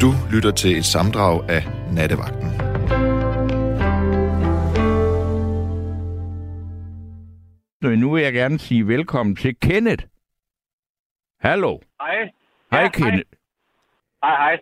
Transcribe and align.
Du 0.00 0.10
lytter 0.32 0.50
til 0.50 0.76
et 0.78 0.84
samdrag 0.84 1.50
af 1.50 1.62
Nattevagten. 1.92 2.48
Nu 7.82 8.14
vil 8.14 8.22
jeg 8.22 8.32
gerne 8.32 8.58
sige 8.58 8.88
velkommen 8.88 9.36
til 9.36 9.56
Kenneth. 9.62 10.04
Hallo. 11.40 11.78
Hej. 12.00 12.30
Hej, 12.72 12.80
Ja, 12.82 12.88
Kenneth. 12.88 13.30
Hej, 14.24 14.36
hej. 14.44 14.58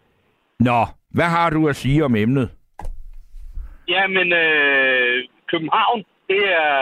Nå, 0.60 0.86
hvad 1.10 1.24
har 1.24 1.50
du 1.50 1.68
at 1.68 1.76
sige 1.76 2.04
om 2.04 2.16
emnet? 2.16 2.50
Jamen, 3.88 4.32
øh, 4.32 5.28
København, 5.50 6.04
det 6.28 6.42
er... 6.62 6.74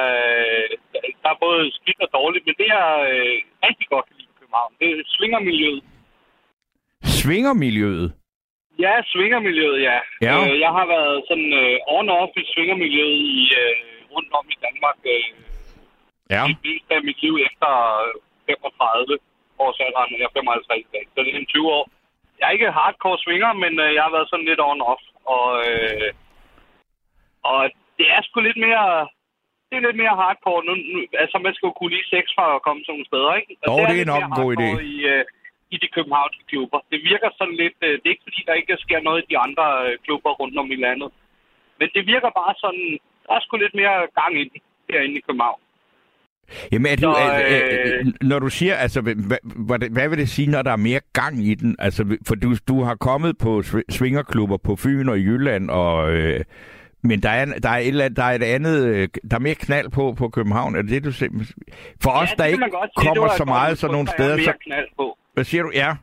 Der 1.22 1.28
er 1.30 1.38
både 1.40 1.72
skidt 1.72 2.00
og 2.00 2.08
dårligt, 2.12 2.46
men 2.46 2.54
det 2.58 2.66
er 2.66 2.88
øh, 3.12 3.36
rigtig 3.66 3.86
godt 3.88 4.06
at 4.10 4.16
lide 4.18 4.28
København. 4.40 4.72
Det 4.80 4.86
er 4.90 5.02
svingermiljøet. 5.06 5.82
Svingermiljøet. 7.04 8.12
Ja, 8.78 8.94
svingermiljøet, 9.12 9.82
ja. 9.88 9.98
Ja. 10.26 10.34
Øh, 10.40 10.60
jeg 10.64 10.70
har 10.78 10.86
været 10.94 11.16
sådan 11.28 11.50
øh, 11.62 11.76
on-off 11.96 12.32
i 12.42 12.44
svingermiljøet 12.52 13.18
i, 13.38 13.42
øh, 13.60 13.74
rundt 14.12 14.32
om 14.38 14.44
i 14.54 14.56
Danmark 14.66 14.98
øh, 15.14 15.24
Ja. 16.34 16.42
det 16.48 16.56
meste 16.66 16.90
af 16.98 17.02
mit 17.08 17.18
liv 17.24 17.34
efter 17.48 17.70
øh, 18.04 18.12
35 18.46 19.18
års 19.64 19.78
alderen. 19.86 20.10
Jeg 20.20 20.28
er 20.30 20.36
55 20.40 20.86
i 20.88 20.92
dag, 20.96 21.04
så 21.12 21.18
det 21.24 21.30
er 21.34 21.38
en 21.44 21.46
20 21.46 21.72
år. 21.78 21.84
Jeg 22.38 22.46
er 22.48 22.56
ikke 22.56 22.76
hardcore 22.78 23.18
svinger, 23.24 23.52
men 23.62 23.72
øh, 23.84 23.90
jeg 23.96 24.02
har 24.06 24.12
været 24.16 24.30
sådan 24.30 24.48
lidt 24.50 24.60
on-off. 24.70 25.02
Og, 25.36 25.48
øh, 25.70 26.08
og 27.50 27.60
det 27.98 28.06
er 28.16 28.20
sgu 28.22 28.36
lidt 28.40 28.60
mere... 28.66 28.86
Det 29.68 29.74
er 29.78 29.86
lidt 29.88 30.00
mere 30.02 30.16
hardcore. 30.22 30.60
Nu, 30.68 30.72
nu, 30.92 30.98
altså, 31.22 31.36
man 31.46 31.54
skal 31.54 31.66
jo 31.66 31.72
kunne 31.78 31.94
lide 31.96 32.10
sex 32.14 32.24
for 32.38 32.46
at 32.56 32.62
komme 32.66 32.80
sådan 32.82 32.92
nogle 32.94 33.10
steder, 33.10 33.32
ikke? 33.40 33.52
Og 33.62 33.66
Jo, 33.68 33.74
det 33.86 33.92
er 33.94 34.00
lidt 34.00 34.12
nok 34.14 34.22
mere 34.22 34.30
en 34.32 34.40
god 34.42 34.50
idé. 34.56 34.68
I, 34.94 34.96
øh, 35.12 35.24
I 35.74 35.76
de 35.82 35.88
københavnske 35.96 36.42
klubber. 36.50 36.78
Det 36.92 37.00
virker 37.10 37.28
sådan 37.38 37.56
lidt... 37.62 37.78
Øh, 37.86 37.92
det 37.98 38.06
er 38.06 38.14
ikke 38.14 38.28
fordi, 38.28 38.40
der 38.48 38.54
ikke 38.60 38.84
sker 38.84 39.00
noget 39.08 39.20
i 39.22 39.30
de 39.32 39.38
andre 39.46 39.66
øh, 39.84 39.92
klubber 40.04 40.30
rundt 40.40 40.56
om 40.62 40.68
i 40.76 40.78
landet. 40.86 41.08
Men 41.78 41.88
det 41.94 42.02
virker 42.12 42.30
bare 42.40 42.54
sådan... 42.64 42.86
Der 43.26 43.32
er 43.34 43.40
sgu 43.42 43.56
lidt 43.56 43.76
mere 43.80 43.96
gang 44.20 44.32
i 44.40 44.44
den 44.50 44.60
herinde 44.90 45.16
i 45.20 45.26
København. 45.26 45.60
Jamen, 46.72 46.92
er 46.92 46.96
du, 46.96 47.02
Så, 47.02 47.18
er, 47.24 47.32
øh, 47.48 48.06
øh, 48.06 48.12
når 48.30 48.38
du 48.38 48.48
siger, 48.48 48.74
altså, 48.74 49.00
hvad, 49.00 49.14
hvad, 49.68 49.90
hvad 49.90 50.08
vil 50.08 50.18
det 50.18 50.28
sige, 50.28 50.50
når 50.50 50.62
der 50.62 50.72
er 50.72 50.76
mere 50.76 51.00
gang 51.12 51.34
i 51.50 51.54
den? 51.54 51.76
Altså, 51.78 52.18
for 52.28 52.34
du, 52.34 52.48
du 52.68 52.82
har 52.82 52.94
kommet 52.94 53.38
på 53.38 53.58
sv- 53.58 53.88
svingerklubber 53.90 54.56
på 54.56 54.76
Fyn 54.76 55.08
og 55.08 55.18
Jylland, 55.18 55.70
og, 55.70 56.12
øh, 56.14 56.40
men 57.02 57.22
der 57.22 57.30
er, 57.30 57.44
der, 57.44 57.68
er 57.68 57.76
et, 57.78 57.88
eller 57.88 58.04
andet- 58.04 58.16
der 58.16 58.22
er 58.24 58.34
et 58.34 58.42
andet, 58.42 58.86
øh, 58.86 59.08
der 59.30 59.36
er 59.36 59.40
mere 59.40 59.54
knald 59.54 59.88
på 59.90 60.14
på 60.18 60.28
København. 60.28 60.76
Er 60.76 60.82
det 60.82 60.90
det, 60.90 61.04
du 61.04 61.12
siger? 61.12 61.30
For 62.02 62.10
os, 62.10 62.30
det 62.30 62.38
der 62.38 62.44
ikke 62.44 62.58
sige. 63.00 63.06
Kommer 63.14 63.28
så 63.28 63.42
et 63.42 63.46
meget 63.48 63.78
sådan 63.78 63.92
nogle 63.92 64.08
er 64.08 64.12
steder, 64.12 64.36
så, 64.36 64.42
mere 64.44 64.54
knald 64.64 64.86
på. 64.96 65.18
hvad 65.34 65.44
siger 65.44 65.62
du? 65.62 65.70
Ja. 65.74 65.94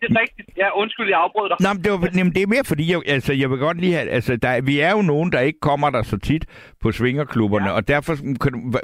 Det 0.00 0.16
er 0.16 0.20
rigtigt. 0.20 0.48
Ja, 0.56 0.78
undskyld, 0.80 1.08
jeg 1.08 1.18
afbrød 1.20 1.48
dig. 1.48 1.56
Nå, 1.60 1.72
men 1.72 1.84
det, 1.84 1.92
var, 1.92 2.08
jamen, 2.16 2.34
det 2.34 2.42
er 2.42 2.46
mere 2.46 2.64
fordi, 2.64 2.92
jeg, 2.92 3.00
altså, 3.06 3.32
jeg 3.32 3.50
vil 3.50 3.58
godt 3.58 3.80
lige 3.80 3.92
have, 3.94 4.08
altså, 4.10 4.36
der, 4.36 4.60
vi 4.60 4.80
er 4.80 4.90
jo 4.90 5.02
nogen, 5.02 5.32
der 5.32 5.40
ikke 5.40 5.58
kommer 5.60 5.90
der 5.90 6.02
så 6.02 6.16
tit 6.18 6.44
på 6.80 6.92
svingerklubberne, 6.92 7.64
ja. 7.64 7.70
Ja. 7.70 7.76
og 7.76 7.88
derfor, 7.88 8.16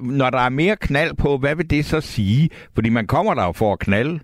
når 0.03 0.31
der 0.31 0.39
er 0.39 0.49
mere 0.49 0.77
knald 0.77 1.15
på, 1.17 1.39
hvad 1.39 1.55
vil 1.57 1.71
det 1.71 1.85
så 1.85 2.01
sige? 2.01 2.51
Fordi 2.75 2.89
man 2.89 3.07
kommer 3.07 3.35
der 3.35 3.45
jo 3.45 3.53
for 3.53 3.73
at 3.73 3.79
knalde. 3.79 4.21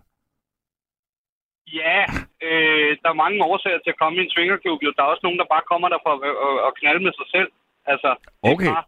Ja, 1.72 1.98
øh, 2.47 2.91
der 3.03 3.09
er 3.11 3.22
mange 3.25 3.45
årsager 3.50 3.78
til 3.83 3.95
at 3.95 4.00
komme 4.03 4.17
i 4.19 4.25
en 4.25 4.31
svingerklub. 4.34 4.78
Jo. 4.83 4.92
Der 4.97 5.03
er 5.03 5.12
også 5.12 5.27
nogen, 5.27 5.39
der 5.39 5.53
bare 5.55 5.69
kommer 5.70 5.89
der 5.89 6.00
for 6.05 6.12
at, 6.17 6.20
at, 6.47 6.56
at 6.67 6.72
knalde 6.78 7.03
med 7.06 7.12
sig 7.19 7.28
selv. 7.34 7.50
Altså, 7.92 8.11
Okay. 8.42 8.70
Bare, 8.72 8.84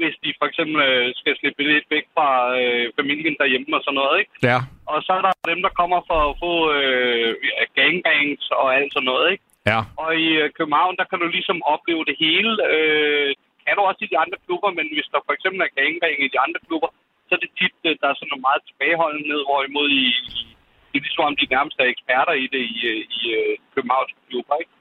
hvis 0.00 0.16
de 0.24 0.30
for 0.40 0.46
eksempel 0.50 0.78
øh, 0.88 1.06
skal 1.20 1.36
slippe 1.36 1.62
lidt 1.62 1.88
væk 1.94 2.06
fra 2.14 2.28
øh, 2.60 2.84
familien 2.98 3.36
derhjemme 3.40 3.76
og 3.76 3.82
sådan 3.84 3.98
noget, 4.00 4.16
ikke? 4.20 4.32
Ja. 4.50 4.58
Og 4.92 4.98
så 5.06 5.12
er 5.18 5.22
der 5.26 5.32
dem, 5.52 5.60
der 5.66 5.78
kommer 5.80 6.00
for 6.10 6.20
at 6.28 6.36
få 6.44 6.52
øh, 6.78 7.30
gangbangs 7.78 8.44
og 8.60 8.66
alt 8.76 8.92
sådan 8.92 9.08
noget, 9.12 9.26
ikke? 9.32 9.44
Ja. 9.70 9.80
Og 10.02 10.10
i 10.26 10.28
øh, 10.42 10.50
København, 10.58 10.96
der 11.00 11.06
kan 11.10 11.18
du 11.22 11.26
ligesom 11.36 11.58
opleve 11.74 12.04
det 12.10 12.16
hele. 12.24 12.52
Øh, 12.74 13.30
kan 13.64 13.74
du 13.76 13.82
også 13.82 14.02
i 14.04 14.12
de 14.12 14.18
andre 14.24 14.38
klubber, 14.46 14.70
men 14.78 14.86
hvis 14.94 15.08
der 15.12 15.20
for 15.26 15.32
eksempel 15.36 15.60
er 15.62 15.76
gangbang 15.78 16.16
i 16.24 16.32
de 16.34 16.40
andre 16.46 16.60
klubber, 16.66 16.90
så 17.26 17.30
er 17.36 17.40
det 17.44 17.52
tit, 17.60 17.76
øh, 17.88 17.94
der 18.00 18.06
er 18.08 18.16
sådan 18.16 18.30
noget 18.32 18.46
meget 18.48 18.62
tilbageholdenhed, 18.68 19.40
hvorimod 19.48 19.88
i, 20.04 20.06
i 20.40 20.55
det 20.96 21.02
er 21.02 21.08
ligesom 21.08 21.28
om 21.30 21.36
de 21.40 21.54
nærmest 21.56 21.76
er 21.80 21.88
eksperter 21.94 22.34
i 22.44 22.46
det 22.54 22.62
i, 22.76 22.78
øh, 22.92 23.00
i 23.18 23.20
øh, 23.38 23.52
Københavns 23.74 24.12
klubber, 24.28 24.56
ikke? 24.62 24.74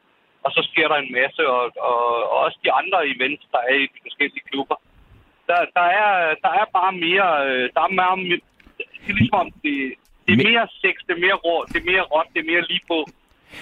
Og 0.45 0.49
så 0.55 0.61
sker 0.69 0.87
der 0.87 0.97
en 0.99 1.11
masse, 1.19 1.41
og, 1.55 1.63
og, 1.89 1.99
og 2.31 2.37
også 2.45 2.57
de 2.65 2.71
andre 2.79 2.99
events, 3.13 3.45
der 3.53 3.61
er 3.71 3.75
i 3.83 3.87
de 3.95 3.99
forskellige 4.07 4.47
klubber. 4.51 4.77
Der, 5.49 5.59
der, 5.77 5.87
er, 6.03 6.11
der 6.43 6.51
er 6.61 6.65
bare 6.79 6.93
mere... 7.05 7.29
øh, 7.49 7.65
Der 7.75 7.81
er 7.87 7.91
mere 7.97 8.39
det 9.03 9.09
er 9.11 9.17
ligesom 9.19 9.39
om, 9.43 9.51
det, 9.63 9.75
det 10.25 10.31
er 10.35 10.41
mere 10.49 10.67
sex, 10.83 10.95
det 11.07 11.13
er 11.17 11.23
mere 11.25 11.37
rå, 11.45 11.55
det 11.71 11.77
er 11.81 11.91
mere 11.91 12.05
råt, 12.13 12.27
det 12.33 12.39
er 12.41 12.51
mere 12.51 12.63
lige 12.71 12.85
på. 12.91 12.99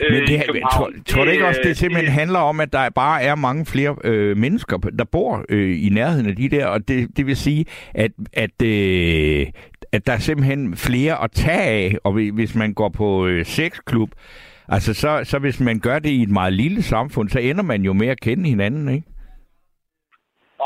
Øh, 0.02 0.14
Men 0.14 0.22
det, 0.22 0.38
her, 0.40 0.46
tror, 0.74 0.92
tror 1.08 1.26
du 1.26 1.32
ikke 1.32 1.48
også, 1.48 1.62
det 1.64 1.78
simpelthen 1.78 2.12
handler 2.12 2.40
om, 2.40 2.60
at 2.60 2.74
der 2.74 2.90
bare 2.90 3.24
er 3.24 3.36
mange 3.36 3.66
flere 3.66 3.96
øh, 4.04 4.38
mennesker, 4.38 4.78
der 4.78 5.06
bor 5.06 5.46
øh, 5.50 5.86
i 5.86 5.90
nærheden 5.90 6.30
af 6.30 6.36
de 6.36 6.50
der, 6.50 6.68
og 6.68 6.88
det, 6.88 7.18
det 7.18 7.26
vil 7.26 7.36
sige, 7.38 7.66
at, 7.94 8.12
at, 8.34 8.62
øh, 8.64 9.48
at 9.92 10.08
der 10.08 10.14
er 10.14 10.18
simpelthen 10.18 10.76
flere 10.78 11.24
at 11.24 11.32
tage 11.32 11.62
af, 11.62 11.96
og 12.04 12.12
hvi- 12.14 12.32
hvis 12.34 12.56
man 12.56 12.74
går 12.74 12.90
på 12.90 13.28
øh, 13.28 13.46
sexklub, 13.46 14.10
altså 14.68 14.94
så, 14.94 15.22
så 15.24 15.40
hvis 15.40 15.60
man 15.60 15.80
gør 15.80 16.00
det 16.00 16.10
i 16.10 16.22
et 16.22 16.30
meget 16.30 16.54
lille 16.54 16.82
samfund, 16.82 17.30
så 17.30 17.40
ender 17.40 17.64
man 17.64 17.82
jo 17.82 17.94
med 17.94 18.08
at 18.08 18.20
kende 18.20 18.50
hinanden, 18.50 18.90
ikke? 18.96 19.08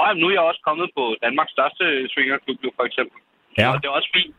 Jamen, 0.07 0.21
nu 0.21 0.27
er 0.27 0.31
jeg 0.31 0.41
også 0.41 0.61
kommet 0.67 0.89
på 0.97 1.15
Danmarks 1.23 1.51
største 1.51 1.83
swingerklub, 2.09 2.59
for 2.75 2.83
eksempel. 2.89 3.17
Ja. 3.57 3.67
Og 3.73 3.81
det 3.81 3.87
er 3.87 3.91
også 3.99 4.11
fint. 4.15 4.35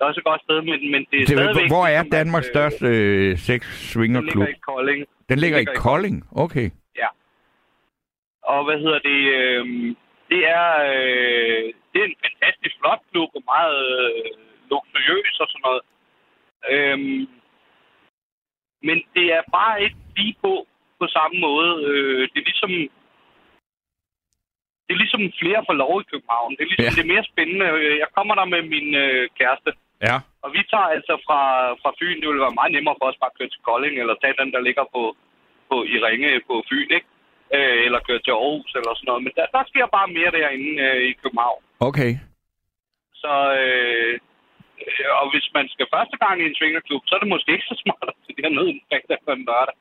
Det 0.00 0.04
er 0.04 0.08
også 0.10 0.20
et 0.20 0.24
godt 0.24 0.42
sted, 0.42 0.62
men, 0.62 0.90
men 0.92 1.00
det 1.10 1.16
er 1.16 1.26
Det, 1.26 1.28
stadigvæk... 1.28 1.70
hvor 1.70 1.84
er 1.86 1.90
ligesom, 2.02 2.10
Danmarks 2.10 2.46
øh, 2.48 2.52
største 2.54 2.86
øh, 2.86 3.38
sex 3.38 3.62
Den 3.94 4.02
ligger 4.24 4.46
i 4.48 4.60
Kolding. 4.70 5.06
Den 5.28 5.38
ligger 5.38 5.58
i 5.58 5.60
ligger 5.60 5.72
i 5.72 5.76
Kolding? 5.76 6.16
Okay. 6.44 6.70
Og 8.54 8.64
hvad 8.64 8.78
hedder 8.84 9.00
det? 9.10 9.20
Øh, 9.38 9.64
det 10.30 10.40
er... 10.58 10.66
Øh, 10.92 11.62
det 11.90 11.98
er 12.02 12.06
en 12.12 12.22
fantastisk 12.26 12.74
flot 12.80 13.02
klub, 13.10 13.30
og 13.38 13.42
meget 13.54 13.78
øh, 13.94 14.30
luksuriøs 14.70 15.34
og 15.42 15.48
sådan 15.52 15.64
noget. 15.68 15.82
Øhm, 16.72 17.20
men 18.86 18.96
det 19.16 19.26
er 19.36 19.42
bare 19.58 19.82
ikke 19.84 19.96
lige 20.16 20.36
på 20.44 20.52
på 21.00 21.06
samme 21.16 21.36
måde. 21.46 21.72
Øh, 21.88 22.22
det 22.32 22.38
er 22.40 22.48
ligesom... 22.50 22.72
Det 24.86 24.92
er 24.96 25.02
ligesom 25.04 25.22
flere 25.40 25.60
får 25.68 25.76
lov 25.84 25.94
i 26.00 26.08
København. 26.12 26.50
Det 26.56 26.62
er 26.62 26.68
ligesom 26.70 26.84
Ja. 26.86 26.90
ja. 26.90 26.96
det 26.96 27.04
er 27.06 27.12
mere 27.14 27.30
spændende. 27.32 27.66
Øh, 27.78 27.98
Jeg 28.02 28.08
kommer 28.16 28.34
der 28.40 28.44
med 28.54 28.62
min 28.74 28.88
øh, 29.04 29.28
kæreste, 29.38 29.70
Ja. 30.08 30.16
og 30.44 30.48
vi 30.56 30.62
tager 30.72 30.88
altså 30.96 31.14
fra, 31.26 31.40
fra 31.82 31.90
Fyn. 31.98 32.18
Det 32.20 32.28
ville 32.28 32.46
være 32.46 32.58
meget 32.60 32.72
nemmere 32.76 32.96
for 32.98 33.06
os 33.10 33.20
bare 33.22 33.32
at 33.32 33.38
køre 33.38 33.52
til 33.52 33.64
Kolding, 33.68 33.94
eller 34.02 34.14
tage 34.22 34.38
den, 34.40 34.50
der 34.54 34.60
ligger 34.68 34.84
på, 34.94 35.02
på 35.70 35.76
i 35.94 35.96
Ringe 36.06 36.30
på 36.48 36.54
Fyn, 36.68 36.90
ikke? 36.98 37.08
Øh, 37.56 37.78
eller 37.86 38.00
køre 38.08 38.22
til 38.22 38.34
Aarhus, 38.36 38.70
eller 38.78 38.92
sådan 38.94 39.08
noget. 39.10 39.22
Men 39.26 39.32
der, 39.38 39.46
der 39.56 39.62
sker 39.70 39.86
bare 39.96 40.08
mere 40.16 40.30
derinde 40.36 40.70
øh, 40.86 41.00
i 41.10 41.12
København. 41.22 41.60
Okay. 41.88 42.12
Så, 43.22 43.34
øh, 43.60 44.14
og 45.20 45.26
hvis 45.32 45.46
man 45.56 45.66
skal 45.74 45.86
første 45.94 46.16
gang 46.24 46.36
i 46.40 46.46
en 46.50 46.56
svingerklub, 46.58 47.02
så 47.06 47.12
er 47.16 47.20
det 47.22 47.30
måske 47.34 47.50
ikke 47.56 47.70
så 47.72 47.76
smart 47.84 48.06
at 48.12 48.16
tage 48.24 48.36
derned 48.42 48.66
en 48.74 48.80
fredag 48.88 49.18
for 49.24 49.32
en 49.38 49.44
lørdag. 49.50 49.76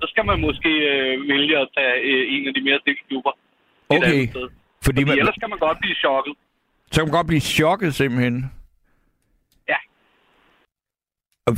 Så 0.00 0.06
skal 0.12 0.24
man 0.30 0.38
måske 0.46 0.72
øh, 0.92 1.14
vælge 1.32 1.54
at 1.64 1.68
tage 1.76 1.96
øh, 2.10 2.22
en 2.34 2.42
af 2.48 2.52
de 2.56 2.62
mere 2.68 2.78
stille 2.82 3.02
klubber. 3.08 3.32
Okay. 3.96 4.22
Fordi 4.32 4.54
Fordi 4.86 5.00
man, 5.04 5.18
ellers 5.20 5.38
kan 5.42 5.50
man 5.54 5.58
godt 5.66 5.78
blive 5.82 5.96
chokket. 6.04 6.34
så 6.92 6.96
kan 7.00 7.06
man 7.08 7.16
godt 7.18 7.26
blive 7.32 7.40
chokket 7.58 7.90
simpelthen. 7.94 8.36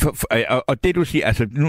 For, 0.03 0.13
for, 0.21 0.27
og, 0.55 0.65
og 0.69 0.85
det 0.85 0.95
du 0.95 1.05
siger, 1.05 1.27
altså 1.27 1.47
nu, 1.51 1.67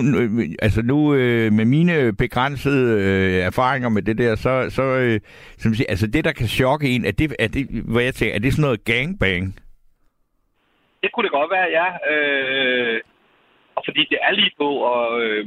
altså 0.62 0.82
nu 0.82 1.14
øh, 1.14 1.52
med 1.54 1.66
mine 1.66 2.16
begrænsede 2.16 3.02
øh, 3.02 3.44
erfaringer 3.46 3.90
med 3.90 4.02
det 4.02 4.18
der, 4.18 4.36
så, 4.36 4.70
så 4.70 4.84
øh, 4.84 5.20
som 5.58 5.74
siger, 5.74 5.90
altså 5.90 6.08
det 6.08 6.26
der 6.26 6.32
kan 6.32 6.48
chokke 6.48 6.90
en, 6.90 7.06
er 7.06 7.12
det, 7.12 7.36
er 7.40 7.48
det, 7.48 7.68
hvad 7.94 8.04
jeg 8.04 8.14
tænker, 8.14 8.36
er 8.36 8.40
det 8.40 8.54
sådan 8.54 8.62
noget 8.68 8.86
gangbang? 8.86 9.56
Det 11.02 11.12
kunne 11.12 11.24
det 11.24 11.38
godt 11.40 11.52
være, 11.52 11.70
ja. 11.80 11.88
Øh, 12.12 13.02
og 13.76 13.82
fordi 13.88 14.02
det 14.12 14.20
er 14.22 14.32
lige 14.32 14.52
på, 14.58 14.70
og 14.94 15.22
øh, 15.24 15.46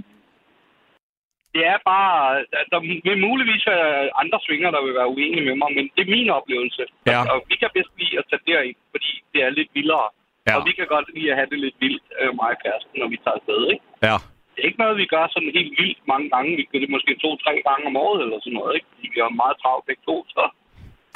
det 1.54 1.62
er 1.72 1.78
bare... 1.92 2.44
Der 2.72 2.80
vil 3.08 3.18
muligvis 3.28 3.66
være 3.66 4.10
andre 4.22 4.38
svinger, 4.46 4.70
der 4.70 4.82
vil 4.86 4.94
være 5.00 5.12
uenige 5.14 5.46
med 5.48 5.56
mig, 5.62 5.70
men 5.76 5.84
det 5.94 6.02
er 6.02 6.14
min 6.16 6.30
oplevelse. 6.38 6.82
Ja. 7.06 7.20
Og, 7.20 7.26
og 7.32 7.38
vi 7.48 7.54
kan 7.56 7.70
bedst 7.76 7.92
lide 8.00 8.18
at 8.20 8.24
tage 8.30 8.46
derind, 8.46 8.78
fordi 8.92 9.10
det 9.32 9.40
er 9.46 9.50
lidt 9.58 9.70
vildere. 9.74 10.08
Ja. 10.46 10.54
Og 10.56 10.60
vi 10.68 10.72
kan 10.78 10.86
godt 10.94 11.08
lide 11.14 11.30
at 11.30 11.38
have 11.38 11.50
det 11.52 11.58
lidt 11.64 11.76
vildt, 11.84 12.06
øh, 12.20 12.30
mig 12.40 12.50
og 12.54 12.60
kæresten, 12.64 12.94
når 13.00 13.08
vi 13.12 13.18
tager 13.24 13.38
afsted, 13.38 13.60
ikke? 13.72 13.84
Ja. 14.08 14.16
Det 14.52 14.60
er 14.60 14.68
ikke 14.70 14.82
noget, 14.84 15.02
vi 15.02 15.12
gør 15.14 15.24
sådan 15.34 15.56
helt 15.58 15.72
vildt 15.80 16.00
mange 16.12 16.28
gange. 16.34 16.56
Vi 16.60 16.64
gør 16.70 16.78
det 16.82 16.94
måske 16.96 17.12
to-tre 17.24 17.54
gange 17.68 17.84
om 17.90 17.96
året 18.06 18.20
eller 18.22 18.38
sådan 18.40 18.58
noget, 18.60 18.74
ikke? 18.76 18.88
Fordi 18.92 19.06
vi 19.14 19.20
har 19.24 19.40
meget 19.42 19.56
travlt 19.62 19.86
begge 19.86 20.02
to, 20.08 20.16
så, 20.34 20.42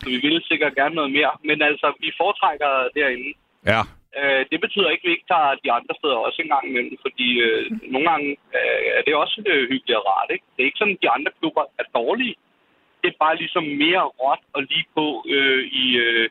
så 0.00 0.06
vi 0.14 0.18
vil 0.26 0.48
sikkert 0.50 0.78
gerne 0.80 0.94
noget 0.94 1.12
mere. 1.18 1.32
Men 1.48 1.58
altså, 1.70 1.88
vi 2.04 2.08
foretrækker 2.20 2.72
derinde. 2.98 3.30
Ja. 3.72 3.80
Øh, 4.18 4.42
det 4.50 4.58
betyder 4.64 4.88
ikke, 4.90 5.04
at 5.04 5.08
vi 5.08 5.16
ikke 5.16 5.30
tager 5.34 5.50
de 5.64 5.72
andre 5.78 5.94
steder 6.00 6.18
også 6.26 6.38
en 6.42 6.52
gang 6.54 6.64
imellem, 6.68 6.96
fordi 7.06 7.28
øh, 7.46 7.62
nogle 7.92 8.06
gange 8.10 8.28
øh, 8.58 8.80
er 8.98 9.02
det 9.06 9.14
også 9.24 9.36
øh, 9.52 9.62
hyggeligt 9.70 9.98
og 10.00 10.06
rart. 10.10 10.30
Ikke? 10.34 10.46
Det 10.52 10.60
er 10.60 10.68
ikke 10.68 10.82
sådan, 10.82 10.98
at 10.98 11.02
de 11.04 11.14
andre 11.16 11.30
klubber 11.38 11.64
er 11.80 11.86
dårlige. 11.98 12.36
Det 13.00 13.08
er 13.10 13.22
bare 13.24 13.40
ligesom 13.42 13.64
mere 13.84 14.04
råt 14.20 14.42
og 14.56 14.62
lige 14.70 14.86
på 14.96 15.06
øh, 15.34 15.62
i, 15.82 15.86
øh, 16.04 16.28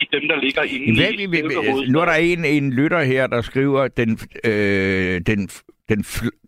i 0.00 0.08
dem, 0.12 0.28
der 0.28 0.40
ligger 0.40 0.62
inde 0.62 1.00
Hvad, 1.00 1.12
i 1.12 1.26
vi, 1.26 1.90
nu 1.90 2.00
er 2.00 2.04
der 2.04 2.12
en, 2.12 2.44
en 2.44 2.72
lytter 2.72 3.02
her, 3.02 3.26
der 3.26 3.40
skriver, 3.40 3.88
den, 3.88 4.18
øh, 4.44 5.20
den, 5.26 5.48
den 5.88 6.00
fl- 6.00 6.40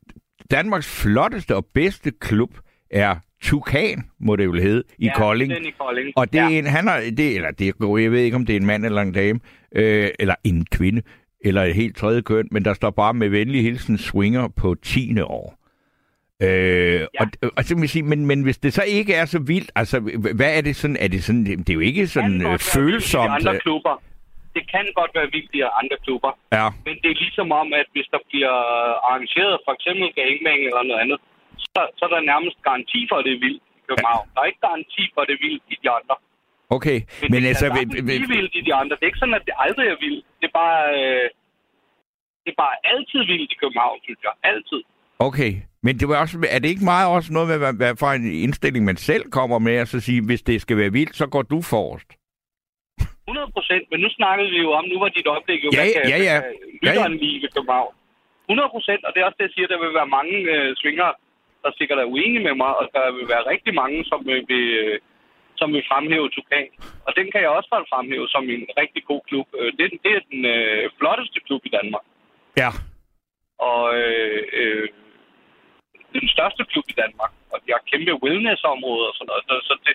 Danmarks 0.51 1.03
flotteste 1.03 1.57
og 1.57 1.67
bedste 1.75 2.13
klub 2.21 2.59
er 2.91 3.17
Tukan, 3.43 4.05
må 4.21 4.37
det 4.37 4.45
jo 4.45 4.53
hedde, 4.53 4.83
i 4.99 5.05
ja, 5.05 5.19
Kolding. 5.19 5.53
Den 5.53 5.67
i 5.67 5.71
Kolding. 5.71 6.13
Og 6.17 6.33
det 6.33 6.41
er 6.41 6.49
ja. 6.49 6.59
en, 6.59 6.67
han 6.67 6.87
har, 6.87 7.01
det, 7.17 7.35
eller 7.35 7.51
det, 7.51 7.75
jeg 7.81 8.13
ved 8.13 8.21
ikke, 8.21 8.37
om 8.37 8.47
det 8.47 8.53
er 8.53 8.61
en 8.61 8.67
mand 8.67 8.87
eller 8.87 9.03
en 9.03 9.13
dame, 9.13 9.41
øh, 9.75 10.09
eller 10.19 10.35
en 10.45 10.67
kvinde, 10.73 11.03
eller 11.45 11.63
et 11.63 11.75
helt 11.75 11.97
tredje 11.97 12.23
køn, 12.23 12.49
men 12.51 12.65
der 12.65 12.75
står 12.75 12.91
bare 12.91 13.15
med 13.15 13.29
venlig 13.29 13.63
hilsen 13.63 13.99
swinger 13.99 14.49
på 14.49 14.75
10. 14.83 15.21
år. 15.21 15.62
Øh, 16.43 17.01
ja. 17.01 17.07
og, 17.21 17.27
og 17.57 17.63
så 17.65 17.73
vil 17.81 17.89
sige, 17.89 18.03
men, 18.13 18.21
men 18.31 18.39
hvis 18.47 18.59
det 18.65 18.71
så 18.79 18.83
ikke 18.99 19.13
er 19.21 19.25
så 19.35 19.39
vildt, 19.53 19.71
altså, 19.81 19.97
hvad 20.41 20.51
er 20.59 20.63
det 20.69 20.75
sådan, 20.83 20.97
er 21.05 21.09
det 21.15 21.21
sådan, 21.27 21.45
det 21.65 21.71
er 21.71 21.75
jo 21.81 21.85
ikke 21.91 22.07
sådan 22.07 22.37
Det 22.41 22.47
øh, 22.47 22.51
være 22.51 22.59
følsomt. 22.77 23.31
i 23.31 23.35
andre 23.39 23.55
klubber. 23.65 23.95
Det 24.57 24.65
kan 24.75 24.85
godt 25.01 25.13
være 25.19 25.29
vildt 25.37 25.53
i 25.59 25.61
andre 25.83 25.97
klubber. 26.05 26.33
Ja, 26.59 26.67
Men 26.87 26.95
det 27.03 27.09
er 27.15 27.19
ligesom 27.25 27.49
om, 27.63 27.69
at 27.81 27.87
hvis 27.95 28.09
der 28.15 28.21
bliver 28.29 28.55
arrangeret 29.09 29.55
for 29.67 29.73
eksempel 29.77 30.07
gangbang 30.19 30.61
eller 30.69 30.83
noget 30.89 31.01
andet, 31.05 31.19
så, 31.73 31.81
så 31.99 32.03
er 32.09 32.13
der 32.17 32.21
nærmest 32.33 32.57
garanti 32.69 33.01
for, 33.09 33.17
at 33.21 33.25
det 33.27 33.33
er 33.37 33.43
vildt 33.47 33.63
i 33.79 33.83
København. 33.89 34.25
Der 34.33 34.39
er 34.43 34.49
ikke 34.51 34.65
garanti 34.71 35.03
for, 35.13 35.21
at 35.23 35.27
det 35.29 35.35
er 35.39 35.43
vildt 35.47 35.63
i 35.75 35.77
de 35.83 35.89
andre. 35.99 36.15
okay. 36.77 36.99
Men, 37.21 37.29
Men 37.33 37.39
det 37.43 37.49
altså, 37.53 37.67
ved, 37.77 37.85
blive 38.11 38.29
vildt 38.37 38.55
i 38.61 38.63
de 38.69 38.73
andre. 38.81 38.93
Det 38.97 39.03
er 39.05 39.11
ikke 39.13 39.23
sådan, 39.25 39.39
at 39.41 39.45
det 39.49 39.55
aldrig 39.67 39.87
er 39.95 39.99
vildt. 40.05 40.25
Det 40.41 40.47
er 40.51 40.55
bare, 40.63 40.81
øh, 40.99 41.27
det 42.45 42.51
er 42.55 42.59
bare 42.65 42.77
altid 42.93 43.21
vildt 43.33 43.51
i 43.55 43.59
København, 43.63 43.99
synes 44.07 44.21
jeg. 44.27 44.35
Altid. 44.53 44.81
Okay. 45.19 45.53
Men 45.83 45.99
det 45.99 46.09
var 46.09 46.17
også, 46.21 46.37
er 46.51 46.59
det 46.59 46.69
ikke 46.69 46.85
meget 46.85 47.09
også 47.17 47.33
noget 47.33 47.49
med, 47.49 47.59
hvad, 47.59 47.75
hvad 47.81 47.93
for 48.03 48.07
en 48.07 48.27
indstilling 48.47 48.85
man 48.85 48.97
selv 48.97 49.25
kommer 49.31 49.59
med, 49.59 49.81
og 49.81 49.87
så 49.87 50.01
sige, 50.01 50.21
hvis 50.27 50.43
det 50.43 50.61
skal 50.61 50.77
være 50.77 50.93
vildt, 50.93 51.17
så 51.17 51.27
går 51.27 51.43
du 51.43 51.59
forrest? 51.63 52.11
100 53.29 53.53
procent, 53.57 53.85
men 53.91 53.99
nu 54.05 54.09
snakkede 54.19 54.51
vi 54.55 54.59
jo 54.67 54.71
om, 54.79 54.85
nu 54.93 54.99
var 55.03 55.09
dit 55.09 55.27
oplæg 55.27 55.59
jo, 55.65 55.71
Ja, 55.73 55.85
hvad 55.95 56.11
ja, 56.13 56.19
ja. 56.31 56.37
kan 56.41 56.53
lytteren 56.83 57.17
lide 57.23 57.39
ved 57.43 57.51
København. 57.57 57.93
100 58.49 58.69
procent, 58.75 59.03
og 59.07 59.11
det 59.13 59.19
er 59.21 59.27
også 59.29 59.39
det, 59.41 59.47
jeg 59.49 59.55
siger, 59.57 59.69
der 59.73 59.79
vil 59.85 59.95
være 60.01 60.11
mange 60.19 60.37
øh, 60.55 60.69
svinger, 60.81 61.09
der 61.63 61.71
sikkert 61.79 61.99
er 61.99 62.13
uenige 62.15 62.45
med 62.49 62.55
mig, 62.63 62.73
og 62.81 62.85
der 62.97 63.05
vil 63.17 63.27
være 63.35 63.45
rigtig 63.53 63.73
mange, 63.83 63.99
som 64.11 64.21
øh, 64.35 64.41
vil, 64.51 64.67
øh, 64.83 64.99
som 65.61 65.69
vil 65.75 65.85
fremhæve 65.91 66.29
Tukan. 66.37 66.69
Og 67.07 67.13
den 67.19 67.27
kan 67.33 67.41
jeg 67.45 67.51
også 67.59 67.71
godt 67.75 67.91
fremhæve 67.93 68.27
som 68.35 68.45
en 68.55 68.65
rigtig 68.81 69.03
god 69.11 69.23
klub. 69.29 69.47
Øh, 69.61 69.71
det, 69.79 69.87
det 70.05 70.13
er 70.19 70.23
den 70.33 70.43
øh, 70.57 70.85
flotteste 70.99 71.39
klub 71.47 71.63
i 71.69 71.75
Danmark. 71.79 72.05
Ja. 72.63 72.71
Og 73.71 73.83
øh, 74.01 74.43
øh, 74.61 74.89
den 76.21 76.29
største 76.37 76.63
klub 76.71 76.87
i 76.93 76.97
Danmark. 77.03 77.33
Og 77.53 77.57
de 77.65 77.69
har 77.75 77.83
kæmpe 77.91 78.13
wellness-områder 78.25 79.07
og 79.11 79.15
sådan 79.17 79.29
noget. 79.31 79.45
Så, 79.49 79.55
så 79.69 79.75
det, 79.87 79.95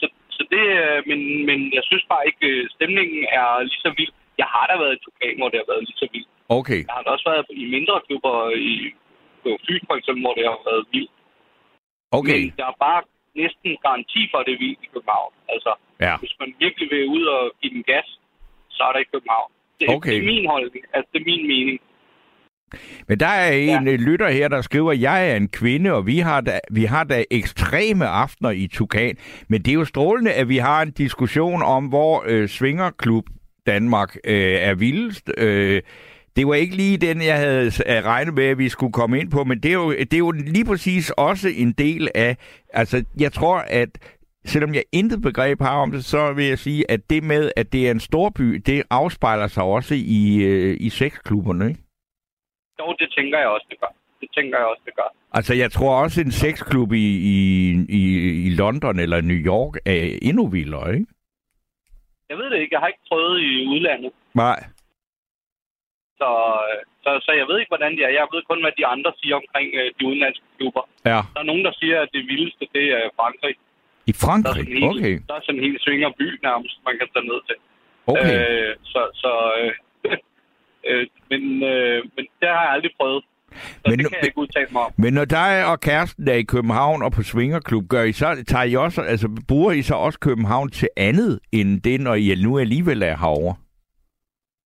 så, 0.00 0.04
så 0.36 0.42
det, 0.54 0.64
øh, 0.82 0.98
men, 1.10 1.20
men 1.48 1.58
jeg 1.76 1.84
synes 1.88 2.04
bare 2.12 2.26
ikke, 2.30 2.46
øh, 2.52 2.62
stemningen 2.76 3.20
er 3.38 3.46
lige 3.70 3.84
så 3.86 3.92
vild. 3.98 4.14
Jeg 4.42 4.48
har 4.54 4.64
da 4.70 4.74
været 4.82 4.94
i 4.96 5.02
Tukan, 5.04 5.34
hvor 5.40 5.48
det 5.50 5.58
har 5.62 5.68
været 5.72 5.84
lige 5.88 6.00
så 6.02 6.08
vildt. 6.14 6.30
Okay. 6.58 6.80
Jeg 6.88 6.94
har 6.96 7.02
da 7.04 7.10
også 7.16 7.26
været 7.30 7.44
i 7.62 7.64
mindre 7.76 7.96
klubber 8.06 8.34
i 8.72 8.72
på 9.42 9.50
Fyn 9.66 9.82
for 9.88 9.96
eksempel, 10.00 10.22
hvor 10.24 10.34
det 10.38 10.44
har 10.52 10.60
været 10.70 10.84
vildt. 10.94 11.12
Okay. 12.18 12.40
Men 12.42 12.54
der 12.60 12.66
er 12.72 12.76
bare 12.88 13.02
næsten 13.42 13.70
garanti 13.86 14.20
for, 14.30 14.38
at 14.38 14.46
det 14.46 14.54
er 14.54 14.62
vildt 14.64 14.80
i 14.86 14.88
København. 14.94 15.32
Altså, 15.54 15.72
Ja. 16.06 16.14
hvis 16.22 16.34
man 16.40 16.50
virkelig 16.64 16.86
vil 16.92 17.04
ud 17.16 17.24
og 17.36 17.42
give 17.60 17.72
den 17.76 17.82
gas, 17.92 18.08
så 18.76 18.82
er 18.88 18.92
det 18.92 19.00
i 19.06 19.10
København. 19.14 19.50
Det, 19.80 19.86
Okay. 19.96 20.10
det 20.12 20.18
er 20.22 20.30
min 20.34 20.46
holdning. 20.54 20.84
Altså, 20.94 21.08
det 21.12 21.20
er 21.20 21.26
min 21.32 21.44
mening. 21.54 21.78
Men 23.08 23.20
der 23.20 23.26
er 23.26 23.52
en 23.52 23.68
Ja. 23.68 23.90
ja. 23.90 23.96
lytter 23.96 24.30
her, 24.30 24.48
der 24.48 24.62
skriver, 24.62 24.92
at 24.92 25.00
jeg 25.00 25.30
er 25.30 25.36
en 25.36 25.48
kvinde, 25.48 25.92
og 25.92 26.06
vi 26.06 26.18
har, 26.18 26.40
da, 26.40 26.60
vi 26.70 26.84
har 26.84 27.04
da 27.04 27.24
ekstreme 27.30 28.06
aftener 28.06 28.50
i 28.50 28.66
Tukan. 28.66 29.16
Men 29.48 29.62
det 29.62 29.70
er 29.70 29.74
jo 29.74 29.84
strålende, 29.84 30.32
at 30.32 30.48
vi 30.48 30.56
har 30.56 30.82
en 30.82 30.90
diskussion 30.90 31.62
om, 31.62 31.86
hvor 31.86 32.24
øh, 32.26 32.48
Svingerklub 32.48 33.24
Danmark 33.66 34.16
øh, 34.24 34.54
er 34.60 34.74
vildest. 34.74 35.30
Øh, 35.38 35.82
det 36.36 36.46
var 36.46 36.54
ikke 36.54 36.76
lige 36.76 36.96
den, 36.96 37.22
jeg 37.22 37.36
havde 37.36 37.66
øh, 37.66 38.04
regnet 38.04 38.34
med, 38.34 38.44
at 38.44 38.58
vi 38.58 38.68
skulle 38.68 38.92
komme 38.92 39.20
ind 39.20 39.30
på, 39.30 39.44
men 39.44 39.60
det 39.60 39.68
er, 39.68 39.72
jo, 39.74 39.90
det 39.92 40.14
er 40.14 40.18
jo 40.18 40.30
lige 40.30 40.64
præcis 40.64 41.10
også 41.10 41.48
en 41.48 41.72
del 41.72 42.08
af... 42.14 42.36
Altså, 42.72 43.04
jeg 43.18 43.32
tror, 43.32 43.58
at 43.58 43.88
selvom 44.44 44.74
jeg 44.74 44.82
intet 44.92 45.22
begreb 45.22 45.60
har 45.60 45.76
om 45.76 45.90
det, 45.92 46.04
så 46.04 46.32
vil 46.32 46.44
jeg 46.44 46.58
sige, 46.58 46.90
at 46.90 47.10
det 47.10 47.22
med, 47.24 47.50
at 47.56 47.72
det 47.72 47.86
er 47.86 47.90
en 47.90 48.00
storby, 48.00 48.62
det 48.66 48.82
afspejler 48.90 49.48
sig 49.48 49.62
også 49.62 49.94
i, 49.94 50.36
øh, 50.36 50.76
i 50.80 50.90
sexklubberne, 50.90 51.68
ikke? 51.68 51.80
Jo, 52.80 52.86
det 53.00 53.08
tænker 53.16 53.38
jeg 53.38 53.48
også, 53.48 53.66
det 53.70 53.80
gør. 53.80 53.92
Det 54.20 54.28
tænker 54.36 54.58
jeg 54.58 54.66
også, 54.66 54.82
det 54.86 54.94
gør. 55.00 55.10
Altså, 55.32 55.54
jeg 55.54 55.70
tror 55.72 56.02
også, 56.02 56.20
en 56.20 56.30
sexklub 56.32 56.92
i, 56.92 57.06
i, 57.34 57.36
i, 58.00 58.02
i 58.46 58.50
London 58.60 58.98
eller 58.98 59.20
New 59.20 59.40
York 59.52 59.74
er 59.86 60.18
endnu 60.22 60.48
vildere, 60.48 60.94
ikke? 60.94 61.06
Jeg 62.30 62.36
ved 62.38 62.50
det 62.50 62.58
ikke. 62.60 62.74
Jeg 62.74 62.80
har 62.80 62.86
ikke 62.92 63.06
prøvet 63.10 63.40
i 63.40 63.66
udlandet. 63.72 64.10
Nej. 64.34 64.58
Så, 66.20 66.30
så, 67.04 67.10
så 67.26 67.30
jeg 67.40 67.46
ved 67.48 67.56
ikke, 67.60 67.70
hvordan 67.74 67.92
de 67.96 68.02
er. 68.02 68.12
Jeg 68.20 68.26
ved 68.34 68.42
kun, 68.50 68.60
hvad 68.64 68.72
de 68.78 68.86
andre 68.94 69.12
siger 69.20 69.34
omkring 69.42 69.68
øh, 69.80 69.86
de 69.98 70.06
udenlandske 70.08 70.44
klubber. 70.58 70.82
Ja. 71.12 71.20
Der 71.34 71.40
er 71.42 71.50
nogen, 71.50 71.64
der 71.68 71.72
siger, 71.80 71.96
at 72.04 72.08
det 72.14 72.22
vildeste, 72.32 72.64
det 72.76 72.84
er 72.98 73.04
Frankrig. 73.20 73.54
I 74.10 74.12
Der 74.12 74.18
er 74.18 74.24
Frankrig? 74.26 74.54
sådan 74.64 74.72
en 74.76 74.82
hel, 74.84 74.98
Okay. 75.00 75.14
der 75.28 75.34
er 75.38 75.42
sådan 75.44 75.58
en 75.60 75.64
hel 75.66 75.76
svingerby 75.84 76.26
nærmest, 76.48 76.76
man 76.88 76.94
kan 77.00 77.08
tage 77.14 77.26
ned 77.32 77.40
til. 77.48 77.56
Okay. 78.12 78.36
Øh, 78.68 78.72
så, 78.92 79.00
så 79.22 79.32
øh, 79.60 79.72
øh, 80.90 81.06
men, 81.30 81.42
øh, 81.72 81.98
men 82.14 82.24
det 82.40 82.48
har 82.48 82.62
jeg 82.66 82.72
aldrig 82.76 82.92
prøvet. 83.00 83.24
Så 83.82 83.86
Men 83.90 83.98
det 83.98 84.06
kan 84.10 84.18
jeg 84.20 84.24
ikke 84.30 84.38
udtale 84.38 84.68
mig 84.72 84.82
om. 84.82 84.92
Men 84.98 85.12
når 85.18 85.24
dig 85.24 85.52
og 85.72 85.80
kæresten 85.80 86.28
er 86.28 86.38
i 86.44 86.50
København 86.54 87.02
og 87.02 87.12
på 87.12 87.22
Svingerklub, 87.22 87.84
gør 87.88 88.02
I 88.02 88.12
så, 88.12 88.44
tager 88.48 88.64
I 88.64 88.74
også, 88.76 89.00
altså, 89.02 89.28
bruger 89.48 89.72
I 89.72 89.82
så 89.82 89.94
også 89.94 90.18
København 90.20 90.68
til 90.70 90.88
andet 90.96 91.40
end 91.52 91.80
det, 91.82 92.00
når 92.00 92.14
I 92.14 92.34
nu 92.46 92.58
alligevel 92.58 93.02
er 93.02 93.16
herovre? 93.16 93.54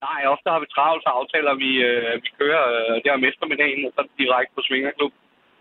Nej, 0.08 0.20
ofte 0.34 0.49
har 0.55 0.61
vi 0.64 0.69
travlt, 0.76 1.02
så 1.06 1.11
aftaler 1.20 1.55
vi, 1.64 1.70
øh, 1.88 2.14
vi 2.25 2.31
kører 2.40 2.62
øh, 2.76 2.94
der 3.05 3.12
om 3.19 3.25
eftermiddagen, 3.31 3.81
og 3.87 3.93
så 3.96 4.02
direkte 4.19 4.52
på 4.56 4.62
Svingerklub, 4.69 5.12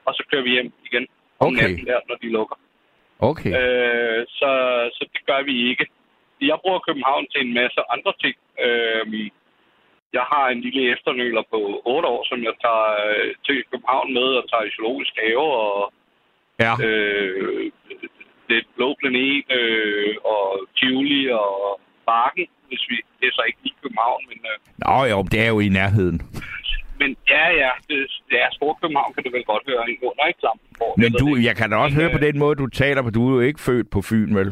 og 0.08 0.12
så 0.18 0.22
kører 0.30 0.44
vi 0.48 0.52
hjem 0.58 0.72
igen 0.90 1.06
om 1.40 1.48
Okay. 1.48 1.62
natten 1.62 1.86
der, 1.90 2.00
når 2.10 2.16
de 2.24 2.30
lukker. 2.38 2.58
Okay. 3.30 3.52
Øh, 3.60 4.20
så, 4.40 4.50
så 4.98 5.04
det 5.14 5.22
gør 5.30 5.42
vi 5.50 5.56
ikke. 5.72 5.86
Jeg 6.52 6.58
bruger 6.64 6.80
København 6.88 7.26
til 7.32 7.40
en 7.48 7.54
masse 7.62 7.80
andre 7.96 8.14
ting. 8.24 8.36
Øh, 8.66 9.02
jeg 10.18 10.26
har 10.34 10.46
en 10.48 10.62
lille 10.66 10.82
efternøler 10.94 11.44
på 11.54 11.60
8 11.86 12.08
år, 12.16 12.22
som 12.30 12.40
jeg 12.48 12.54
tager 12.66 12.88
øh, 13.08 13.30
til 13.46 13.58
København 13.72 14.14
med 14.18 14.30
og 14.40 14.44
tager 14.52 14.66
i 14.68 14.76
zoologisk 14.76 15.14
have 15.24 15.48
og 15.66 15.94
Ja. 16.66 16.74
øh, 16.88 17.72
det 18.50 18.60
blå 18.76 18.96
planet 19.00 19.44
øh, 19.60 20.16
og 20.34 20.44
Tivoli 20.78 21.22
og 21.44 21.80
Barken, 22.06 22.48
hvis 22.68 22.84
vi, 22.90 22.96
det 23.20 23.28
er 23.28 23.36
så 23.38 23.44
ikke 23.48 23.60
lige 23.64 23.76
København, 23.84 24.22
men, 24.30 24.38
øh, 24.52 24.58
Nå 24.86 24.98
jo, 25.14 25.20
det 25.32 25.40
er 25.46 25.50
jo 25.56 25.60
i 25.60 25.70
nærheden. 25.80 26.18
men 27.02 27.10
ja, 27.30 27.46
ja, 27.64 27.72
det, 27.90 27.98
det 28.30 28.38
er 28.44 28.50
Stor 28.52 28.78
København, 28.82 29.14
kan 29.14 29.24
du 29.24 29.30
vel 29.38 29.44
godt 29.44 29.64
høre 29.70 29.84
ind 29.92 29.98
under, 30.10 30.26
ikke 30.28 30.40
Klampenborg. 30.40 30.94
Men 31.04 31.12
du, 31.22 31.28
jeg 31.48 31.56
kan 31.60 31.70
da 31.70 31.76
også 31.76 31.96
Men, 31.96 32.02
høre 32.02 32.12
på 32.18 32.22
øh, 32.22 32.28
den 32.28 32.40
måde, 32.40 32.56
du 32.64 32.68
taler, 32.68 33.02
for 33.04 33.10
du 33.18 33.22
er 33.30 33.34
jo 33.36 33.40
ikke 33.50 33.62
født 33.68 33.88
på 33.96 34.00
Fyn, 34.10 34.36
vel? 34.40 34.50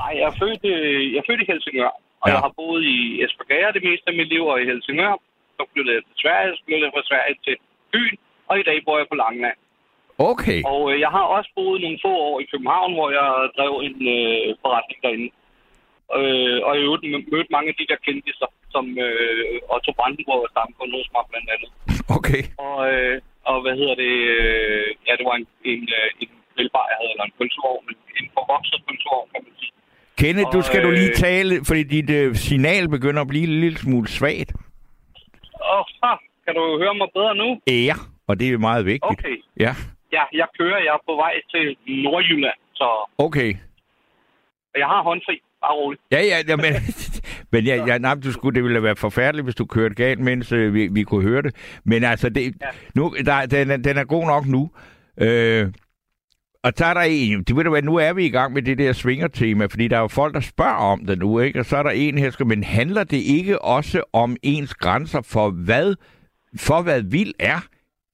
Nej, 0.00 0.12
jeg 0.20 0.26
er 0.32 0.36
født, 0.42 0.62
øh, 0.74 1.12
jeg 1.12 1.18
er 1.22 1.26
født 1.30 1.40
i 1.44 1.50
Helsingør, 1.52 1.90
og 2.22 2.26
Ja. 2.28 2.32
jeg 2.34 2.40
har 2.46 2.52
boet 2.58 2.82
i 2.96 2.98
Esbjerg 3.24 3.74
det 3.76 3.82
meste 3.88 4.06
af 4.10 4.16
mit 4.20 4.28
liv, 4.34 4.44
og 4.52 4.56
i 4.62 4.68
Helsingør. 4.70 5.14
Så 5.56 5.62
flyttede 5.72 5.96
jeg 5.96 6.04
til 6.08 6.16
Sverige, 6.22 6.56
så 6.56 6.62
flyttede 6.66 6.86
jeg 6.86 6.94
fra 6.96 7.08
Sverige 7.10 7.36
til 7.46 7.54
Fyn, 7.92 8.14
og 8.48 8.54
i 8.60 8.66
dag 8.68 8.78
bor 8.86 8.96
jeg 8.98 9.08
på 9.10 9.16
Langeland. 9.22 9.58
Okay. 10.32 10.60
Og 10.72 10.80
øh, 10.92 10.96
jeg 11.04 11.10
har 11.16 11.24
også 11.36 11.50
boet 11.58 11.80
nogle 11.84 11.98
få 12.06 12.12
år 12.28 12.36
i 12.40 12.48
København, 12.52 12.92
hvor 12.96 13.08
jeg 13.18 13.26
drev 13.56 13.72
en 13.88 13.98
øh, 14.16 14.46
forretning 14.62 14.98
derinde. 15.04 15.28
Øh, 16.18 16.58
og 16.66 16.72
i 16.78 16.82
øvrigt 16.86 17.04
mø- 17.12 17.28
mødte 17.32 17.54
mange 17.56 17.68
af 17.72 17.76
de 17.80 17.86
der 17.90 17.98
kendte 18.06 18.32
som 18.74 18.84
øh, 19.06 19.74
Otto 19.74 19.92
Brandenburg 19.98 20.42
og 20.46 20.50
Stamkund 20.52 20.90
hos 20.98 21.08
mig 21.14 21.24
blandt 21.30 21.48
andet. 21.54 21.70
Okay. 22.18 22.42
Og, 22.66 22.76
øh, 22.92 23.16
og 23.50 23.56
hvad 23.64 23.74
hedder 23.80 23.96
det? 24.04 24.14
Øh, 24.36 24.88
ja, 25.06 25.12
det 25.18 25.24
var 25.30 25.36
en, 25.40 25.46
en, 25.72 25.82
øh, 25.98 26.08
en 26.22 26.30
velbar, 26.56 26.86
jeg 26.90 26.96
havde, 27.00 27.12
eller 27.14 27.26
en 27.28 27.36
pølsevogn, 27.38 27.84
en, 27.92 27.98
en 28.20 28.26
forvokset 28.38 28.80
pølsevogn, 28.86 29.28
kan 29.32 29.40
man 29.46 29.54
sige. 29.60 29.72
Kenneth, 30.20 30.48
du 30.52 30.62
skal 30.62 30.82
du 30.84 30.90
lige 30.90 31.08
øh, 31.08 31.14
tale, 31.14 31.64
fordi 31.64 31.82
dit 31.82 32.10
øh, 32.10 32.34
signal 32.34 32.88
begynder 32.88 33.20
at 33.20 33.28
blive 33.28 33.44
en 33.44 33.60
lille 33.60 33.78
smule 33.78 34.08
svagt. 34.08 34.52
Åh, 34.54 35.78
oh, 35.78 36.16
kan 36.44 36.54
du 36.54 36.78
høre 36.82 36.94
mig 36.94 37.08
bedre 37.14 37.34
nu? 37.36 37.60
Ja, 37.66 37.94
og 38.28 38.40
det 38.40 38.48
er 38.48 38.58
meget 38.58 38.86
vigtigt. 38.86 39.04
Okay. 39.12 39.36
Ja, 39.60 39.74
Ja, 40.12 40.22
jeg 40.32 40.46
kører. 40.58 40.78
Jeg 40.78 40.92
er 40.98 41.02
på 41.08 41.14
vej 41.16 41.32
til 41.50 41.76
Nordjylland, 42.02 42.58
så 42.74 43.10
okay. 43.18 43.54
jeg 44.76 44.86
har 44.86 45.02
håndfri. 45.02 45.40
Bare 45.60 45.72
roligt. 45.72 46.02
Ja, 46.12 46.20
ja, 46.20 46.36
ja 46.48 46.56
men, 46.56 46.72
men 47.52 47.64
ja, 47.64 47.84
ja, 47.86 47.98
nej, 47.98 48.14
du 48.14 48.32
skulle, 48.32 48.54
det 48.54 48.64
ville 48.64 48.82
være 48.82 48.96
forfærdeligt, 48.96 49.46
hvis 49.46 49.54
du 49.54 49.64
kørte 49.64 49.94
galt, 49.94 50.20
mens 50.20 50.52
øh, 50.52 50.74
vi, 50.74 50.88
vi 50.92 51.02
kunne 51.02 51.22
høre 51.22 51.42
det. 51.42 51.80
Men 51.84 52.04
altså, 52.04 52.28
det, 52.28 52.42
Ja. 52.44 52.66
nu, 52.94 53.14
der, 53.26 53.46
den, 53.46 53.70
er, 53.70 53.76
den 53.76 53.96
er 53.96 54.04
god 54.04 54.26
nok 54.26 54.46
nu. 54.46 54.70
Øh, 55.20 55.66
og 56.64 56.72
så 56.76 56.84
er 56.84 56.94
der 56.94 57.00
en, 57.00 57.42
det 57.44 57.56
ved 57.56 57.64
du 57.64 57.70
hvad, 57.70 57.82
nu 57.82 57.96
er 57.96 58.12
vi 58.12 58.24
i 58.26 58.30
gang 58.38 58.52
med 58.52 58.62
det 58.62 58.78
der 58.78 58.92
svingertema, 58.92 59.66
fordi 59.70 59.88
der 59.88 59.96
er 59.96 60.00
jo 60.00 60.08
folk, 60.08 60.34
der 60.34 60.40
spørger 60.40 60.74
om 60.92 61.06
det 61.06 61.18
nu, 61.18 61.40
ikke? 61.40 61.58
Og 61.60 61.64
så 61.64 61.76
er 61.76 61.82
der 61.82 61.90
en 61.90 62.18
her, 62.18 62.44
men 62.44 62.64
handler 62.64 63.04
det 63.04 63.20
ikke 63.38 63.62
også 63.62 64.02
om 64.12 64.36
ens 64.42 64.74
grænser 64.74 65.22
for 65.32 65.50
hvad, 65.50 65.94
for 66.66 66.82
hvad 66.82 67.02
vild 67.02 67.34
er? 67.38 67.60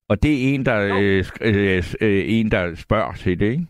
Og 0.09 0.23
det 0.23 0.33
er 0.35 0.55
en, 0.55 0.67
der, 0.67 0.79
øh, 1.01 1.25
øh, 1.41 1.83
øh, 2.01 2.25
en, 2.37 2.51
der 2.51 2.75
spørger 2.75 3.13
til 3.13 3.41
det, 3.41 3.51
ikke? 3.51 3.67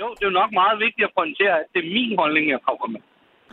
Jo, 0.00 0.06
det 0.16 0.22
er 0.24 0.30
jo 0.32 0.38
nok 0.42 0.52
meget 0.62 0.76
vigtigt 0.86 1.04
at 1.08 1.12
pointere, 1.20 1.54
at 1.62 1.66
det 1.74 1.80
er 1.84 1.88
min 1.98 2.12
holdning, 2.22 2.44
jeg 2.54 2.60
kommer 2.68 2.86
med. 2.94 3.02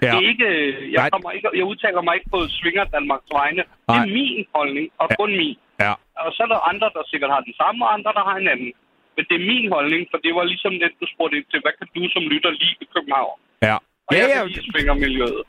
Ja. 0.01 0.11
Det 0.13 0.17
er 0.23 0.27
ikke, 0.33 0.49
Nej. 0.49 0.91
jeg, 0.97 1.11
kommer 1.13 1.31
ikke, 1.35 1.47
jeg 1.59 1.65
udtaler 1.71 2.01
mig 2.07 2.13
ikke 2.17 2.29
på 2.35 2.39
Svinger 2.57 2.85
Danmarks 2.95 3.29
vegne. 3.39 3.63
Det 3.89 3.97
er 4.05 4.09
min 4.19 4.45
holdning, 4.57 4.87
og 5.01 5.07
Ja. 5.11 5.15
kun 5.21 5.31
min. 5.41 5.57
Ja. 5.85 5.93
og 6.25 6.29
så 6.35 6.39
er 6.45 6.49
der 6.53 6.69
andre, 6.71 6.87
der 6.95 7.03
sikkert 7.11 7.31
har 7.35 7.41
den 7.49 7.55
samme, 7.61 7.79
og 7.85 7.89
andre, 7.97 8.11
der 8.17 8.23
har 8.29 8.35
en 8.43 8.47
anden. 8.55 8.71
Men 9.15 9.23
det 9.29 9.35
er 9.41 9.45
min 9.53 9.65
holdning, 9.75 10.01
for 10.11 10.17
det 10.25 10.31
var 10.37 10.43
ligesom 10.53 10.71
det, 10.81 10.89
du 11.01 11.05
spurgte 11.13 11.37
ind 11.37 11.45
til. 11.51 11.59
Hvad 11.65 11.73
kan 11.79 11.87
du 11.95 12.01
som 12.15 12.23
lytter 12.33 12.51
lige 12.61 12.75
i 12.85 12.87
København? 12.95 13.37
Ja. 13.69 13.75
Og 14.07 14.11
Ja, 14.15 14.21
jeg 14.21 14.47
ja, 14.55 14.61
svingermiljøet. 14.71 15.41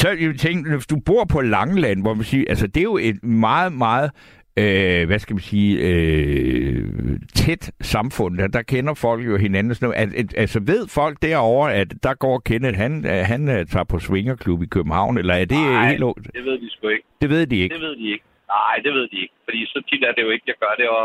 Så 0.00 0.08
jeg 0.08 0.34
tænkte, 0.46 0.66
hvis 0.76 0.86
du 0.86 0.96
bor 1.06 1.24
på 1.34 1.40
Langeland, 1.40 2.02
hvor 2.02 2.14
man 2.14 2.24
siger, 2.24 2.44
altså 2.48 2.66
det 2.66 2.76
er 2.76 2.88
jo 2.92 2.96
et 3.10 3.24
meget, 3.24 3.72
meget, 3.72 4.10
øh, 4.58 5.06
hvad 5.06 5.18
skal 5.18 5.34
man 5.34 5.40
sige, 5.40 5.70
øh, 5.88 7.20
tæt 7.34 7.70
samfund. 7.80 8.38
Der, 8.38 8.48
der 8.48 8.62
kender 8.62 8.94
folk 8.94 9.26
jo 9.26 9.36
hinanden. 9.36 9.74
Sådan 9.74 9.86
noget. 9.88 10.02
At, 10.02 10.14
at, 10.20 10.34
altså 10.36 10.60
ved 10.60 10.88
folk 10.88 11.16
derovre, 11.22 11.74
at 11.74 11.88
der 12.02 12.14
går 12.14 12.38
Kenneth, 12.38 12.78
han, 12.78 12.92
øh, 13.06 13.20
han 13.32 13.48
øh, 13.48 13.66
tager 13.66 13.84
på 13.84 13.98
Svingerklub 13.98 14.62
i 14.62 14.66
København, 14.66 15.18
eller 15.18 15.34
er 15.34 15.44
det 15.44 15.58
Nej. 15.58 15.88
helt 15.88 16.00
lågt? 16.00 16.24
Det 16.34 16.44
ved 16.44 16.58
de 16.60 16.70
sgu 16.70 16.88
ikke. 16.88 17.06
Det 17.22 17.30
ved 17.30 17.46
de 17.46 17.56
ikke. 17.56 17.74
Det 17.74 17.82
ved 17.82 17.96
de 17.96 18.06
ikke. 18.12 18.24
Nej, 18.48 18.74
det 18.84 18.92
ved 18.92 19.08
de 19.12 19.16
ikke. 19.22 19.34
Fordi 19.44 19.66
så 19.66 19.82
tit 19.88 20.02
er 20.04 20.12
det 20.12 20.22
jo 20.22 20.30
ikke, 20.30 20.44
jeg 20.46 20.54
gør 20.60 20.74
det. 20.78 20.88
Og, 20.88 21.04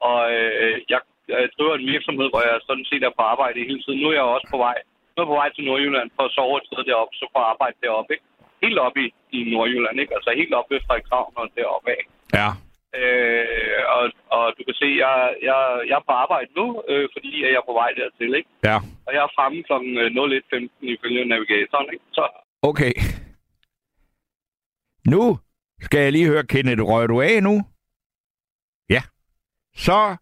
og 0.00 0.18
øh, 0.32 0.74
jeg, 0.90 1.00
jeg 1.32 1.40
driver 1.56 1.74
en 1.76 1.90
virksomhed, 1.94 2.26
hvor 2.30 2.42
jeg 2.48 2.56
sådan 2.68 2.88
set 2.90 3.02
er 3.08 3.16
på 3.18 3.22
arbejde 3.32 3.68
hele 3.70 3.82
tiden. 3.82 4.00
Nu 4.00 4.06
er 4.10 4.18
jeg 4.20 4.34
også 4.36 4.48
på 4.54 4.58
vej. 4.66 4.76
Nu 5.12 5.16
er 5.18 5.24
jeg 5.24 5.32
på 5.32 5.40
vej 5.40 5.48
til 5.52 5.64
Nordjylland 5.68 6.10
for 6.16 6.24
at 6.26 6.34
sove 6.36 6.56
et 6.58 6.66
sted 6.68 6.82
deroppe, 6.90 7.14
så 7.16 7.24
jeg 7.34 7.50
arbejde 7.52 7.76
deroppe. 7.84 8.10
Ikke? 8.14 8.26
Helt 8.64 8.78
op 8.86 8.96
i, 9.04 9.06
i 9.38 9.40
Nordjylland, 9.52 9.96
ikke? 10.02 10.14
Altså 10.16 10.30
helt 10.40 10.54
op 10.58 10.68
ved 10.70 10.80
Frederikshavn 10.86 11.32
og 11.40 11.44
deroppe 11.58 11.88
af. 11.96 12.02
Ja. 12.38 12.48
Øh, 13.00 13.82
og, 13.96 14.04
og 14.36 14.44
du 14.56 14.62
kan 14.66 14.76
se, 14.82 14.88
jeg, 15.04 15.14
jeg, 15.48 15.58
jeg 15.90 15.96
er 16.00 16.06
på 16.08 16.14
arbejde 16.24 16.50
nu, 16.60 16.66
øh, 16.90 17.08
fordi 17.14 17.30
jeg 17.42 17.50
er 17.60 17.68
på 17.70 17.74
vej 17.80 17.90
dertil, 18.00 18.30
ikke? 18.40 18.50
Ja. 18.68 18.76
Og 19.06 19.10
jeg 19.16 19.22
er 19.26 19.34
fremme 19.36 19.58
kl. 19.68 19.72
01.15 19.72 20.92
ifølge 20.94 21.24
navigatoren, 21.24 21.88
ikke? 21.94 22.06
Så 22.18 22.24
Okay. 22.62 22.92
Nu 25.06 25.38
skal 25.80 26.00
jeg 26.00 26.12
lige 26.12 26.26
høre, 26.26 26.46
Kenneth, 26.46 26.82
røg 26.82 27.08
du 27.08 27.20
af 27.20 27.42
nu? 27.42 27.54
Ja. 28.90 29.02
Så, 29.74 30.16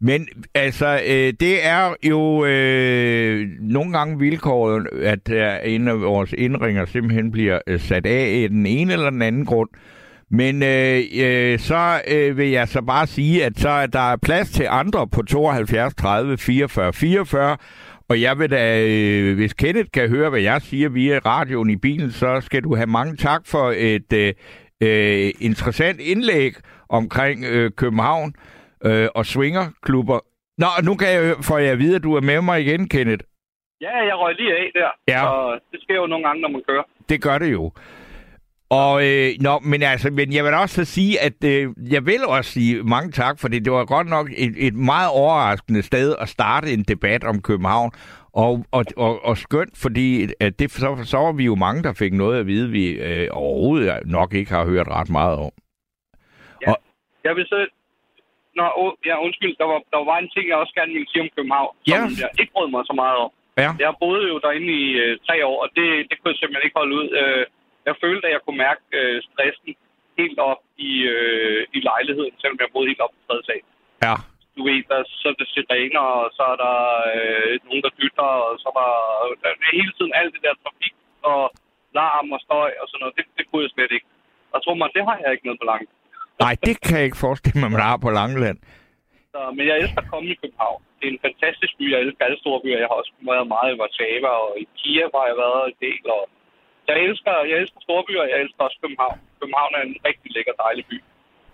men 0.00 0.28
altså, 0.54 1.00
øh, 1.06 1.32
det 1.40 1.66
er 1.66 1.94
jo 2.02 2.44
øh, 2.44 3.48
nogle 3.60 3.92
gange 3.92 4.18
vilkåret, 4.18 4.86
at 5.02 5.26
der 5.26 5.58
en 5.58 5.88
af 5.88 6.00
vores 6.00 6.32
indringer 6.32 6.84
simpelthen 6.84 7.30
bliver 7.30 7.58
øh, 7.66 7.80
sat 7.80 8.06
af 8.06 8.28
i 8.28 8.48
den 8.48 8.66
ene 8.66 8.92
eller 8.92 9.10
den 9.10 9.22
anden 9.22 9.44
grund. 9.44 9.68
Men 10.30 10.62
øh, 10.62 11.02
øh, 11.16 11.58
så 11.58 12.00
øh, 12.08 12.36
vil 12.36 12.48
jeg 12.48 12.68
så 12.68 12.82
bare 12.82 13.06
sige, 13.06 13.44
at 13.44 13.58
så 13.58 13.68
er 13.68 13.86
der 13.86 14.16
plads 14.16 14.50
til 14.50 14.66
andre 14.70 15.08
på 15.08 15.22
72 15.22 15.94
30 15.94 16.38
44 16.38 16.92
44. 16.92 17.56
Og 18.08 18.20
jeg 18.20 18.38
vil 18.38 18.50
da, 18.50 18.86
øh, 18.86 19.34
hvis 19.34 19.52
Kenneth 19.52 19.90
kan 19.92 20.08
høre, 20.08 20.30
hvad 20.30 20.40
jeg 20.40 20.62
siger 20.62 20.88
via 20.88 21.18
radioen 21.18 21.70
i 21.70 21.76
bilen, 21.76 22.12
så 22.12 22.40
skal 22.40 22.62
du 22.62 22.74
have 22.74 22.86
mange 22.86 23.16
tak 23.16 23.40
for 23.46 23.74
et 23.76 24.12
øh, 24.12 24.34
øh 24.80 25.30
interessant 25.40 26.00
indlæg 26.00 26.54
omkring 26.88 27.44
øh, 27.44 27.70
København 27.76 28.34
øh, 28.84 29.08
og 29.14 29.26
swingerklubber. 29.26 30.18
Nå, 30.58 30.66
nu 30.84 30.96
kan 30.96 31.08
jeg, 31.08 31.36
får 31.42 31.58
jeg 31.58 31.72
at 31.72 31.78
vide, 31.78 31.96
at 31.96 32.02
du 32.02 32.14
er 32.14 32.20
med 32.20 32.42
mig 32.42 32.60
igen, 32.60 32.88
Kenneth. 32.88 33.24
ja, 33.80 33.96
jeg 34.08 34.14
røg 34.14 34.34
lige 34.38 34.52
af 34.56 34.70
der. 34.74 34.90
Ja. 35.08 35.26
Og 35.26 35.60
det 35.72 35.82
sker 35.82 35.94
jo 35.94 36.06
nogle 36.06 36.26
gange, 36.26 36.42
når 36.42 36.48
man 36.48 36.62
kører. 36.68 36.82
Det 37.08 37.22
gør 37.22 37.38
det 37.38 37.52
jo. 37.52 37.72
Og, 38.70 39.06
øh, 39.08 39.28
nå, 39.40 39.58
men 39.58 39.82
altså, 39.82 40.10
men 40.10 40.32
jeg 40.32 40.44
vil 40.44 40.54
også 40.54 40.74
så 40.74 40.92
sige, 40.92 41.20
at 41.20 41.44
øh, 41.44 41.68
jeg 41.92 42.06
vil 42.06 42.24
også 42.28 42.50
sige 42.50 42.82
mange 42.82 43.10
tak, 43.12 43.38
for 43.40 43.48
det 43.48 43.72
var 43.72 43.84
godt 43.84 44.06
nok 44.06 44.30
et, 44.36 44.54
et 44.56 44.74
meget 44.74 45.10
overraskende 45.10 45.82
sted 45.82 46.14
at 46.20 46.28
starte 46.28 46.72
en 46.72 46.82
debat 46.82 47.24
om 47.24 47.42
København. 47.42 47.90
Og, 48.32 48.64
og, 48.72 48.84
og, 48.96 49.24
og 49.24 49.36
skønt, 49.36 49.78
fordi 49.78 50.28
at 50.40 50.58
det, 50.58 50.70
så, 50.70 50.98
så 51.04 51.16
var 51.16 51.32
vi 51.32 51.44
jo 51.44 51.54
mange, 51.54 51.82
der 51.82 51.92
fik 51.92 52.12
noget 52.12 52.40
at 52.40 52.46
vide, 52.46 52.70
vi 52.70 52.90
øh, 52.90 53.28
overhovedet 53.30 54.06
nok 54.06 54.34
ikke 54.34 54.50
har 54.50 54.64
hørt 54.64 54.88
ret 54.88 55.10
meget 55.10 55.38
om. 55.38 55.50
Jeg 57.24 57.36
vil 57.36 57.46
så... 57.46 57.66
Nå, 58.60 58.66
oh, 58.80 58.92
ja, 59.08 59.14
undskyld, 59.26 59.54
der 59.60 59.66
var, 59.72 59.80
der 59.94 60.00
var 60.10 60.18
en 60.18 60.30
ting, 60.34 60.44
jeg 60.48 60.56
også 60.62 60.74
gerne 60.78 60.92
ville 60.96 61.10
sige 61.10 61.22
om 61.24 61.30
København, 61.36 61.72
Ja. 61.90 61.98
som 62.04 62.12
jeg 62.22 62.30
ikke 62.40 62.52
brød 62.56 62.68
mig 62.74 62.82
så 62.90 62.94
meget 63.02 63.18
om. 63.24 63.30
Ja. 63.62 63.70
Jeg 63.84 63.92
boede 64.02 64.24
jo 64.32 64.36
derinde 64.44 64.72
i 64.84 64.86
øh, 65.04 65.12
tre 65.26 65.36
år, 65.50 65.56
og 65.64 65.68
det, 65.76 65.88
det 66.08 66.14
kunne 66.16 66.30
jeg 66.32 66.38
simpelthen 66.38 66.66
ikke 66.66 66.80
holde 66.80 66.94
ud. 67.00 67.08
Øh, 67.20 67.44
jeg 67.88 67.94
følte, 68.04 68.24
at 68.28 68.32
jeg 68.34 68.42
kunne 68.44 68.60
mærke 68.68 68.82
øh, 69.00 69.16
stressen 69.28 69.72
helt 70.20 70.38
op 70.50 70.60
i, 70.88 70.92
øh, 71.14 71.60
i 71.76 71.78
lejligheden, 71.90 72.34
selvom 72.40 72.58
jeg 72.62 72.72
boede 72.74 72.90
helt 72.90 73.04
op 73.06 73.12
på 73.16 73.20
tredje 73.26 73.44
sal. 73.48 73.62
Ja. 74.06 74.14
Du 74.56 74.60
ved, 74.68 74.78
der, 74.90 74.98
så 75.20 75.26
er 75.32 75.36
der 75.40 75.48
sirener, 75.54 76.04
og 76.22 76.28
så 76.36 76.42
er 76.52 76.58
der 76.64 76.76
øh, 77.14 77.52
nogen, 77.66 77.82
der 77.86 77.92
dytter, 78.00 78.30
og 78.48 78.52
så 78.64 78.68
var 78.78 78.90
der 79.42 79.48
er 79.48 79.76
hele 79.80 79.92
tiden 79.98 80.12
alt 80.20 80.32
det 80.34 80.42
der 80.46 80.54
trafik 80.62 80.94
og 81.30 81.42
larm 81.98 82.28
og 82.36 82.40
støj 82.46 82.70
og 82.80 82.86
sådan 82.88 83.00
noget. 83.02 83.16
Det, 83.18 83.24
det 83.38 83.44
kunne 83.46 83.62
jeg 83.64 83.72
slet 83.74 83.92
ikke. 83.96 84.08
Og 84.52 84.58
tror 84.58 84.74
mig, 84.80 84.90
det 84.96 85.04
har 85.08 85.16
jeg 85.22 85.30
ikke 85.32 85.46
noget 85.48 85.60
på 85.62 85.68
langt. 85.72 85.90
Nej, 86.44 86.54
det 86.66 86.74
kan 86.84 86.94
jeg 86.98 87.04
ikke 87.08 87.22
forestille 87.26 87.58
mig, 87.62 87.70
man 87.76 87.82
har 87.88 87.96
på 88.04 88.10
Langeland. 88.18 88.58
Så, 89.32 89.40
men 89.56 89.64
jeg 89.68 89.76
elsker 89.82 90.00
at 90.04 90.10
komme 90.12 90.28
i 90.34 90.36
København. 90.42 90.80
Det 90.98 91.04
er 91.08 91.12
en 91.16 91.22
fantastisk 91.28 91.72
by. 91.78 91.84
Jeg 91.94 92.00
elsker 92.04 92.22
alle 92.28 92.38
store 92.44 92.60
byer. 92.64 92.78
Jeg 92.82 92.88
har 92.90 92.98
også 93.02 93.12
været 93.30 93.46
meget 93.54 93.68
i 93.72 93.76
Warszawa, 93.80 94.30
og 94.44 94.50
i 94.62 94.64
Kiev 94.78 95.10
har 95.18 95.26
jeg 95.30 95.36
været 95.44 95.62
en 95.70 95.78
del. 95.86 96.02
Og 96.16 96.22
jeg 96.88 96.96
elsker, 97.06 97.32
jeg 97.50 97.56
elsker 97.62 97.80
store 97.88 98.02
byer, 98.08 98.22
og 98.24 98.28
jeg 98.32 98.38
elsker 98.44 98.60
også 98.66 98.78
København. 98.82 99.16
København 99.40 99.72
er 99.78 99.82
en 99.88 99.96
rigtig 100.08 100.28
lækker, 100.36 100.54
dejlig 100.64 100.84
by. 100.90 100.96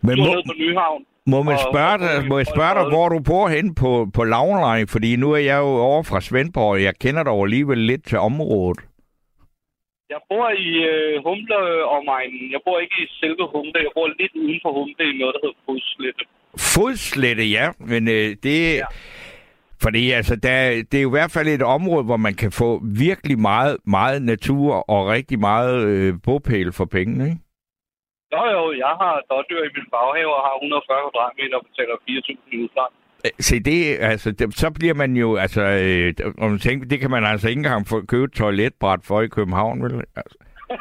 Men 0.06 0.14
må, 0.20 0.32
på 0.50 0.54
Nyhavn. 0.62 1.00
må, 1.32 1.38
man 1.50 1.58
spørge 1.68 1.96
dig, 2.04 2.14
må 2.30 2.34
jeg 2.42 2.48
spørge 2.54 2.74
dig, 2.78 2.84
hvor 2.94 3.06
du 3.14 3.18
bor 3.30 3.46
hen 3.56 3.66
på, 3.82 3.90
på 4.16 4.22
Lavnleje? 4.34 4.84
Fordi 4.94 5.10
nu 5.22 5.28
er 5.38 5.42
jeg 5.50 5.58
jo 5.66 5.70
over 5.90 6.02
fra 6.10 6.20
Svendborg, 6.28 6.72
og 6.76 6.82
jeg 6.82 6.94
kender 7.04 7.22
dog 7.30 7.40
alligevel 7.46 7.78
lidt 7.90 8.04
til 8.10 8.18
området. 8.18 8.80
Jeg 10.14 10.20
bor 10.30 10.48
i 10.66 10.70
øh, 10.92 11.22
Humle 11.24 11.58
og 11.94 12.00
mig. 12.04 12.22
Jeg 12.54 12.60
bor 12.64 12.78
ikke 12.84 12.98
i 13.04 13.06
selve 13.20 13.44
Humle. 13.52 13.78
Jeg 13.86 13.94
bor 13.94 14.06
lidt 14.20 14.34
uden 14.42 14.60
for 14.62 14.72
Humle 14.78 15.04
i 15.12 15.18
noget, 15.18 15.34
der 15.34 15.40
hedder 15.44 15.60
Fodslette. 15.66 16.24
Fodslette, 16.74 17.44
ja, 17.58 17.66
men 17.92 18.02
øh, 18.08 18.28
det... 18.46 18.58
Ja. 18.76 18.86
Fordi 19.84 20.02
altså, 20.10 20.34
der, 20.36 20.56
det 20.90 20.96
er 20.98 21.02
jo 21.06 21.12
i 21.12 21.18
hvert 21.18 21.34
fald 21.36 21.48
et 21.48 21.62
område, 21.76 22.04
hvor 22.08 22.20
man 22.26 22.34
kan 22.42 22.52
få 22.62 22.68
virkelig 23.06 23.38
meget, 23.50 23.76
meget 23.96 24.22
natur 24.22 24.72
og 24.94 25.00
rigtig 25.16 25.38
meget 25.50 25.76
øh, 25.90 26.14
bopæl 26.24 26.68
for 26.78 26.84
pengene, 26.96 27.24
ikke? 27.30 27.42
Jo, 28.34 28.42
jo, 28.56 28.62
jeg 28.84 28.94
har 29.02 29.14
dårdyr 29.30 29.62
i 29.68 29.74
min 29.76 29.88
baghave 29.94 30.32
og 30.38 30.42
har 30.46 30.54
140 30.54 31.02
kvadratmeter 31.04 31.56
og 31.60 31.64
betaler 31.68 31.96
4.000 31.96 32.54
i 32.54 32.56
udslag. 32.64 32.90
Øh, 32.92 33.05
Se, 33.40 33.60
det, 33.60 33.96
altså, 34.00 34.30
det, 34.30 34.58
så 34.58 34.70
bliver 34.70 34.94
man 34.94 35.16
jo, 35.16 35.36
altså, 35.36 35.62
øh, 35.62 36.32
om 36.38 36.50
man 36.50 36.58
tænker, 36.58 36.88
det 36.88 37.00
kan 37.00 37.10
man 37.10 37.24
altså 37.24 37.48
ikke 37.48 37.58
engang 37.58 37.86
få 37.86 38.00
købe 38.00 38.24
et 38.24 38.32
toiletbræt 38.32 39.00
for 39.04 39.22
i 39.22 39.26
København, 39.26 39.82
vel? 39.82 40.04
Altså, 40.16 40.38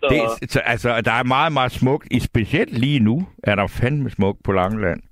så, 0.00 0.06
det, 0.40 0.50
så, 0.50 0.60
altså, 0.60 1.00
der 1.00 1.12
er 1.12 1.22
meget, 1.22 1.52
meget 1.52 1.72
smukt, 1.72 2.08
i 2.10 2.20
specielt 2.20 2.78
lige 2.78 3.00
nu 3.00 3.28
er 3.42 3.54
der 3.54 3.66
fandme 3.66 4.10
smukt 4.10 4.42
på 4.44 4.52
Langeland. 4.52 5.02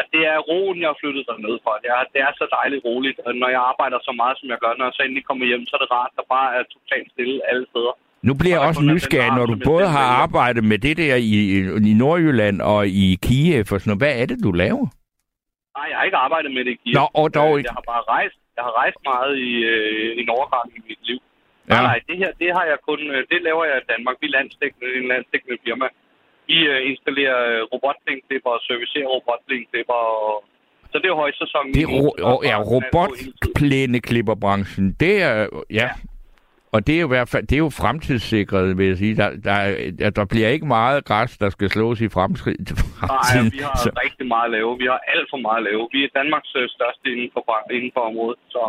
at 0.00 0.06
det 0.14 0.22
er 0.32 0.38
roen, 0.50 0.78
jeg 0.80 0.88
har 0.90 1.00
flyttet 1.02 1.28
derned 1.30 1.56
fra. 1.64 1.72
Det 1.82 1.90
er, 1.96 2.00
det 2.14 2.20
er 2.26 2.32
så 2.40 2.46
dejligt 2.58 2.84
roligt. 2.88 3.18
Og 3.26 3.32
når 3.42 3.48
jeg 3.56 3.62
arbejder 3.72 3.98
så 4.08 4.12
meget, 4.20 4.36
som 4.38 4.48
jeg 4.52 4.58
gør, 4.62 4.72
når 4.74 4.86
jeg 4.86 4.96
så 4.96 5.02
endelig 5.02 5.24
kommer 5.26 5.44
hjem, 5.50 5.64
så 5.66 5.72
er 5.76 5.82
det 5.82 5.94
rart, 5.98 6.12
der 6.18 6.32
bare 6.36 6.50
er 6.58 6.62
totalt 6.74 7.08
stille 7.14 7.36
alle 7.50 7.66
steder. 7.72 7.94
Nu 8.28 8.32
bliver 8.40 8.54
jeg 8.56 8.62
også 8.68 8.82
er 8.86 8.90
nysgerrig, 8.94 9.32
når 9.38 9.46
du 9.52 9.56
både 9.72 9.86
har 9.96 10.06
arbejdet 10.24 10.64
med 10.64 10.78
det 10.86 10.94
der 11.02 11.14
i, 11.32 11.34
i 11.90 11.92
Nordjylland 12.02 12.56
og 12.72 12.80
i 13.04 13.06
Kiev 13.24 13.66
og 13.74 13.78
sådan 13.80 13.88
noget. 13.90 14.02
Hvad 14.04 14.14
er 14.20 14.26
det, 14.30 14.38
du 14.46 14.50
laver? 14.64 14.86
Nej, 15.76 15.86
jeg 15.90 15.96
har 15.98 16.04
ikke 16.08 16.20
arbejdet 16.26 16.50
med 16.56 16.62
det 16.66 16.72
i 16.76 16.78
Kiev. 16.82 16.94
Nå, 16.98 17.04
og 17.20 17.26
dog 17.38 17.50
ikke. 17.58 17.68
Jeg 17.70 17.76
har 17.78 17.86
bare 17.92 18.04
rejst. 18.16 18.38
Jeg 18.56 18.62
har 18.68 18.74
rejst 18.82 19.00
meget 19.12 19.32
i, 19.48 19.50
øh, 19.74 20.20
i 20.20 20.22
Nordgang 20.30 20.66
i 20.78 20.80
mit 20.88 21.02
liv. 21.08 21.20
Ja. 21.68 21.72
Nej, 21.74 21.82
nej, 21.90 21.98
det 22.08 22.16
her, 22.22 22.30
det 22.42 22.50
har 22.56 22.64
jeg 22.72 22.78
kun, 22.88 23.00
øh, 23.14 23.20
det 23.32 23.38
laver 23.48 23.64
jeg 23.70 23.76
i 23.82 23.84
Danmark. 23.92 24.16
Vi 24.22 24.26
er 24.30 24.34
landsdækkende, 24.38 24.88
en 25.00 25.06
landsdækkende 25.12 25.56
firma. 25.64 25.86
Vi 26.48 26.56
øh, 26.72 26.78
installerer 26.90 27.38
øh, 27.52 27.60
robotplænklipper 27.72 28.50
og 28.56 28.60
servicerer 28.68 29.08
robotplænklipper. 29.16 30.00
Og... 30.22 30.32
Så 30.92 30.96
det 31.02 31.08
er 31.12 31.16
højsæsonen. 31.24 31.70
Det 31.76 31.82
er 31.86 31.90
ro- 32.02 32.18
og, 32.30 32.36
ja, 32.50 32.56
robotplæneklipperbranchen. 32.72 34.86
Det 35.04 35.14
er, 35.28 35.34
ja. 35.80 35.88
Og 36.76 36.80
det 36.86 36.94
er 36.96 37.00
jo 37.04 37.08
i 37.10 37.14
hvert 37.16 37.30
fald, 37.32 37.44
det 37.50 37.56
er 37.58 37.64
jo 37.68 37.72
fremtidssikret, 37.82 38.66
vil 38.78 38.86
jeg 38.92 38.96
sige. 39.02 39.14
Der, 39.22 39.28
der, 39.48 39.56
er- 40.06 40.10
der 40.18 40.24
bliver 40.32 40.48
ikke 40.56 40.66
meget 40.78 40.98
græs, 41.10 41.30
der 41.42 41.48
skal 41.54 41.68
slås 41.76 41.98
i 42.06 42.08
fremskridt. 42.16 42.68
Nej, 43.02 43.34
vi 43.56 43.60
har 43.68 43.76
så. 43.84 43.90
rigtig 44.04 44.26
meget 44.34 44.46
at 44.48 44.54
lave. 44.56 44.70
Vi 44.82 44.86
har 44.92 45.00
alt 45.14 45.26
for 45.32 45.40
meget 45.46 45.60
at 45.62 45.66
lave. 45.70 45.82
Vi 45.94 45.98
er 46.06 46.10
Danmarks 46.20 46.52
øh, 46.60 46.66
største 46.76 47.04
inden 47.14 47.30
for, 47.34 47.42
inden 47.76 47.90
for 47.94 48.02
området. 48.10 48.38
Så, 48.54 48.62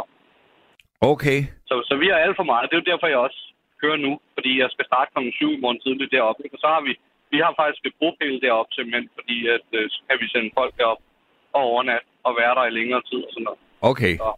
Okay. 1.13 1.39
så, 1.69 1.75
så 1.89 1.93
vi 2.01 2.07
har 2.11 2.17
alt 2.25 2.35
for 2.39 2.47
meget. 2.51 2.63
Det 2.69 2.75
er 2.75 2.81
jo 2.83 2.91
derfor, 2.91 3.07
jeg 3.13 3.21
også 3.27 3.41
kører 3.81 3.99
nu. 4.05 4.11
Fordi 4.37 4.51
jeg 4.61 4.69
skal 4.73 4.85
starte 4.91 5.09
kl. 5.13 5.19
7 5.31 5.51
i 5.57 5.61
morgen 5.63 5.79
tidligt 5.85 6.11
deroppe. 6.15 6.41
Og 6.55 6.59
så 6.63 6.67
har 6.75 6.81
vi, 6.87 6.91
vi 7.33 7.37
har 7.45 7.51
faktisk 7.61 7.83
et 7.89 7.95
bropæl 7.99 8.35
deroppe 8.45 8.71
simpelthen, 8.77 9.05
fordi 9.19 9.37
at, 9.55 9.65
øh, 9.77 9.83
så 9.93 9.99
kan 10.07 10.17
vi 10.21 10.27
sende 10.33 10.49
folk 10.59 10.73
derop 10.79 11.01
og 11.57 11.61
overnat 11.71 12.03
og 12.27 12.31
være 12.41 12.53
der 12.57 12.65
i 12.71 12.73
længere 12.79 13.01
tid 13.09 13.19
og 13.27 13.31
sådan 13.33 13.45
noget. 13.47 13.61
Okay. 13.91 14.13
Så. 14.23 14.29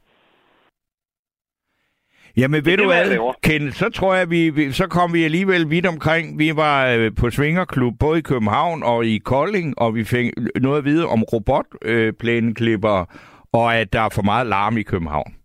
Jamen 2.37 2.65
ved 2.65 2.71
det 2.71 2.79
du 2.79 2.85
hvad. 2.85 3.33
Ken, 3.43 3.71
så 3.71 3.89
tror 3.89 4.15
jeg, 4.15 4.29
vi, 4.29 4.49
vi, 4.49 4.71
så 4.71 4.87
kom 4.87 5.13
vi 5.13 5.23
alligevel 5.23 5.69
vidt 5.69 5.85
omkring. 5.85 6.39
Vi 6.39 6.55
var 6.55 6.87
øh, 6.87 7.11
på 7.19 7.29
Svingerklub 7.29 7.93
både 7.99 8.19
i 8.19 8.21
København 8.21 8.83
og 8.83 9.05
i 9.05 9.17
Kolding, 9.17 9.79
og 9.81 9.95
vi 9.95 10.03
fik 10.03 10.31
noget 10.55 10.77
at 10.77 10.85
vide 10.85 11.05
om 11.07 11.23
robotplæneklipper, 11.23 13.05
og 13.53 13.75
at 13.75 13.93
der 13.93 14.01
er 14.01 14.09
for 14.09 14.21
meget 14.21 14.47
larm 14.47 14.77
i 14.77 14.83
København. 14.83 15.35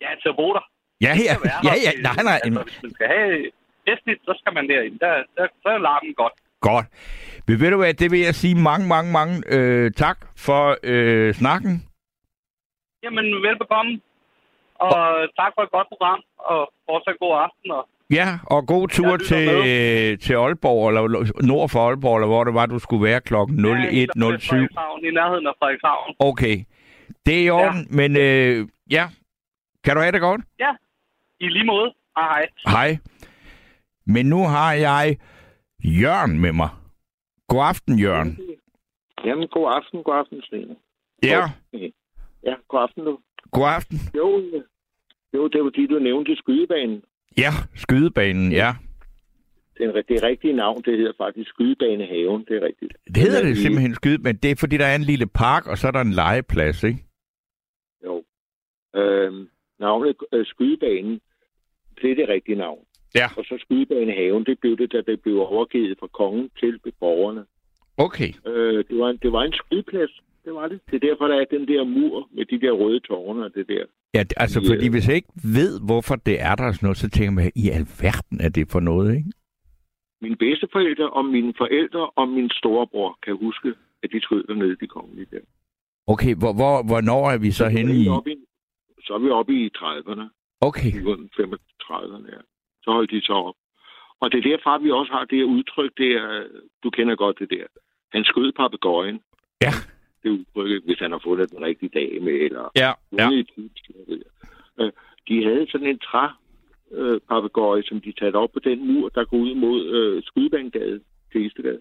Ja, 0.00 0.08
til 0.22 0.28
at 0.28 0.36
bo 0.36 0.52
der. 0.52 0.64
Ja, 1.00 1.12
ja, 1.28 1.34
ja, 1.64 1.74
ja, 1.86 1.92
nej, 2.02 2.22
nej. 2.24 2.40
Altså, 2.44 2.62
hvis 2.62 2.82
man 2.82 2.94
skal 2.94 3.06
have, 3.06 3.50
festligt, 3.88 4.20
så 4.24 4.32
skal 4.40 4.52
man 4.54 4.68
derind. 4.68 4.98
Der, 4.98 5.12
der, 5.36 5.46
så 5.62 5.68
er 5.68 5.78
larmen 5.78 6.14
godt. 6.14 6.32
Godt. 6.60 6.86
Men 7.48 7.60
ved 7.60 7.70
du 7.70 7.76
hvad, 7.76 7.94
det 7.94 8.10
vil 8.10 8.20
jeg 8.20 8.34
sige 8.34 8.54
mange, 8.54 8.86
mange, 8.88 9.12
mange 9.12 9.34
øh, 9.56 9.90
tak 9.90 10.18
for 10.46 10.76
øh, 10.82 11.34
snakken. 11.34 11.72
Jamen, 13.02 13.26
velbekomme. 13.46 14.00
Og 14.78 14.96
tak 15.40 15.52
for 15.54 15.62
et 15.62 15.70
godt 15.70 15.88
program, 15.92 16.20
og 16.38 16.72
fortsat 16.88 17.16
god 17.20 17.34
aften. 17.46 17.70
Og 17.70 17.88
Ja, 18.10 18.38
og 18.50 18.66
god 18.66 18.88
tur 18.88 19.16
til, 19.16 19.46
lytter 19.46 20.16
til 20.16 20.34
Aalborg, 20.34 20.88
eller 20.88 21.02
nord 21.46 21.68
for 21.68 21.80
Aalborg, 21.88 22.16
eller 22.16 22.26
hvor 22.26 22.44
det 22.44 22.54
var, 22.54 22.66
du 22.66 22.78
skulle 22.78 23.04
være 23.04 23.20
klokken 23.20 23.58
01.07. 23.58 23.64
Frederikshavn, 23.64 25.04
I 25.04 25.10
nærheden 25.10 25.46
af 25.46 25.52
Frederikshavn. 25.58 26.14
Okay. 26.18 26.56
Det 27.26 27.34
er 27.40 27.44
i 27.46 27.50
orden, 27.50 27.86
ja. 27.90 27.96
men 27.96 28.16
øh, 28.16 28.68
ja. 28.90 29.04
Kan 29.84 29.94
du 29.96 30.00
have 30.00 30.12
det 30.12 30.20
godt? 30.20 30.40
Ja, 30.58 30.72
i 31.40 31.48
lige 31.48 31.64
måde. 31.64 31.94
Hej, 32.16 32.28
hej. 32.32 32.46
Hej. 32.66 32.98
Men 34.06 34.26
nu 34.26 34.46
har 34.46 34.72
jeg 34.72 35.16
Jørgen 35.84 36.40
med 36.40 36.52
mig. 36.52 36.68
God 37.48 37.64
aften, 37.68 37.98
Jørgen. 37.98 38.38
Jamen, 39.24 39.48
god 39.48 39.72
aften, 39.76 40.02
god 40.02 40.14
aften, 40.14 40.42
Svend. 40.42 40.76
Ja, 41.22 41.50
Ja, 42.46 42.54
god 42.68 42.80
aften, 42.82 43.04
du. 43.04 43.18
God 43.58 43.68
aften. 43.78 43.98
Jo, 44.20 44.28
jo, 45.34 45.48
det 45.48 45.58
var 45.60 45.66
fordi, 45.66 45.86
du 45.86 45.98
nævnte 45.98 46.36
skydebanen. 46.36 47.02
Ja, 47.38 47.52
skydebanen, 47.74 48.52
ja. 48.52 48.70
Det, 49.78 49.86
er, 49.86 50.02
det 50.02 50.22
rigtige 50.22 50.52
navn, 50.52 50.82
det 50.82 50.98
hedder 50.98 51.12
faktisk 51.18 51.48
Skydebanehaven, 51.50 52.44
det 52.48 52.56
er 52.56 52.66
rigtigt. 52.66 52.92
Det 53.06 53.16
hedder 53.16 53.38
er 53.38 53.44
det 53.44 53.56
simpelthen 53.56 53.94
skyd, 53.94 54.18
men 54.18 54.36
det 54.36 54.50
er 54.50 54.56
fordi, 54.56 54.76
der 54.76 54.86
er 54.86 54.96
en 54.96 55.08
lille 55.12 55.26
park, 55.26 55.66
og 55.66 55.78
så 55.78 55.86
er 55.86 55.90
der 55.90 56.00
en 56.00 56.12
legeplads, 56.12 56.84
ikke? 56.84 56.98
Jo. 58.04 58.24
Øhm, 58.96 59.48
navnet 59.78 60.16
øh, 60.32 60.46
Skydebanen, 60.46 61.20
det 62.02 62.10
er 62.10 62.14
det 62.14 62.28
rigtige 62.28 62.58
navn. 62.58 62.84
Ja. 63.14 63.26
Og 63.36 63.44
så 63.44 63.58
Skydebanehaven, 63.60 64.44
det 64.44 64.58
blev 64.60 64.78
det, 64.78 64.92
da 64.92 65.00
det 65.00 65.20
blev 65.22 65.38
overgivet 65.38 65.98
fra 66.00 66.06
kongen 66.06 66.50
til 66.60 66.80
borgerne. 67.00 67.44
Okay. 67.96 68.30
Øh, 68.46 68.84
det, 68.88 68.98
var 68.98 69.08
en, 69.10 69.18
det 69.22 69.32
var 69.32 69.42
en 69.42 69.52
skydeplads, 69.52 70.20
det 70.46 70.54
var 70.54 70.66
det. 70.68 70.78
Det 70.90 70.94
er 71.00 71.04
derfor, 71.08 71.26
der 71.32 71.36
er 71.40 71.44
den 71.56 71.68
der 71.68 71.84
mur 71.84 72.28
med 72.36 72.44
de 72.52 72.60
der 72.60 72.72
røde 72.72 73.00
tårne 73.00 73.44
og 73.44 73.54
det 73.54 73.68
der. 73.68 73.84
Ja, 74.14 74.22
altså, 74.36 74.60
Ja. 74.60 74.68
fordi 74.70 74.88
hvis 74.88 75.08
jeg 75.08 75.16
ikke 75.16 75.32
ved, 75.58 75.72
hvorfor 75.88 76.16
det 76.28 76.36
er 76.48 76.54
der 76.54 76.64
og 76.66 76.74
sådan 76.74 76.86
noget, 76.86 76.96
så 77.04 77.10
tænker 77.10 77.32
man, 77.32 77.52
i 77.64 77.66
alverden 77.78 78.36
er 78.46 78.48
det 78.48 78.64
for 78.72 78.80
noget, 78.80 79.16
ikke? 79.16 79.30
Mine 80.20 80.36
bedsteforældre 80.36 81.10
og 81.10 81.24
mine 81.24 81.52
forældre 81.58 82.10
og 82.10 82.28
min 82.28 82.50
storebror 82.50 83.18
kan 83.24 83.36
huske, 83.36 83.68
at 84.02 84.08
de 84.12 84.20
skød 84.20 84.42
dernede, 84.44 84.76
de 84.80 84.86
kongelige 84.86 85.26
der. 85.30 85.44
Okay, 86.06 86.34
hvor, 86.34 86.52
hvor, 86.60 86.74
hvornår 86.90 87.30
er 87.30 87.38
vi 87.38 87.50
så 87.50 87.68
henne 87.68 87.92
i... 87.94 88.00
I 88.02 88.36
så 89.06 89.14
er 89.14 89.18
vi 89.18 89.30
oppe 89.30 89.52
i 89.64 89.70
30'erne, 89.76 90.26
Okay, 90.60 90.88
i 90.88 91.00
35'erne, 91.40 92.28
ja. 92.34 92.40
Så 92.82 92.90
holdt 92.90 93.10
de 93.10 93.20
så 93.22 93.32
op. 93.32 93.54
Og 94.20 94.32
det 94.32 94.38
er 94.38 94.42
derfra, 94.50 94.78
vi 94.78 94.90
også 94.90 95.12
har 95.12 95.24
det 95.24 95.38
her 95.38 95.44
udtryk 95.44 95.90
der, 95.98 96.44
du 96.82 96.90
kender 96.90 97.16
godt 97.16 97.38
det 97.38 97.50
der. 97.50 97.64
Han 98.12 98.24
skød 98.24 98.52
papegøjen. 98.52 99.20
Ja. 99.62 99.72
Det 100.26 100.32
udtryk, 100.38 100.84
hvis 100.84 100.98
han 100.98 101.12
har 101.12 101.18
fundet 101.24 101.50
den 101.50 101.60
rigtige 101.60 101.90
dame, 101.98 102.30
eller 102.30 102.70
ja, 102.76 102.92
ja. 103.18 103.28
Øh, 104.80 104.92
De 105.28 105.44
havde 105.44 105.70
sådan 105.70 105.86
en 105.86 105.98
træ 105.98 106.26
øh, 106.90 107.20
papegøje, 107.28 107.82
som 107.82 108.00
de 108.00 108.12
satte 108.18 108.36
op 108.36 108.52
på 108.52 108.60
den 108.60 108.92
mur, 108.92 109.08
der 109.08 109.24
går 109.24 109.36
ud 109.36 109.54
mod 109.54 109.78
øh, 109.96 110.22
Skydebanegade 110.22 111.00
til 111.32 111.46
Istegade. 111.46 111.80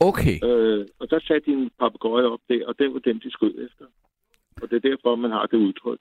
Okay. 0.00 0.36
Øh, 0.44 0.86
og 0.98 1.10
der 1.10 1.20
satte 1.20 1.50
de 1.50 1.56
en 1.56 1.70
papegøje 1.80 2.24
op 2.24 2.40
der, 2.48 2.66
og 2.66 2.78
den 2.78 2.94
var 2.94 3.00
den, 3.00 3.18
de 3.18 3.30
skød 3.30 3.54
efter. 3.66 3.84
Og 4.62 4.70
det 4.70 4.76
er 4.76 4.88
derfor, 4.90 5.16
man 5.16 5.30
har 5.30 5.46
det 5.46 5.56
udtryk. 5.56 6.00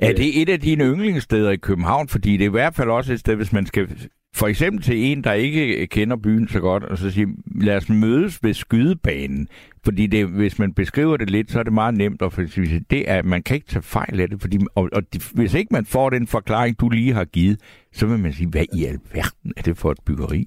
Er 0.00 0.12
det 0.12 0.42
et 0.42 0.48
af 0.48 0.60
dine 0.60 0.84
yndlingssteder 0.84 1.50
i 1.50 1.56
København? 1.56 2.08
Fordi 2.08 2.32
det 2.36 2.44
er 2.44 2.48
i 2.48 2.50
hvert 2.50 2.74
fald 2.74 2.90
også 2.90 3.12
et 3.12 3.20
sted, 3.20 3.36
hvis 3.36 3.52
man 3.52 3.66
skal... 3.66 4.08
For 4.34 4.46
eksempel 4.46 4.82
til 4.82 4.96
en, 4.96 5.24
der 5.24 5.32
ikke 5.32 5.86
kender 5.86 6.16
byen 6.16 6.48
så 6.48 6.60
godt, 6.60 6.84
og 6.84 6.98
så 6.98 7.10
sige, 7.10 7.26
lad 7.60 7.76
os 7.76 7.88
mødes 7.88 8.44
ved 8.44 8.54
skydebanen. 8.54 9.48
Fordi 9.84 10.06
det, 10.06 10.26
hvis 10.28 10.58
man 10.58 10.74
beskriver 10.74 11.16
det 11.16 11.30
lidt, 11.30 11.50
så 11.50 11.58
er 11.58 11.62
det 11.62 11.72
meget 11.72 11.94
nemt 11.94 12.22
sige, 12.48 12.84
det 12.90 13.10
er, 13.10 13.22
man 13.22 13.42
kan 13.42 13.54
ikke 13.54 13.66
tage 13.66 13.82
fejl 13.82 14.20
af 14.20 14.28
det. 14.28 14.40
Fordi, 14.40 14.58
og, 14.74 14.88
og 14.92 15.02
hvis 15.34 15.54
ikke 15.54 15.68
man 15.72 15.84
får 15.84 16.10
den 16.10 16.26
forklaring, 16.26 16.80
du 16.80 16.88
lige 16.88 17.12
har 17.12 17.24
givet, 17.24 17.86
så 17.92 18.06
vil 18.06 18.18
man 18.18 18.32
sige, 18.32 18.48
hvad 18.50 18.64
i 18.78 18.84
alverden 18.84 19.52
er 19.56 19.62
det 19.62 19.76
for 19.78 19.90
et 19.90 19.98
byggeri? 20.06 20.46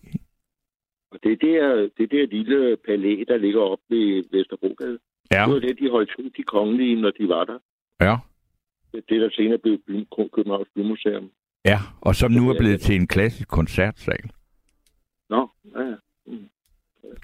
Og 1.11 1.17
det 1.23 1.31
er 1.31 1.37
der, 1.47 1.89
det 1.97 2.03
er 2.03 2.07
der 2.17 2.27
lille 2.37 2.77
palæ, 2.87 3.23
der 3.27 3.37
ligger 3.37 3.61
oppe 3.61 3.83
ved 3.89 4.23
Vesterbrogade. 4.31 4.97
Ja, 5.31 5.43
Det 5.45 5.53
var 5.53 5.59
det, 5.59 5.79
de 5.79 5.89
holdt 5.89 6.09
fri, 6.15 6.31
de 6.37 6.43
kongelige, 6.43 7.01
når 7.01 7.11
de 7.19 7.27
var 7.29 7.43
der. 7.43 7.57
ja, 8.01 8.15
Det, 9.09 9.21
der 9.21 9.29
senere 9.31 9.57
blev 9.57 9.77
by, 9.87 10.07
Københavns 10.35 10.67
Bymuseum. 10.75 11.29
ja. 11.65 11.79
Og 12.01 12.15
som 12.15 12.31
nu 12.31 12.49
er 12.49 12.57
blevet 12.59 12.81
til 12.81 12.95
en 12.95 13.07
klassisk 13.07 13.47
koncertsal. 13.47 14.29
Nå, 15.29 15.49
ja, 15.75 15.81
ja. 15.81 15.95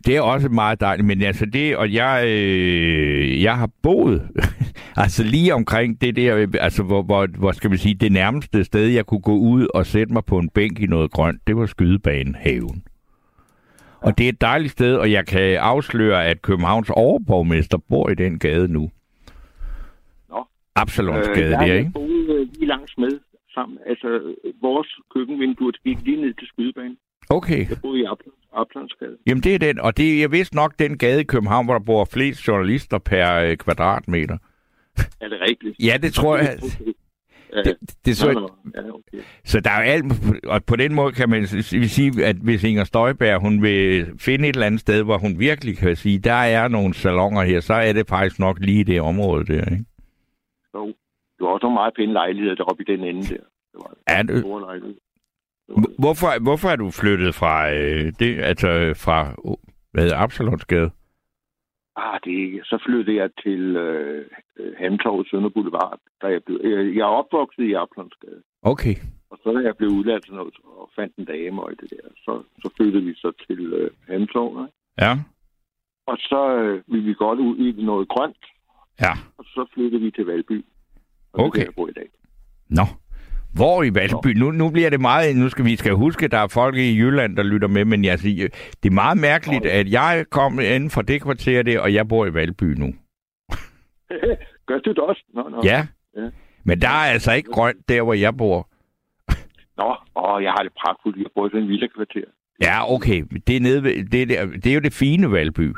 Det 0.05 0.17
er 0.17 0.21
også 0.21 0.49
meget 0.49 0.81
dejligt, 0.81 1.07
men 1.07 1.21
altså 1.21 1.45
det, 1.45 1.77
og 1.77 1.93
jeg, 1.93 2.23
øh, 2.27 3.43
jeg 3.43 3.57
har 3.57 3.69
boet, 3.83 4.29
altså 5.03 5.23
lige 5.23 5.53
omkring 5.53 6.01
det 6.01 6.15
der, 6.15 6.47
altså 6.59 6.83
hvor, 6.83 7.01
hvor, 7.01 7.27
hvor 7.39 7.51
skal 7.51 7.71
vi 7.71 7.77
sige, 7.77 7.95
det 7.95 8.11
nærmeste 8.11 8.63
sted, 8.63 8.87
jeg 8.87 9.05
kunne 9.05 9.21
gå 9.21 9.37
ud 9.37 9.67
og 9.73 9.85
sætte 9.85 10.13
mig 10.13 10.25
på 10.25 10.37
en 10.37 10.49
bænk 10.49 10.79
i 10.79 10.85
noget 10.85 11.11
grønt, 11.11 11.47
det 11.47 11.57
var 11.57 11.65
Skydebanen 11.65 12.35
Haven. 12.35 12.83
Og 14.01 14.17
det 14.17 14.25
er 14.25 14.29
et 14.29 14.41
dejligt 14.41 14.71
sted, 14.71 14.95
og 14.95 15.11
jeg 15.11 15.27
kan 15.27 15.55
afsløre, 15.55 16.25
at 16.25 16.41
Københavns 16.41 16.89
overborgmester 16.89 17.77
bor 17.89 18.09
i 18.09 18.15
den 18.15 18.39
gade 18.39 18.67
nu. 18.67 18.89
Absalonsgade 20.75 21.59
jeg 21.59 21.67
der, 21.67 21.73
ikke? 21.73 21.91
boet 21.93 22.29
øh, 22.29 22.47
lige 22.53 22.65
langs 22.65 22.97
med 22.97 23.19
sammen. 23.53 23.77
Altså, 23.85 24.07
øh, 24.07 24.53
vores 24.61 24.87
køkkenvindue 25.13 25.71
gik 25.85 25.97
lige 26.05 26.21
ned 26.21 26.33
til 26.33 26.47
Skydebanen. 26.47 26.97
Okay. 27.29 27.69
Jeg 27.69 27.77
boede 27.81 27.99
i 27.99 28.03
Aplands- 28.05 28.49
Aplandsgade. 28.61 29.17
Jamen 29.27 29.43
det 29.43 29.55
er 29.55 29.59
den, 29.59 29.79
og 29.79 29.97
det 29.97 30.23
er 30.23 30.27
vist 30.27 30.53
nok 30.53 30.73
den 30.79 30.97
gade 30.97 31.21
i 31.21 31.23
København, 31.23 31.65
hvor 31.65 31.73
der 31.73 31.85
bor 31.85 32.05
flest 32.05 32.47
journalister 32.47 32.97
per 32.97 33.33
øh, 33.35 33.57
kvadratmeter. 33.57 34.37
Er 35.21 35.27
det 35.29 35.37
rigtigt? 35.49 35.75
Ja, 35.79 35.97
det 36.01 36.13
tror 36.13 36.37
jeg. 36.37 36.57
Det, 37.65 37.75
det 38.05 38.17
så, 38.17 38.31
nå, 38.31 38.39
nå. 38.39 38.49
ja, 38.75 38.81
okay. 38.89 39.23
Så 39.45 39.59
der 39.59 39.69
er 39.69 39.81
alt, 39.81 40.05
og 40.47 40.63
på 40.65 40.75
den 40.75 40.93
måde 40.95 41.11
kan 41.11 41.29
man 41.29 41.47
sige, 41.47 42.25
at 42.25 42.35
hvis 42.35 42.63
Inger 42.63 42.83
Støjberg, 42.83 43.41
hun 43.41 43.61
vil 43.61 44.05
finde 44.19 44.49
et 44.49 44.55
eller 44.55 44.65
andet 44.67 44.79
sted, 44.81 45.03
hvor 45.03 45.17
hun 45.17 45.39
virkelig 45.39 45.77
kan 45.77 45.95
sige, 45.95 46.19
der 46.19 46.33
er 46.33 46.67
nogle 46.67 46.93
salonger 46.93 47.43
her, 47.43 47.59
så 47.59 47.73
er 47.73 47.93
det 47.93 48.09
faktisk 48.09 48.39
nok 48.39 48.57
lige 48.59 48.83
det 48.83 49.01
område 49.01 49.45
der, 49.45 49.65
ikke? 49.71 49.85
Jo. 50.75 50.87
Det 51.35 51.41
var 51.45 51.47
også 51.47 51.65
nogle 51.65 51.79
meget 51.81 51.93
pæne 51.97 52.13
lejligheder 52.13 52.55
deroppe 52.55 52.83
i 52.83 52.91
den 52.91 53.03
ende 53.03 53.21
der. 53.21 53.43
Det 53.71 53.79
var 53.83 53.93
Er 54.07 54.19
en 54.19 54.27
det, 54.27 54.39
stor 54.39 54.59
lejlighed. 54.59 54.95
Det 55.67 55.75
var 55.75 56.01
hvorfor, 56.03 56.43
hvorfor 56.43 56.69
er 56.69 56.75
du 56.75 56.91
flyttet 56.91 57.35
fra, 57.35 57.73
øh, 57.73 58.05
det, 58.19 58.39
altså 58.51 58.69
fra, 59.05 59.17
hvad 59.91 60.03
hedder 60.03 60.17
Absalonsgade? 60.17 60.91
Ah, 61.95 62.19
det. 62.25 62.61
Så 62.65 62.83
flyttede 62.85 63.17
jeg 63.17 63.29
til 63.43 63.61
øh, 63.75 64.25
øh, 64.59 64.73
Hamtorvet 64.77 65.27
Sønder 65.29 65.49
Boulevard. 65.49 65.99
Da 66.21 66.27
jeg, 66.27 66.43
blev, 66.43 66.59
jeg, 66.63 66.95
jeg 66.95 67.01
er 67.01 67.17
opvokset 67.21 67.63
i 67.63 67.73
Aplandsgade. 67.73 68.41
Okay. 68.61 68.95
Og 69.31 69.37
så 69.43 69.51
da 69.53 69.59
jeg 69.67 69.77
blev 69.77 69.89
udlært 69.89 70.25
sådan 70.25 70.37
noget, 70.37 70.53
og 70.63 70.89
fandt 70.95 71.15
en 71.15 71.25
dame 71.25 71.63
og 71.63 71.69
det 71.81 71.89
der, 71.89 72.07
så, 72.25 72.43
så 72.61 72.69
flyttede 72.77 73.03
vi 73.03 73.13
så 73.15 73.31
til 73.47 73.73
øh, 73.73 73.91
Hamtorvet. 74.07 74.67
ikke? 74.67 75.05
Ja. 75.05 75.11
Og 76.07 76.17
så 76.17 76.41
øh, 76.57 76.83
ville 76.87 77.05
vi 77.05 77.13
godt 77.13 77.39
ud 77.39 77.57
i 77.57 77.83
noget 77.83 78.07
grønt, 78.07 78.43
Ja. 79.01 79.11
og 79.37 79.45
så 79.45 79.65
flyttede 79.73 80.01
vi 80.01 80.11
til 80.11 80.25
Valby. 80.25 80.65
Og 81.33 81.39
det 81.39 81.43
er 81.43 81.47
Okay. 81.47 81.65
der, 81.65 81.71
jeg 81.77 81.89
i 81.89 81.93
dag. 81.93 82.09
Nå. 82.69 82.83
Hvor 83.53 83.83
i 83.83 83.95
Valby? 83.95 84.27
Nu, 84.39 84.51
nu 84.51 84.69
bliver 84.69 84.89
det 84.89 85.01
meget... 85.01 85.35
Nu 85.37 85.49
skal 85.49 85.65
vi 85.65 85.75
skal 85.75 85.93
huske, 85.93 86.25
at 86.25 86.31
der 86.31 86.37
er 86.37 86.47
folk 86.47 86.75
i 86.75 86.97
Jylland, 86.99 87.35
der 87.37 87.43
lytter 87.43 87.67
med, 87.67 87.85
men 87.85 88.05
jeg 88.05 88.19
siger, 88.19 88.47
det 88.83 88.89
er 88.89 88.93
meget 88.93 89.17
mærkeligt, 89.17 89.65
at 89.65 89.91
jeg 89.91 90.25
kom 90.31 90.59
inden 90.59 90.89
fra 90.89 91.01
det 91.01 91.21
kvarter 91.21 91.63
der, 91.63 91.79
og 91.79 91.93
jeg 91.93 92.07
bor 92.07 92.25
i 92.25 92.33
Valby 92.33 92.63
nu. 92.63 92.85
Gør 94.67 94.77
du 94.79 94.89
det 94.89 94.99
også? 94.99 95.23
Nå, 95.33 95.49
nå. 95.49 95.61
Ja. 95.63 95.87
Ja. 96.17 96.29
Men 96.63 96.81
der 96.81 96.87
er 96.87 97.11
altså 97.13 97.31
ikke 97.33 97.49
grønt 97.51 97.89
der, 97.89 98.01
hvor 98.01 98.13
jeg 98.13 98.37
bor. 98.37 98.69
Nå, 99.77 99.95
åh, 100.15 100.43
jeg 100.43 100.51
har 100.51 100.63
det 100.63 100.71
pragtfuldt. 100.81 101.17
Jeg 101.17 101.25
bor 101.35 101.47
i 101.47 101.49
sådan 101.49 101.63
en 101.63 101.69
lille 101.69 101.89
kvarter. 101.95 102.23
Ja, 102.61 102.93
okay. 102.93 103.23
Det 103.47 103.55
er, 103.55 103.59
nede 103.59 103.83
ved, 103.83 104.05
det, 104.05 104.21
er, 104.21 104.25
der- 104.25 104.51
det 104.51 104.67
er 104.67 104.73
jo 104.73 104.79
det 104.79 104.93
fine 104.93 105.31
Valby. 105.31 105.73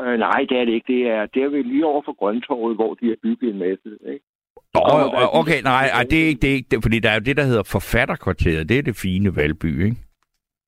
Øh, 0.00 0.18
nej, 0.18 0.46
det 0.48 0.56
er 0.60 0.64
det 0.64 0.72
ikke. 0.72 0.92
Det 0.92 1.06
er 1.08 1.26
derved 1.26 1.64
lige 1.64 1.86
over 1.86 2.02
for 2.04 2.12
Grøntorvet, 2.18 2.76
hvor 2.76 2.94
de 2.94 3.08
har 3.08 3.16
bygget 3.22 3.50
en 3.52 3.58
masse. 3.58 3.88
Ikke? 4.12 4.24
Oh, 4.74 5.00
der- 5.00 5.36
okay, 5.40 5.62
nej, 5.62 5.86
ej, 5.86 6.02
det 6.10 6.22
er 6.22 6.26
ikke 6.26 6.40
det, 6.40 6.50
er 6.50 6.54
ikke 6.54 6.68
det, 6.70 6.82
fordi 6.82 6.98
der 6.98 7.10
er 7.10 7.14
jo 7.14 7.20
det, 7.20 7.36
der 7.36 7.44
hedder 7.44 7.62
forfatterkvarteret. 7.62 8.68
Det 8.68 8.78
er 8.78 8.82
det 8.82 8.96
fine 8.96 9.36
Valby, 9.36 9.84
ikke? 9.84 9.96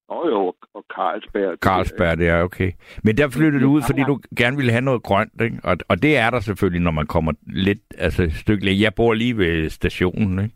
Og 0.08 0.28
jo, 0.30 0.54
og 0.74 0.84
Carlsberg. 0.94 1.50
det 1.52 1.60
Carlsberg, 1.60 2.18
det 2.18 2.28
er 2.28 2.42
okay. 2.42 2.72
Men 3.04 3.16
der 3.16 3.28
flyttede 3.28 3.64
du 3.64 3.70
ud, 3.70 3.82
fordi 3.86 4.02
du 4.02 4.20
gerne 4.36 4.56
ville 4.56 4.72
have 4.72 4.84
noget 4.84 5.02
grønt, 5.02 5.40
ikke? 5.40 5.58
Og, 5.64 5.76
og 5.88 6.02
det 6.02 6.16
er 6.16 6.30
der 6.30 6.40
selvfølgelig, 6.40 6.82
når 6.82 6.90
man 6.90 7.06
kommer 7.06 7.32
lidt, 7.46 7.78
altså 7.98 8.22
et 8.22 8.32
stykke 8.32 8.64
længere. 8.64 8.82
Jeg 8.82 8.94
bor 8.94 9.14
lige 9.14 9.36
ved 9.36 9.70
stationen, 9.70 10.38
ikke? 10.44 10.54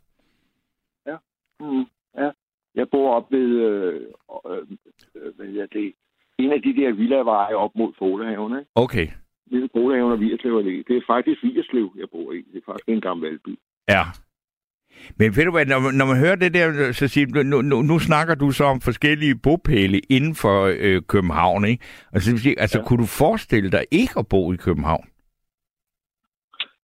Mm, 1.60 1.84
ja. 2.18 2.30
Jeg 2.74 2.86
bor 2.90 3.14
op 3.14 3.32
ved, 3.32 3.48
øh, 3.68 4.00
øh, 4.50 4.56
øh, 5.14 5.36
hvad 5.36 5.46
hedder 5.46 5.66
det, 5.66 5.92
en 6.38 6.52
af 6.52 6.62
de 6.62 6.76
der 6.76 6.92
villaveje 6.92 7.54
op 7.54 7.70
mod 7.74 7.92
Folehaven, 7.98 8.58
ikke? 8.58 8.70
Okay, 8.74 9.06
Lille 9.46 9.68
Folehaven 9.72 10.12
og 10.12 10.20
Vierslev 10.20 10.54
Allé. 10.60 10.82
Det 10.88 10.96
er 10.96 11.00
faktisk 11.06 11.42
Vierslev, 11.42 11.92
jeg 11.98 12.08
bor 12.12 12.32
i. 12.32 12.36
Det 12.52 12.56
er 12.58 12.64
faktisk 12.66 12.88
en 12.88 13.00
gammel 13.00 13.28
valgby. 13.30 13.58
ja. 13.88 14.04
Men 15.18 15.36
ved 15.36 15.44
du 15.44 15.50
hvad, 15.50 15.66
når, 15.66 15.90
når 15.98 16.06
man 16.06 16.18
hører 16.24 16.36
det 16.36 16.54
der, 16.54 16.92
så 16.92 17.08
siger 17.08 17.42
nu, 17.44 17.62
nu, 17.62 17.82
nu 17.82 17.98
snakker 17.98 18.34
du 18.34 18.50
så 18.50 18.64
om 18.64 18.80
forskellige 18.80 19.38
bopæle 19.42 19.98
inden 20.10 20.34
for 20.34 20.58
øh, 20.78 21.02
København, 21.08 21.64
ikke? 21.64 21.84
Altså, 22.12 22.36
siger, 22.36 22.54
altså 22.58 22.78
ja. 22.78 22.84
kunne 22.84 22.98
du 22.98 23.06
forestille 23.06 23.70
dig 23.70 23.84
ikke 23.90 24.14
at 24.18 24.28
bo 24.28 24.52
i 24.52 24.56
København? 24.56 25.06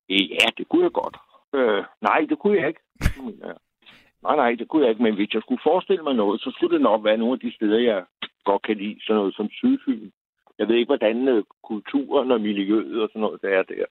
Ja, 0.08 0.46
det 0.58 0.68
kunne 0.68 0.82
jeg 0.82 0.92
godt. 0.92 1.16
Øh, 1.54 1.84
nej, 2.00 2.20
det 2.28 2.38
kunne 2.38 2.60
jeg 2.60 2.68
ikke. 2.68 2.80
Ja. 3.44 3.52
Nej, 4.24 4.36
nej, 4.36 4.50
det 4.58 4.68
kunne 4.68 4.82
jeg 4.82 4.90
ikke. 4.90 5.02
Men 5.02 5.14
hvis 5.14 5.34
jeg 5.34 5.42
skulle 5.42 5.60
forestille 5.64 6.02
mig 6.02 6.14
noget, 6.14 6.40
så 6.40 6.50
skulle 6.54 6.74
det 6.74 6.82
nok 6.82 7.04
være 7.04 7.16
nogle 7.16 7.32
af 7.32 7.40
de 7.40 7.54
steder, 7.54 7.78
jeg 7.78 8.04
godt 8.44 8.62
kan 8.62 8.76
lide. 8.76 8.96
Sådan 9.00 9.16
noget 9.16 9.34
som 9.34 9.48
Sydfyn. 9.50 10.10
Jeg 10.58 10.68
ved 10.68 10.76
ikke, 10.76 10.92
hvordan 10.94 11.28
øh, 11.28 11.44
kulturen 11.62 12.30
og 12.30 12.40
miljøet 12.40 13.02
og 13.02 13.08
sådan 13.08 13.20
noget, 13.20 13.42
der 13.42 13.48
er 13.48 13.62
der. 13.62 13.84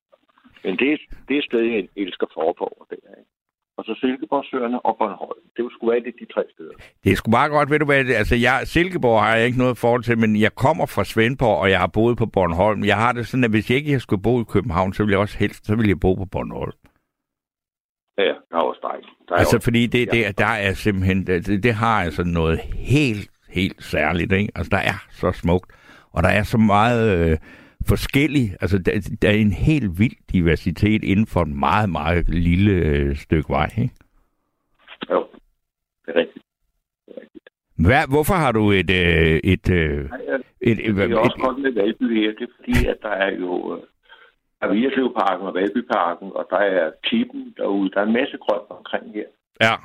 Men 0.63 0.77
det, 0.79 1.01
det 1.27 1.38
er 1.38 1.41
sted, 1.41 1.59
jeg 1.59 1.88
elsker 1.95 2.27
forpå. 2.33 2.85
Det 2.89 2.99
er, 3.03 3.15
ikke? 3.19 3.31
og 3.79 3.85
så 3.85 3.93
Silkeborgsøerne 4.01 4.79
og 4.85 4.97
Bornholm. 4.97 5.43
Det 5.57 5.63
skulle 5.73 5.91
være 5.91 6.03
det, 6.07 6.13
de 6.19 6.25
tre 6.33 6.43
steder. 6.53 6.75
Det 7.03 7.12
er 7.12 7.15
sgu 7.15 7.31
meget 7.31 7.51
godt, 7.51 7.69
ved 7.69 7.79
du 7.79 7.85
hvad, 7.85 8.05
altså 8.21 8.35
jeg, 8.35 8.62
Silkeborg 8.63 9.21
har 9.23 9.35
jeg 9.35 9.45
ikke 9.45 9.57
noget 9.57 9.77
forhold 9.77 10.03
til, 10.03 10.17
men 10.17 10.41
jeg 10.45 10.55
kommer 10.55 10.85
fra 10.85 11.03
Svendborg, 11.03 11.57
og 11.63 11.69
jeg 11.69 11.79
har 11.79 11.91
boet 11.97 12.17
på 12.17 12.25
Bornholm. 12.25 12.83
Jeg 12.83 12.97
har 13.03 13.12
det 13.12 13.27
sådan, 13.27 13.43
at 13.43 13.49
hvis 13.49 13.69
jeg 13.69 13.77
ikke 13.77 13.99
skulle 13.99 14.21
bo 14.21 14.41
i 14.41 14.43
København, 14.53 14.93
så 14.93 15.03
ville 15.03 15.13
jeg 15.13 15.19
også 15.19 15.38
helst, 15.38 15.65
så 15.65 15.75
ville 15.75 15.89
jeg 15.89 15.99
bo 15.99 16.13
på 16.13 16.25
Bornholm. 16.25 16.77
Ja, 18.17 18.23
det 18.49 18.55
er 18.57 18.63
også 18.71 18.81
dejligt. 18.83 19.09
Der 19.27 19.33
er 19.35 19.39
altså 19.39 19.57
også, 19.57 19.65
fordi 19.67 19.88
det, 19.88 20.12
det, 20.12 20.38
der 20.38 20.53
er 20.67 20.73
simpelthen, 20.73 21.27
det, 21.27 21.63
det 21.63 21.73
har 21.73 22.03
altså 22.05 22.23
noget 22.23 22.59
helt, 22.95 23.29
helt 23.49 23.83
særligt, 23.83 24.31
ikke? 24.31 24.51
Altså 24.55 24.69
der 24.69 24.77
er 24.77 25.05
så 25.12 25.31
smukt, 25.31 25.71
og 26.12 26.23
der 26.23 26.29
er 26.29 26.43
så 26.43 26.57
meget... 26.57 27.29
Øh, 27.31 27.38
forskellig. 27.88 28.55
Altså, 28.62 28.77
der, 28.77 29.15
der 29.21 29.29
er 29.29 29.33
en 29.33 29.51
helt 29.51 29.99
vild 29.99 30.17
diversitet 30.31 31.03
inden 31.03 31.27
for 31.27 31.41
en 31.41 31.59
meget, 31.59 31.89
meget 31.89 32.29
lille 32.29 32.71
øh, 32.71 33.15
stykke 33.15 33.49
vej, 33.49 33.69
ikke? 33.77 33.95
Jo, 35.12 35.27
det 36.05 36.15
er 36.15 36.19
rigtigt. 36.19 36.45
Hvad, 37.75 38.03
hvorfor 38.09 38.33
har 38.33 38.51
du 38.51 38.71
et... 38.71 38.89
Øh, 38.89 39.39
et, 39.43 39.69
øh, 39.69 40.09
Nej, 40.09 40.19
et, 40.62 40.79
et, 40.79 40.89
et, 40.89 40.95
det 40.95 41.12
er 41.12 41.17
også 41.17 41.35
et, 41.38 41.43
godt 41.43 41.62
med 41.62 41.71
Valby 41.71 42.07
her. 42.21 42.31
Det 42.31 42.43
er 42.49 42.53
fordi, 42.59 42.88
at 42.88 42.97
der 43.01 43.09
er 43.09 43.31
jo... 43.31 43.75
Øh, 43.75 43.83
der 44.59 44.67
er 44.67 44.73
Vierslevparken 44.73 45.47
og 45.47 45.53
Valbyparken, 45.53 46.31
og 46.35 46.47
der 46.49 46.57
er 46.57 46.91
Kippen 47.03 47.53
derude. 47.57 47.91
Der 47.91 47.99
er 48.01 48.05
en 48.05 48.13
masse 48.13 48.38
grønt 48.38 48.69
omkring 48.69 49.13
her. 49.13 49.27
Ja. 49.62 49.75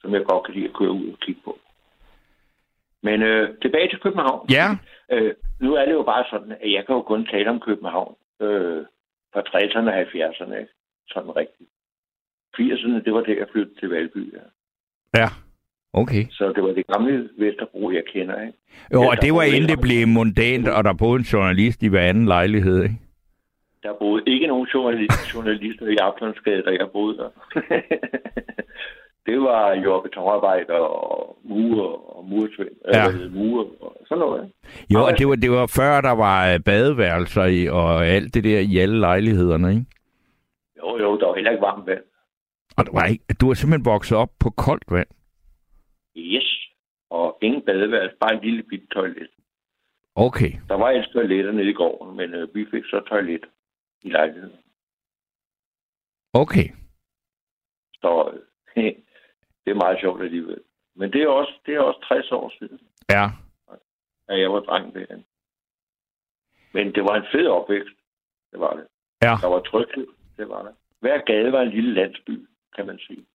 Som 0.00 0.14
jeg 0.14 0.24
godt 0.24 0.46
kan 0.46 0.54
lide 0.54 0.68
at 0.68 0.74
køre 0.74 0.90
ud 0.90 1.08
og 1.12 1.18
kigge 1.18 1.40
på. 1.44 1.58
Men 3.02 3.22
øh, 3.22 3.58
tilbage 3.62 3.88
til 3.88 4.00
København. 4.00 4.48
Ja. 4.50 4.66
Øh, 5.12 5.34
nu 5.60 5.74
er 5.74 5.84
det 5.84 5.92
jo 5.92 6.02
bare 6.02 6.24
sådan, 6.30 6.52
at 6.52 6.72
jeg 6.72 6.86
kan 6.86 6.94
jo 6.94 7.02
kun 7.02 7.26
tale 7.26 7.50
om 7.50 7.60
København 7.60 8.14
øh, 8.40 8.84
fra 9.32 9.40
60'erne 9.40 9.90
og 9.90 10.00
70'erne. 10.00 10.56
Sådan 11.08 11.36
rigtigt. 11.36 11.70
80'erne, 12.58 13.04
det 13.04 13.12
var 13.14 13.20
det, 13.20 13.36
jeg 13.36 13.46
flyttede 13.52 13.80
til 13.80 13.88
Valby. 13.88 14.34
Ja. 14.34 14.44
ja. 15.20 15.28
Okay. 15.92 16.24
Så 16.30 16.52
det 16.52 16.62
var 16.62 16.72
det 16.72 16.86
gamle 16.86 17.28
Vesterbro, 17.38 17.90
jeg 17.90 18.02
kender. 18.12 18.40
Ikke? 18.40 18.58
Jo, 18.92 19.02
og 19.02 19.22
det 19.22 19.34
var 19.34 19.42
inden 19.42 19.68
det 19.68 19.80
blev 19.80 20.08
mondant, 20.08 20.68
og 20.68 20.84
der 20.84 20.92
boede 20.92 21.18
en 21.18 21.24
journalist 21.32 21.82
i 21.82 21.88
hver 21.88 22.00
anden 22.00 22.26
lejlighed, 22.26 22.82
ikke? 22.82 22.94
Der 23.82 23.92
boede 23.98 24.22
ikke 24.26 24.46
nogen 24.46 24.66
journalister 25.34 25.86
i 25.86 25.96
Aftonskade, 25.96 26.62
da 26.62 26.70
jeg 26.70 26.88
boede 26.92 27.18
der. 27.18 27.30
det 29.28 29.40
var 29.40 29.74
jo 29.74 30.00
betonarbejder 30.00 30.74
og 30.74 31.38
murer 31.44 32.16
og 32.16 32.24
mursvend. 32.24 32.76
Ja. 32.94 33.08
Eller 33.08 33.30
murer 33.30 33.66
og 33.80 33.96
sådan 34.08 34.18
noget. 34.18 34.52
Jo, 34.94 34.98
og 35.06 35.18
det 35.18 35.28
var, 35.28 35.34
det 35.34 35.50
var 35.50 35.66
før, 35.78 36.00
der 36.00 36.14
var 36.26 36.38
øh, 36.52 36.60
badeværelser 36.64 37.44
i, 37.44 37.68
og 37.68 38.06
alt 38.06 38.34
det 38.34 38.44
der 38.44 38.60
i 38.60 38.78
alle 38.78 38.98
lejlighederne, 39.00 39.70
ikke? 39.70 39.86
Jo, 40.78 40.98
jo, 40.98 41.18
der 41.18 41.26
var 41.26 41.34
heller 41.34 41.50
ikke 41.50 41.62
varmt 41.62 41.86
vand. 41.86 42.04
Og 42.76 42.86
du, 42.86 42.92
var 42.92 43.04
ikke, 43.06 43.24
du 43.40 43.46
var 43.46 43.54
simpelthen 43.54 43.90
vokset 43.92 44.18
op 44.18 44.32
på 44.40 44.50
koldt 44.50 44.84
vand? 44.90 45.10
Yes. 46.16 46.48
Og 47.10 47.38
ingen 47.42 47.62
badeværelse, 47.62 48.16
bare 48.20 48.34
en 48.34 48.44
lille 48.44 48.62
bitte 48.62 48.86
toilet. 48.86 49.30
Okay. 50.14 50.52
Der 50.68 50.74
var 50.74 50.90
et 50.90 51.08
toiletter 51.12 51.52
nede 51.52 51.70
i 51.70 51.72
gården, 51.72 52.16
men 52.16 52.34
øh, 52.34 52.54
vi 52.54 52.66
fik 52.70 52.84
så 52.84 53.00
toilet 53.08 53.44
i 54.02 54.10
lejligheden. 54.10 54.56
Okay. 56.32 56.68
Så 57.94 58.30
øh, 58.76 58.92
det 59.68 59.74
er 59.74 59.84
meget 59.84 60.00
sjovt 60.00 60.22
alligevel. 60.22 60.60
Men 60.94 61.12
det 61.12 61.22
er 61.22 61.28
også, 61.28 61.52
det 61.66 61.74
er 61.74 61.80
også 61.80 62.00
60 62.08 62.32
år 62.32 62.52
siden. 62.58 62.80
Ja. 63.10 63.24
At 64.28 64.40
jeg 64.40 64.52
var 64.52 64.60
dreng 64.60 64.94
derhen. 64.94 65.24
Men 66.72 66.94
det 66.94 67.02
var 67.02 67.16
en 67.16 67.26
fed 67.32 67.46
opvækst. 67.46 67.96
Det 68.52 68.60
var 68.60 68.72
det. 68.76 68.86
Ja. 69.22 69.34
Der 69.42 69.48
var 69.48 69.60
tryghed. 69.60 70.06
Det 70.36 70.48
var 70.48 70.62
det. 70.62 70.74
Hver 71.00 71.18
gade 71.18 71.52
var 71.52 71.62
en 71.62 71.70
lille 71.70 71.94
landsby, 71.94 72.48
kan 72.76 72.86
man 72.86 72.98
sige. 72.98 73.26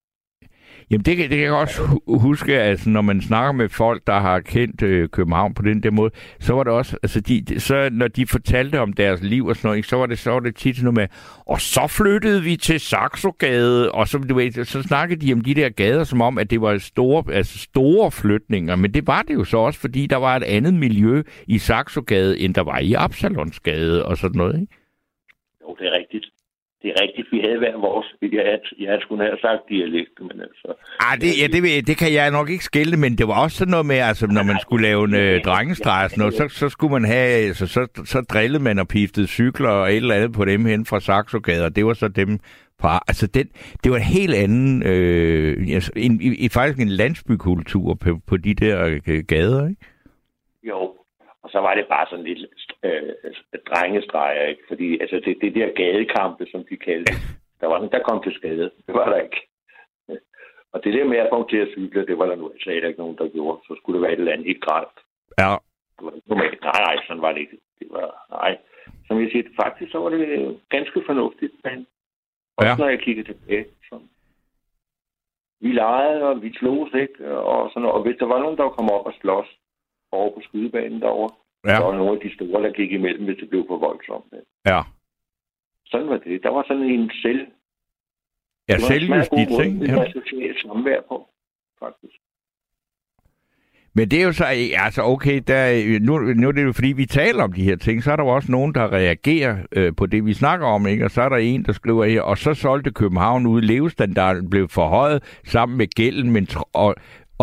Jamen 0.92 1.06
det, 1.06 1.18
det 1.18 1.30
kan 1.30 1.40
jeg 1.40 1.54
også 1.54 2.00
huske, 2.08 2.60
altså 2.60 2.90
når 2.90 3.02
man 3.02 3.22
snakker 3.22 3.52
med 3.52 3.70
folk, 3.70 4.08
der 4.08 4.20
har 4.20 4.40
kendt 4.40 4.84
øh, 4.84 5.10
København 5.10 5.54
på 5.54 5.62
den 5.62 5.84
der 5.84 5.92
måde, 5.92 6.12
så 6.40 6.54
var 6.54 6.64
det 6.64 6.74
også, 6.74 6.98
altså 7.04 7.22
de, 7.22 7.60
så 7.60 7.90
når 7.92 8.08
de 8.08 8.28
fortalte 8.28 8.80
om 8.80 8.94
deres 8.94 9.22
liv 9.24 9.46
og 9.46 9.56
sådan 9.56 9.70
noget, 9.70 9.86
så 9.86 9.96
var 9.96 10.06
det, 10.06 10.20
så 10.20 10.32
var 10.32 10.40
det 10.40 10.56
tit 10.56 10.84
noget 10.84 10.94
med, 10.94 11.08
og 11.46 11.62
så 11.62 11.88
flyttede 11.88 12.44
vi 12.44 12.56
til 12.56 12.80
Saxogade, 12.80 13.92
og 13.92 14.08
så, 14.08 14.18
du 14.18 14.36
ved, 14.36 14.66
så 14.66 14.82
snakkede 14.82 15.28
de 15.28 15.34
om 15.34 15.42
de 15.42 15.54
der 15.54 15.70
gader 15.70 16.04
som 16.04 16.22
om, 16.22 16.38
at 16.38 16.50
det 16.50 16.62
var 16.62 16.78
store, 16.78 17.34
altså 17.34 17.60
store 17.60 18.12
flytninger, 18.12 18.76
men 18.76 18.94
det 18.94 19.08
var 19.08 19.22
det 19.22 19.34
jo 19.34 19.44
så 19.44 19.58
også, 19.58 19.80
fordi 19.80 20.08
der 20.08 20.18
var 20.18 20.36
et 20.36 20.44
andet 20.44 20.74
miljø 20.74 21.24
i 21.48 21.58
Saxogade, 21.58 22.40
end 22.40 22.56
der 22.56 22.64
var 22.64 22.80
i 22.80 22.94
Absalonsgade 22.94 24.06
og 24.06 24.18
sådan 24.18 24.38
noget, 24.38 24.62
ikke? 24.62 24.74
Jo, 25.62 25.76
det 25.80 25.88
er 25.88 25.98
rigtigt 25.98 26.23
det 26.84 26.90
er 26.92 27.02
rigtigt, 27.02 27.28
vi 27.32 27.40
havde 27.40 27.58
hver 27.58 27.78
vores. 27.78 28.08
Jeg, 28.22 28.60
jeg 28.80 28.98
skulle 29.02 29.24
have 29.26 29.38
sagt 29.42 29.62
dialekt, 29.70 30.20
men 30.20 30.42
altså... 30.42 30.68
Ej, 31.00 31.16
det, 31.22 31.30
ja, 31.42 31.48
det, 31.54 31.88
det 31.88 31.98
kan 31.98 32.14
jeg 32.14 32.32
nok 32.32 32.50
ikke 32.50 32.64
skille, 32.64 32.98
men 32.98 33.18
det 33.18 33.28
var 33.28 33.44
også 33.44 33.58
sådan 33.58 33.72
noget 33.72 33.86
med, 33.86 33.96
altså, 33.96 34.28
når 34.28 34.44
man 34.44 34.60
skulle 34.60 34.88
lave 34.88 35.04
en 35.04 35.16
øh, 35.16 35.42
drengestreg 35.42 36.04
og 36.06 36.18
noget, 36.18 36.34
så, 36.34 36.46
så 36.50 36.70
skulle 36.70 36.94
man 36.94 37.06
have, 37.06 37.30
altså, 37.48 37.68
så, 37.68 37.82
så 38.06 38.22
drillede 38.34 38.64
man 38.64 38.80
og 38.80 38.88
piftede 38.88 39.28
cykler 39.28 39.70
og 39.70 39.90
et 39.92 39.96
eller 39.96 40.16
andet 40.16 40.34
på 40.34 40.46
dem 40.46 40.66
hen 40.66 40.86
fra 40.86 41.00
Saxogade, 41.00 41.66
og 41.66 41.76
det 41.76 41.86
var 41.86 41.94
så 41.94 42.08
dem 42.08 42.40
fra, 42.82 43.04
altså 43.08 43.28
den, 43.28 43.48
det 43.84 43.92
var 43.92 43.98
en 43.98 44.14
helt 44.20 44.36
anden, 44.36 44.84
øh, 44.86 45.68
altså, 45.78 45.92
en, 45.96 46.22
i, 46.22 46.50
faktisk 46.50 46.80
en 46.80 46.96
landsbykultur 47.02 47.94
på, 47.94 48.10
på 48.28 48.38
de 48.38 48.54
der 48.54 49.00
øh, 49.08 49.24
gader, 49.28 49.68
ikke? 49.70 49.82
Jo, 50.64 50.80
og 51.44 51.50
så 51.50 51.60
var 51.60 51.74
det 51.76 51.86
bare 51.90 52.06
sådan 52.10 52.26
lidt 52.26 52.40
øh, 52.84 53.14
drengestreger, 53.70 54.46
ikke? 54.48 54.64
Fordi 54.68 55.00
altså, 55.02 55.22
det, 55.26 55.38
det 55.42 55.56
der 55.56 55.78
gadekampe, 55.82 56.46
som 56.52 56.66
de 56.70 56.78
kaldte, 56.78 57.14
der 57.62 57.68
var 57.68 57.80
der 57.80 58.08
kom 58.10 58.24
til 58.24 58.34
skade. 58.34 58.72
Det 58.88 58.94
var 59.00 59.10
der 59.10 59.22
ikke. 59.22 59.42
Og 60.74 60.84
det 60.84 60.94
der 60.94 61.06
med 61.06 61.18
at 61.18 61.30
komme 61.32 61.48
til 61.50 61.58
at 61.58 61.72
cykle, 61.72 62.08
det 62.08 62.18
var 62.18 62.26
der 62.26 62.36
nu 62.36 62.52
slet 62.60 62.88
ikke 62.88 63.00
nogen, 63.00 63.18
der 63.18 63.28
gjorde. 63.28 63.62
Så 63.68 63.76
skulle 63.78 63.96
det 63.96 64.04
være 64.04 64.14
et 64.14 64.20
eller 64.20 64.32
andet 64.32 64.48
helt 64.48 64.62
grædt. 64.62 64.98
Ja. 65.38 65.52
Det 65.96 66.06
var 66.06 66.14
normalt. 66.26 66.62
Nej, 66.62 66.80
nej, 66.88 66.96
sådan 67.08 67.22
var 67.22 67.32
det 67.32 67.40
ikke. 67.40 67.58
Det 67.80 67.88
var, 67.92 68.26
nej. 68.30 68.58
Som 69.08 69.22
jeg 69.22 69.30
siger, 69.32 69.44
faktisk 69.64 69.92
så 69.92 70.00
var 70.00 70.10
det 70.10 70.60
ganske 70.70 71.04
fornuftigt, 71.06 71.54
men 71.64 71.88
også 72.58 72.70
ja. 72.70 72.78
når 72.78 72.90
jeg 72.90 73.00
kiggede 73.00 73.28
tilbage. 73.28 73.66
Så. 73.90 74.00
Vi 75.60 75.72
legede, 75.72 76.24
og 76.24 76.42
vi 76.42 76.54
slog 76.54 76.90
ikke? 76.96 77.38
Og, 77.38 77.72
sådan, 77.74 77.90
og 77.90 78.02
hvis 78.02 78.18
der 78.20 78.26
var 78.26 78.40
nogen, 78.40 78.58
der 78.58 78.70
kom 78.70 78.90
op 78.92 79.06
og 79.06 79.14
slås, 79.22 79.48
over 80.12 80.30
på 80.36 80.42
skydebanen 80.42 81.02
derovre. 81.02 81.36
Ja. 81.66 81.72
Der 81.72 81.84
var 81.84 81.98
nogle 81.98 82.14
af 82.14 82.20
de 82.20 82.36
store, 82.36 82.64
der 82.64 82.72
gik 82.72 82.92
imellem, 82.92 83.26
hvis 83.26 83.38
det 83.38 83.50
blev 83.50 83.64
for 83.68 83.78
voldsomt. 83.78 84.34
Ja. 84.66 84.82
Sådan 85.86 86.08
var 86.08 86.18
det. 86.18 86.44
Der 86.44 86.50
var 86.50 86.64
sådan 86.68 86.84
en 86.84 87.12
selv... 87.22 87.48
Ja, 88.70 88.78
selvjustits, 88.78 89.60
ikke? 89.66 89.80
Det 89.80 89.96
var 89.96 90.08
socialt 90.14 90.62
samvær 90.62 91.02
på, 91.08 91.30
faktisk. 91.80 92.18
Men 93.96 94.12
det 94.12 94.22
er 94.22 94.24
jo 94.24 94.32
så, 94.32 94.46
altså 94.86 95.02
okay, 95.02 95.42
der, 95.48 96.00
nu, 96.00 96.20
nu 96.20 96.48
er 96.48 96.52
det 96.52 96.64
jo 96.64 96.72
fordi, 96.72 96.88
vi 96.88 97.06
taler 97.06 97.44
om 97.44 97.54
de 97.54 97.64
her 97.64 97.76
ting, 97.76 98.04
så 98.04 98.12
er 98.12 98.16
der 98.16 98.24
jo 98.24 98.30
også 98.30 98.52
nogen, 98.52 98.74
der 98.74 98.94
reagerer 98.94 99.58
øh, 99.72 99.96
på 99.98 100.06
det, 100.06 100.26
vi 100.26 100.34
snakker 100.34 100.68
om, 100.68 100.88
ikke? 100.88 101.06
Og 101.06 101.12
så 101.12 101.22
er 101.22 101.30
der 101.30 101.38
en, 101.38 101.64
der 101.64 101.72
skriver 101.72 102.06
her, 102.06 102.22
og 102.22 102.38
så 102.38 102.54
solgte 102.54 102.92
København 102.92 103.46
ud, 103.46 103.62
levestandarden 103.62 104.50
blev 104.50 104.70
forhøjet 104.70 105.40
sammen 105.46 105.78
med 105.78 105.88
gælden, 105.88 106.32
men, 106.32 106.48
og, 106.74 106.96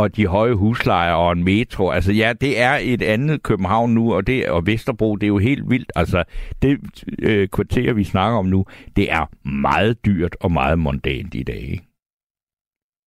og 0.02 0.16
de 0.16 0.26
høje 0.26 0.52
huslejer 0.52 1.12
og 1.12 1.32
en 1.32 1.44
metro. 1.44 1.90
Altså 1.90 2.12
ja, 2.12 2.32
det 2.40 2.60
er 2.60 2.78
et 2.82 3.02
andet 3.02 3.42
København 3.42 3.90
nu, 3.94 4.14
og, 4.14 4.26
det, 4.26 4.48
og 4.48 4.66
Vesterbro, 4.66 5.16
det 5.16 5.22
er 5.22 5.28
jo 5.28 5.38
helt 5.38 5.70
vildt. 5.70 5.92
Altså 5.96 6.24
det 6.62 6.78
øh, 7.22 7.48
kvarter, 7.48 7.92
vi 7.92 8.04
snakker 8.04 8.38
om 8.38 8.46
nu, 8.46 8.64
det 8.96 9.12
er 9.12 9.48
meget 9.48 10.04
dyrt 10.06 10.36
og 10.40 10.52
meget 10.52 10.78
mondant 10.78 11.34
i 11.34 11.42
dag, 11.42 11.56
ikke? 11.56 11.84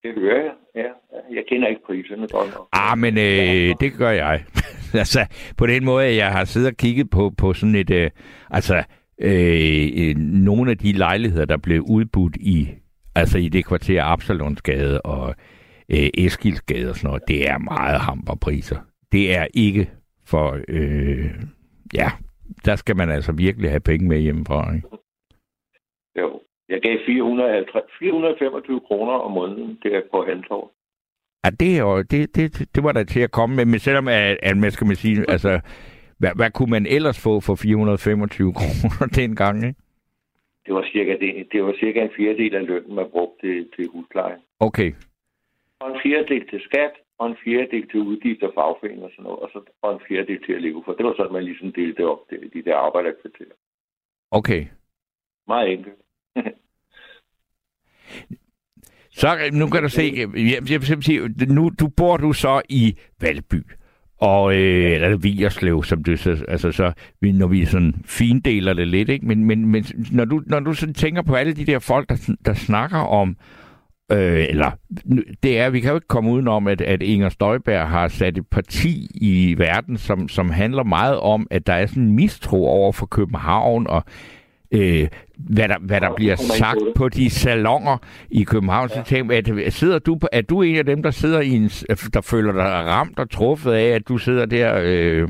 Det 0.03 0.15
gør 0.15 0.35
jeg, 0.35 0.51
ja. 0.75 0.89
Jeg 1.35 1.43
kender 1.49 1.67
ikke 1.67 1.81
priserne 1.85 2.27
godt 2.27 2.53
nok. 2.53 2.67
Ah, 2.71 2.97
men 2.97 3.17
øh, 3.17 3.75
det 3.79 3.93
gør 3.97 4.09
jeg. 4.09 4.43
altså, 5.03 5.25
på 5.57 5.67
den 5.67 5.85
måde, 5.85 6.15
jeg 6.15 6.31
har 6.31 6.45
siddet 6.45 6.69
og 6.69 6.77
kigget 6.77 7.09
på, 7.09 7.33
på 7.37 7.53
sådan 7.53 7.75
et... 7.75 7.89
Øh, 7.89 8.09
altså, 8.51 8.83
øh, 9.21 10.15
nogle 10.17 10.71
af 10.71 10.77
de 10.77 10.91
lejligheder, 10.91 11.45
der 11.45 11.57
blev 11.57 11.81
udbudt 11.81 12.35
i 12.35 12.69
altså 13.15 13.37
i 13.37 13.49
det 13.49 13.65
kvarter 13.65 14.03
Absalonsgade 14.03 15.01
og 15.01 15.35
øh, 15.93 16.25
Eskilsgade 16.25 16.89
og 16.89 16.95
sådan 16.95 17.07
noget, 17.07 17.23
det 17.27 17.49
er 17.49 17.57
meget 17.57 17.99
hamperpriser. 17.99 18.79
Det 19.11 19.37
er 19.37 19.47
ikke 19.53 19.89
for... 20.25 20.59
Øh, 20.67 21.31
ja, 21.93 22.09
der 22.65 22.75
skal 22.75 22.95
man 22.95 23.09
altså 23.09 23.31
virkelig 23.31 23.69
have 23.69 23.79
penge 23.79 24.07
med 24.07 24.19
hjemmefra, 24.19 24.75
ikke? 24.75 24.87
Jo, 26.19 26.41
Jeg 26.69 26.81
gav 26.81 26.97
450, 27.05 27.83
425 27.99 28.79
kroner 28.87 29.13
om 29.13 29.31
måneden 29.31 29.79
der 29.83 30.01
på 30.11 30.25
Halmtorv. 30.27 30.71
Ja, 31.45 31.49
det, 31.49 31.77
er 31.77 31.81
jo, 31.81 32.01
det, 32.01 32.35
det, 32.35 32.75
det 32.75 32.83
var 32.83 32.91
der 32.91 33.03
til 33.03 33.19
at 33.19 33.31
komme 33.31 33.55
med, 33.55 33.65
men 33.65 33.79
selvom, 33.79 34.07
at, 34.07 34.37
at 34.43 34.57
man 34.57 34.71
skal 34.71 34.87
man 34.87 34.95
sige, 34.95 35.25
altså, 35.35 35.59
hvad, 36.17 36.31
hvad 36.35 36.51
kunne 36.51 36.71
man 36.71 36.85
ellers 36.85 37.23
få 37.23 37.39
for 37.39 37.55
425 37.55 38.53
kroner 38.53 39.07
dengang, 39.21 39.57
ikke? 39.67 39.79
Det 40.65 40.73
var 40.73 40.85
cirka, 40.93 41.11
det, 41.19 41.47
det 41.51 41.63
var 41.63 41.73
cirka 41.79 42.01
en 42.01 42.09
fjerdedel 42.17 42.55
af 42.55 42.65
lønnen, 42.67 42.95
man 42.95 43.05
brugte 43.11 43.47
til, 43.47 43.67
til 43.75 43.87
husleje. 43.93 44.35
Okay. 44.59 44.91
Og 45.83 45.89
en 45.91 45.99
fjerdedel 46.03 46.49
til 46.49 46.61
skat, 46.67 46.93
og 47.19 47.27
en 47.27 47.37
fjerdedel 47.43 47.89
til 47.89 47.99
udgifter, 47.99 48.49
fagforening 48.57 49.03
og 49.03 49.11
sådan 49.11 49.23
noget, 49.23 49.39
og, 49.39 49.49
så, 49.53 49.59
og 49.81 49.93
en 49.93 50.01
fjerdedel 50.07 50.43
til 50.45 50.53
at 50.53 50.61
leve 50.61 50.81
for. 50.85 50.93
Det 50.93 51.05
var 51.05 51.13
sådan, 51.17 51.33
man 51.33 51.43
ligesom 51.43 51.71
delte 51.71 51.97
det 51.97 52.05
op, 52.05 52.19
det, 52.29 52.53
de 52.53 52.63
der 52.63 52.75
arbejderkvarterer. 52.75 53.55
Okay. 54.31 54.65
Meget 55.47 55.71
enkelt. 55.73 55.95
Så 59.21 59.27
nu 59.53 59.67
kan 59.67 59.83
du 59.83 59.89
se, 59.89 60.27
jeg, 60.35 60.71
jeg 60.71 61.03
sige, 61.03 61.19
nu 61.55 61.71
du 61.79 61.87
bor 61.97 62.17
du 62.17 62.33
så 62.33 62.61
i 62.69 62.97
Valby, 63.21 63.61
og 64.17 64.53
øh, 64.53 64.91
eller 64.91 65.17
Vierslev, 65.17 65.83
som 65.83 66.03
du 66.03 66.17
så, 66.17 66.45
altså 66.47 66.71
så, 66.71 66.93
når 67.21 67.47
vi 67.47 67.65
sådan 67.65 67.93
findeler 68.05 68.73
det 68.73 68.87
lidt, 68.87 69.09
ikke? 69.09 69.25
Men, 69.25 69.45
men, 69.45 69.65
men 69.67 69.85
når 70.11 70.25
du, 70.25 70.41
når 70.45 70.59
du 70.59 70.73
sådan 70.73 70.93
tænker 70.93 71.21
på 71.21 71.35
alle 71.35 71.53
de 71.53 71.65
der 71.65 71.79
folk, 71.79 72.09
der, 72.09 72.35
der 72.45 72.53
snakker 72.53 72.97
om, 72.97 73.29
øh, 73.29 73.62
eller 74.49 74.71
det 75.43 75.59
er, 75.59 75.69
vi 75.69 75.79
kan 75.79 75.89
jo 75.89 75.95
ikke 75.95 76.07
komme 76.07 76.31
udenom, 76.31 76.67
at, 76.67 76.81
at 76.81 77.01
Inger 77.01 77.29
Støjberg 77.29 77.87
har 77.87 78.07
sat 78.07 78.37
et 78.37 78.47
parti 78.47 79.07
i 79.15 79.55
verden, 79.57 79.97
som, 79.97 80.27
som 80.27 80.49
handler 80.49 80.83
meget 80.83 81.19
om, 81.19 81.47
at 81.51 81.67
der 81.67 81.73
er 81.73 81.85
sådan 81.85 82.03
en 82.03 82.15
mistro 82.15 82.67
over 82.67 82.91
for 82.91 83.05
København, 83.05 83.87
og 83.87 84.03
øh, 84.71 85.07
hvad, 85.37 85.67
der, 85.67 85.79
hvad 85.79 86.01
der 86.01 86.15
bliver 86.15 86.35
sagt 86.35 86.79
på 86.95 87.09
de 87.09 87.29
salonger 87.29 87.97
i 88.31 88.43
København. 88.43 88.89
Så 88.89 89.03
tænker 89.05 89.37
at 89.37 89.73
sidder 89.73 89.99
du, 89.99 90.19
er 90.31 90.41
du 90.41 90.61
en 90.61 90.75
af 90.75 90.85
dem, 90.85 91.03
der 91.03 91.11
sidder 91.11 91.41
i 91.41 91.49
en, 91.49 91.67
der 92.13 92.27
føler 92.31 92.51
dig 92.51 92.63
ramt 92.63 93.19
og 93.19 93.29
truffet 93.29 93.71
af, 93.71 93.87
at 93.87 94.07
du 94.07 94.17
sidder 94.17 94.45
der 94.45 94.81
øh, 94.83 95.27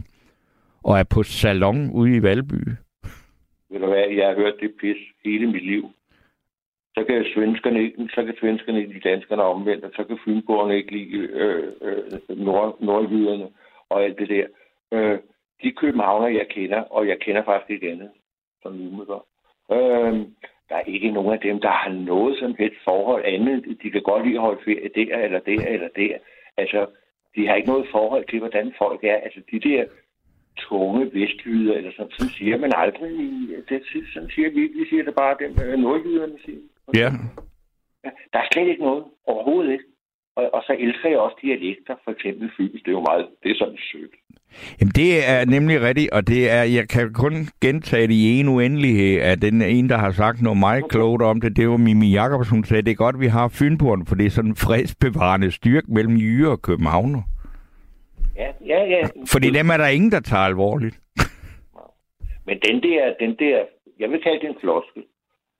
og 0.84 1.00
er 1.00 1.04
på 1.04 1.24
salon 1.24 1.89
ude 1.91 2.15
i 2.15 2.24
Valby? 2.24 2.69
Ved 3.72 3.80
du 3.80 3.88
hvad, 3.88 4.04
jeg 4.17 4.28
har 4.28 4.36
hørt 4.36 4.54
det 4.62 4.72
pis 4.82 4.98
hele 5.26 5.48
mit 5.48 5.65
liv. 5.65 5.84
Så 6.96 7.04
kan 7.04 7.26
svenskerne 7.34 7.84
ikke, 7.84 8.10
så 8.14 8.24
kan 8.24 8.36
svenskerne 8.40 8.80
ikke 8.80 8.94
lide 8.94 9.10
danskerne 9.10 9.44
omvendt, 9.44 9.86
og 9.86 9.92
så 9.96 10.04
kan 10.04 10.20
fynboerne 10.26 10.78
ikke 10.78 10.92
lide 10.92 11.18
øh, 11.18 11.74
øh, 11.82 12.38
nord, 12.38 12.78
nordjyderne 12.82 13.48
og 13.90 14.04
alt 14.04 14.20
det 14.20 14.30
der. 14.30 14.48
Øh, 14.92 15.20
de 15.64 15.72
københavner, 15.72 16.28
jeg 16.28 16.48
kender, 16.50 16.82
og 16.82 17.08
jeg 17.08 17.20
kender 17.20 17.44
faktisk 17.44 17.70
ikke 17.70 17.92
andet, 17.92 18.12
som 18.62 18.74
umiddelbart. 18.74 19.22
Øh, 19.72 20.14
der 20.70 20.76
er 20.76 20.86
ikke 20.88 21.12
nogen 21.12 21.34
af 21.34 21.40
dem, 21.40 21.62
der 21.62 21.70
har 21.70 21.90
noget 21.90 22.40
som 22.40 22.56
helst 22.60 22.78
forhold 22.84 23.24
andet. 23.26 23.78
De 23.84 23.92
kan 23.92 24.02
godt 24.02 24.26
lide 24.26 24.36
at 24.36 24.42
holde 24.42 24.64
ferie 24.66 24.90
der, 24.96 25.18
eller 25.18 25.40
der, 25.40 25.68
eller 25.68 25.88
der. 25.96 26.18
Altså, 26.58 26.86
de 27.36 27.48
har 27.48 27.56
ikke 27.56 27.70
noget 27.70 27.88
forhold 27.92 28.26
til, 28.30 28.40
hvordan 28.40 28.74
folk 28.78 29.04
er. 29.04 29.16
Altså, 29.16 29.42
de 29.52 29.60
der 29.60 29.86
tunge 30.58 31.14
vestjyder, 31.14 31.74
eller 31.74 31.92
sådan, 31.92 32.12
sådan 32.12 32.34
siger 32.38 32.58
man 32.58 32.72
aldrig. 32.76 33.12
Det, 33.70 33.82
sådan 34.14 34.30
siger 34.30 34.50
vi 34.50 34.62
Vi 34.62 34.86
siger 34.90 35.04
det 35.04 35.16
bare, 35.16 35.36
dem 35.40 35.52
øh, 35.66 35.80
nordjyderne 35.80 36.38
siger. 36.46 36.62
Ja. 36.93 37.10
ja. 38.04 38.10
Der 38.34 38.39
er 38.39 38.48
slet 38.52 38.67
ikke 38.67 38.84
noget. 38.84 39.04
Overhovedet 39.28 39.72
ikke. 39.72 39.84
Og, 40.36 40.54
og 40.54 40.63
så 40.67 40.76
elsker 40.80 41.10
jeg 41.10 41.19
også 41.19 41.38
dialekter, 41.41 41.96
for 42.04 42.12
eksempel 42.12 42.52
fyns. 42.58 42.82
Det 42.82 42.88
er 42.88 42.91
jo 42.91 43.06
meget, 43.10 43.28
det 43.43 43.52
er 43.52 43.56
sådan 43.56 43.78
sødt. 43.91 44.12
Jamen, 44.80 44.91
det 44.96 45.30
er 45.30 45.46
nemlig 45.46 45.82
rigtigt, 45.82 46.12
og 46.12 46.28
det 46.28 46.52
er, 46.52 46.63
jeg 46.63 46.89
kan 46.89 47.13
kun 47.13 47.34
gentage 47.62 48.08
det 48.08 48.13
i 48.13 48.39
en 48.39 48.48
uendelighed, 48.48 49.22
at 49.22 49.41
den 49.41 49.62
en, 49.62 49.89
der 49.89 49.98
har 49.98 50.12
sagt 50.12 50.41
noget 50.41 50.60
meget 50.60 50.89
klogt 50.89 51.22
om 51.22 51.41
det, 51.41 51.58
det 51.58 51.69
var 51.69 51.78
Mimi 51.78 52.12
Jakobsen, 52.12 52.56
hun 52.56 52.63
sagde, 52.63 52.82
det 52.82 52.91
er 52.91 52.96
godt, 52.96 53.19
vi 53.19 53.28
har 53.28 53.48
Fynporten, 53.48 54.06
for 54.06 54.15
det 54.15 54.26
er 54.26 54.30
sådan 54.30 54.52
en 54.52 54.56
fredsbevarende 54.56 55.52
styrke 55.52 55.93
mellem 55.93 56.17
Jyre 56.17 56.52
og 56.52 56.62
Københavner. 56.62 57.22
Ja, 58.36 58.52
ja, 58.65 58.84
ja. 58.84 59.08
Fordi 59.32 59.50
dem 59.50 59.69
er 59.69 59.78
der 59.78 59.88
ingen, 59.88 60.12
der 60.12 60.19
tager 60.19 60.43
alvorligt. 60.43 61.00
Men 62.46 62.60
den 62.67 62.84
der, 62.84 63.13
den 63.19 63.36
der, 63.39 63.58
jeg 64.00 64.10
vil 64.10 64.22
kalde 64.24 64.39
det 64.39 64.50
en 64.50 64.56
floskel, 64.62 65.04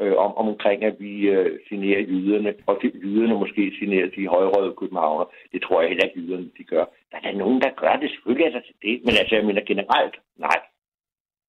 øh, 0.01 0.15
om, 0.25 0.32
omkring, 0.45 0.84
at 0.84 0.95
vi 0.99 1.13
øh, 1.36 1.60
signerer 1.67 2.01
jyderne, 2.01 2.53
og 2.67 2.75
de, 2.82 2.91
jyderne 3.03 3.36
måske 3.43 3.71
signerer 3.79 4.08
de 4.15 4.27
højrøde 4.27 4.73
københavner. 4.79 5.25
Det 5.51 5.62
tror 5.62 5.82
jeg 5.82 5.89
heller 5.89 6.06
ikke, 6.06 6.19
jyderne 6.19 6.49
de 6.58 6.63
gør. 6.63 6.86
Der 7.12 7.17
er 7.17 7.32
der 7.32 7.38
nogen, 7.38 7.62
der 7.62 7.69
gør 7.82 7.95
det. 8.01 8.10
Selvfølgelig 8.12 8.45
er 8.45 8.51
der 8.58 8.62
til 8.69 8.75
det. 8.82 8.95
Men 9.06 9.13
altså, 9.19 9.36
jeg 9.36 9.45
mener 9.45 9.62
generelt, 9.71 10.15
nej. 10.39 10.60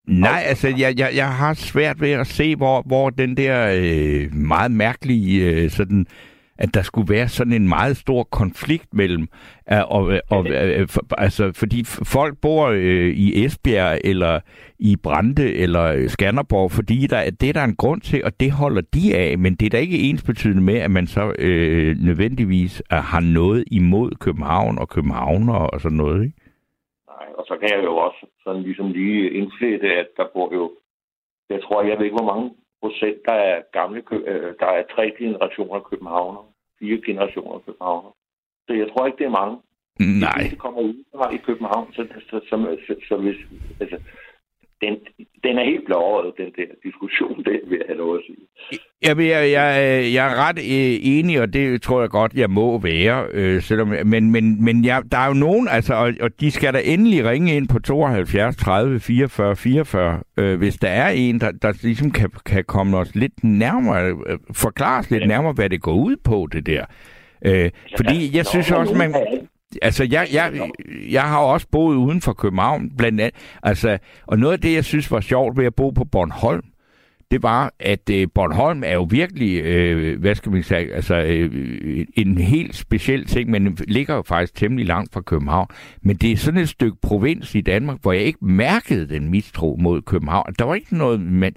Nej, 0.09 0.41
altså, 0.51 0.69
jeg, 0.69 0.91
jeg, 0.99 1.11
jeg 1.17 1.29
har 1.29 1.55
svært 1.55 2.01
ved 2.01 2.13
at 2.13 2.27
se, 2.27 2.57
hvor, 2.57 2.83
hvor 2.87 3.11
den 3.11 3.37
der 3.37 3.57
øh, 3.81 4.35
meget 4.53 4.73
mærkelige 4.73 5.35
øh, 5.51 5.71
sådan 5.71 6.07
at 6.59 6.75
der 6.75 6.83
skulle 6.83 7.15
være 7.15 7.29
sådan 7.29 7.53
en 7.53 7.69
meget 7.69 7.97
stor 7.97 8.23
konflikt 8.23 8.95
mellem, 8.95 9.29
øh, 9.73 9.79
og, 9.97 10.03
og, 10.31 10.47
øh, 10.47 10.89
for, 10.89 11.03
altså, 11.19 11.53
fordi 11.55 11.85
folk 12.17 12.35
bor 12.43 12.67
øh, 12.67 13.11
i 13.25 13.45
Esbjerg, 13.45 14.01
eller 14.05 14.41
i 14.79 14.97
Brande, 15.03 15.55
eller 15.55 16.09
Skanderborg, 16.09 16.71
fordi 16.71 17.07
der, 17.07 17.31
det 17.41 17.49
er 17.49 17.53
der 17.53 17.65
en 17.65 17.77
grund 17.77 18.01
til, 18.01 18.25
og 18.25 18.41
det 18.41 18.53
holder 18.53 18.83
de 18.95 19.17
af, 19.17 19.39
men 19.39 19.55
det 19.55 19.67
er 19.67 19.71
da 19.71 19.79
ikke 19.79 19.99
ens 19.99 20.23
betydende 20.23 20.63
med, 20.63 20.79
at 20.79 20.91
man 20.91 21.07
så 21.07 21.35
øh, 21.39 21.97
nødvendigvis 21.97 22.83
har 22.91 23.21
noget 23.21 23.65
imod 23.71 24.11
København 24.21 24.79
og 24.79 24.89
københavner 24.89 25.55
og 25.55 25.81
sådan 25.81 25.97
noget, 25.97 26.25
ikke? 26.25 26.37
Nej, 27.09 27.27
og 27.39 27.45
så 27.49 27.55
kan 27.61 27.69
jeg 27.75 27.85
jo 27.85 27.97
også 27.97 28.27
sådan 28.45 28.63
ligesom 28.63 28.93
lige 28.93 29.31
indflætte, 29.31 29.89
at 29.93 30.09
der 30.17 30.27
bor 30.35 30.55
jo, 30.55 30.73
jeg 31.51 31.63
tror, 31.63 31.83
jeg 31.83 31.99
ved 31.99 32.05
ikke, 32.05 32.17
hvor 32.17 32.35
mange 32.35 32.51
procent, 32.85 33.19
der 33.29 33.37
er 33.51 33.57
gamle, 33.79 34.01
øh, 34.31 34.51
der 34.61 34.71
er 34.79 34.83
tre 34.95 35.05
generationer 35.19 35.81
københavner, 35.91 36.43
fire 36.79 37.01
generationer 37.07 37.59
københavner. 37.67 38.11
Så 38.67 38.73
jeg 38.81 38.87
tror 38.89 39.07
ikke, 39.07 39.19
det 39.19 39.27
er 39.27 39.39
mange. 39.41 39.57
Nej. 40.27 40.43
Det 40.51 40.59
kommer 40.59 40.81
ud 40.81 40.95
i 41.37 41.41
København, 41.47 41.93
så, 41.97 42.03
så, 42.31 42.37
så, 42.49 42.57
så, 42.87 42.95
så 43.09 43.17
hvis, 43.17 43.37
altså, 43.81 43.97
den, 44.85 44.95
den 45.45 45.59
er 45.59 45.65
helt 45.65 45.85
blåret, 45.87 46.33
den 46.37 46.51
der 46.59 46.69
diskussion, 46.85 47.37
den 47.49 47.61
vil 47.69 47.77
jeg 47.79 47.87
have 47.89 47.99
lov 47.99 48.15
at 48.17 48.23
sige. 48.27 48.45
Jamen, 49.07 49.27
jeg, 49.27 49.51
jeg, 49.51 49.67
jeg 50.15 50.25
er 50.31 50.49
ret 50.49 50.59
øh, 50.59 50.95
enig, 51.03 51.41
og 51.41 51.53
det 51.53 51.83
tror 51.83 52.01
jeg 52.01 52.11
godt, 52.11 52.33
jeg 52.35 52.51
må 52.51 52.79
være. 52.79 53.27
Øh, 53.33 53.63
selvom, 53.63 53.89
men 53.89 54.31
men, 54.31 54.65
men 54.65 54.85
jeg, 54.85 55.03
der 55.13 55.19
er 55.19 55.27
jo 55.27 55.35
nogen, 55.35 55.69
altså, 55.69 55.95
og, 55.95 56.13
og 56.21 56.31
de 56.41 56.51
skal 56.51 56.75
da 56.75 56.81
endelig 56.85 57.25
ringe 57.25 57.57
ind 57.57 57.69
på 57.69 57.79
72 57.79 58.57
30 58.57 59.01
44 59.01 59.57
44, 59.57 60.21
øh, 60.37 60.59
hvis 60.59 60.77
der 60.77 60.89
er 60.89 61.09
en, 61.09 61.41
der, 61.41 61.51
der 61.51 61.73
ligesom 61.83 62.11
kan, 62.11 62.31
kan 62.47 62.65
komme 62.65 62.97
os 62.97 63.15
lidt 63.15 63.45
nærmere, 63.45 64.05
øh, 64.27 64.39
forklare 64.55 64.99
os 65.01 65.11
lidt 65.11 65.23
ja. 65.23 65.27
nærmere, 65.27 65.53
hvad 65.53 65.71
det 65.71 65.83
går 65.83 65.95
ud 65.95 66.17
på, 66.25 66.49
det 66.53 66.67
der. 66.67 66.85
Øh, 67.47 67.71
fordi 67.97 68.37
jeg 68.37 68.47
synes 68.47 68.73
også, 68.73 68.95
man... 68.95 69.15
Altså, 69.83 70.05
jeg, 70.11 70.29
jeg, 70.33 70.71
jeg 71.11 71.23
har 71.23 71.39
også 71.39 71.67
boet 71.73 71.97
uden 71.97 72.21
for 72.21 72.33
København, 72.33 72.91
blandt 72.97 73.21
andet. 73.21 73.35
Altså, 73.63 73.99
og 74.27 74.39
noget 74.39 74.53
af 74.53 74.61
det, 74.61 74.75
jeg 74.75 74.85
synes 74.85 75.11
var 75.11 75.21
sjovt 75.21 75.57
ved 75.57 75.65
at 75.65 75.75
bo 75.75 75.91
på 75.91 76.05
Bornholm, 76.05 76.65
det 77.31 77.43
var, 77.43 77.75
at 77.81 78.11
øh, 78.11 78.29
Bornholm 78.35 78.83
er 78.87 78.93
jo 78.93 79.03
virkelig, 79.11 79.63
øh, 79.65 80.21
hvad 80.21 80.35
skal 80.35 80.53
man 80.53 80.63
sige, 80.63 80.95
altså 80.95 81.15
øh, 81.15 82.07
en 82.17 82.39
helt 82.39 82.77
speciel 82.77 83.27
ting, 83.27 83.51
men 83.51 83.79
ligger 83.89 84.15
jo 84.15 84.23
faktisk 84.23 84.55
temmelig 84.55 84.87
langt 84.87 85.13
fra 85.13 85.21
København. 85.21 85.69
Men 86.03 86.17
det 86.17 86.33
er 86.33 86.37
sådan 86.37 86.61
et 86.61 86.69
stykke 86.69 86.97
provins 87.03 87.55
i 87.55 87.61
Danmark, 87.61 87.99
hvor 88.03 88.13
jeg 88.13 88.23
ikke 88.23 88.45
mærkede 88.45 89.09
den 89.09 89.31
mistro 89.31 89.77
mod 89.81 90.03
København. 90.03 90.55
Der 90.59 90.65
var 90.65 90.75
ikke 90.75 90.97
noget, 90.97 91.21
man 91.21 91.53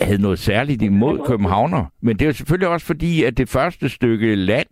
havde 0.00 0.22
noget 0.22 0.38
særligt 0.38 0.82
imod 0.82 1.18
københavner. 1.26 1.84
Men 2.02 2.16
det 2.16 2.22
er 2.22 2.26
jo 2.26 2.32
selvfølgelig 2.32 2.68
også 2.68 2.86
fordi, 2.86 3.24
at 3.24 3.38
det 3.38 3.48
første 3.48 3.88
stykke 3.88 4.34
land, 4.34 4.66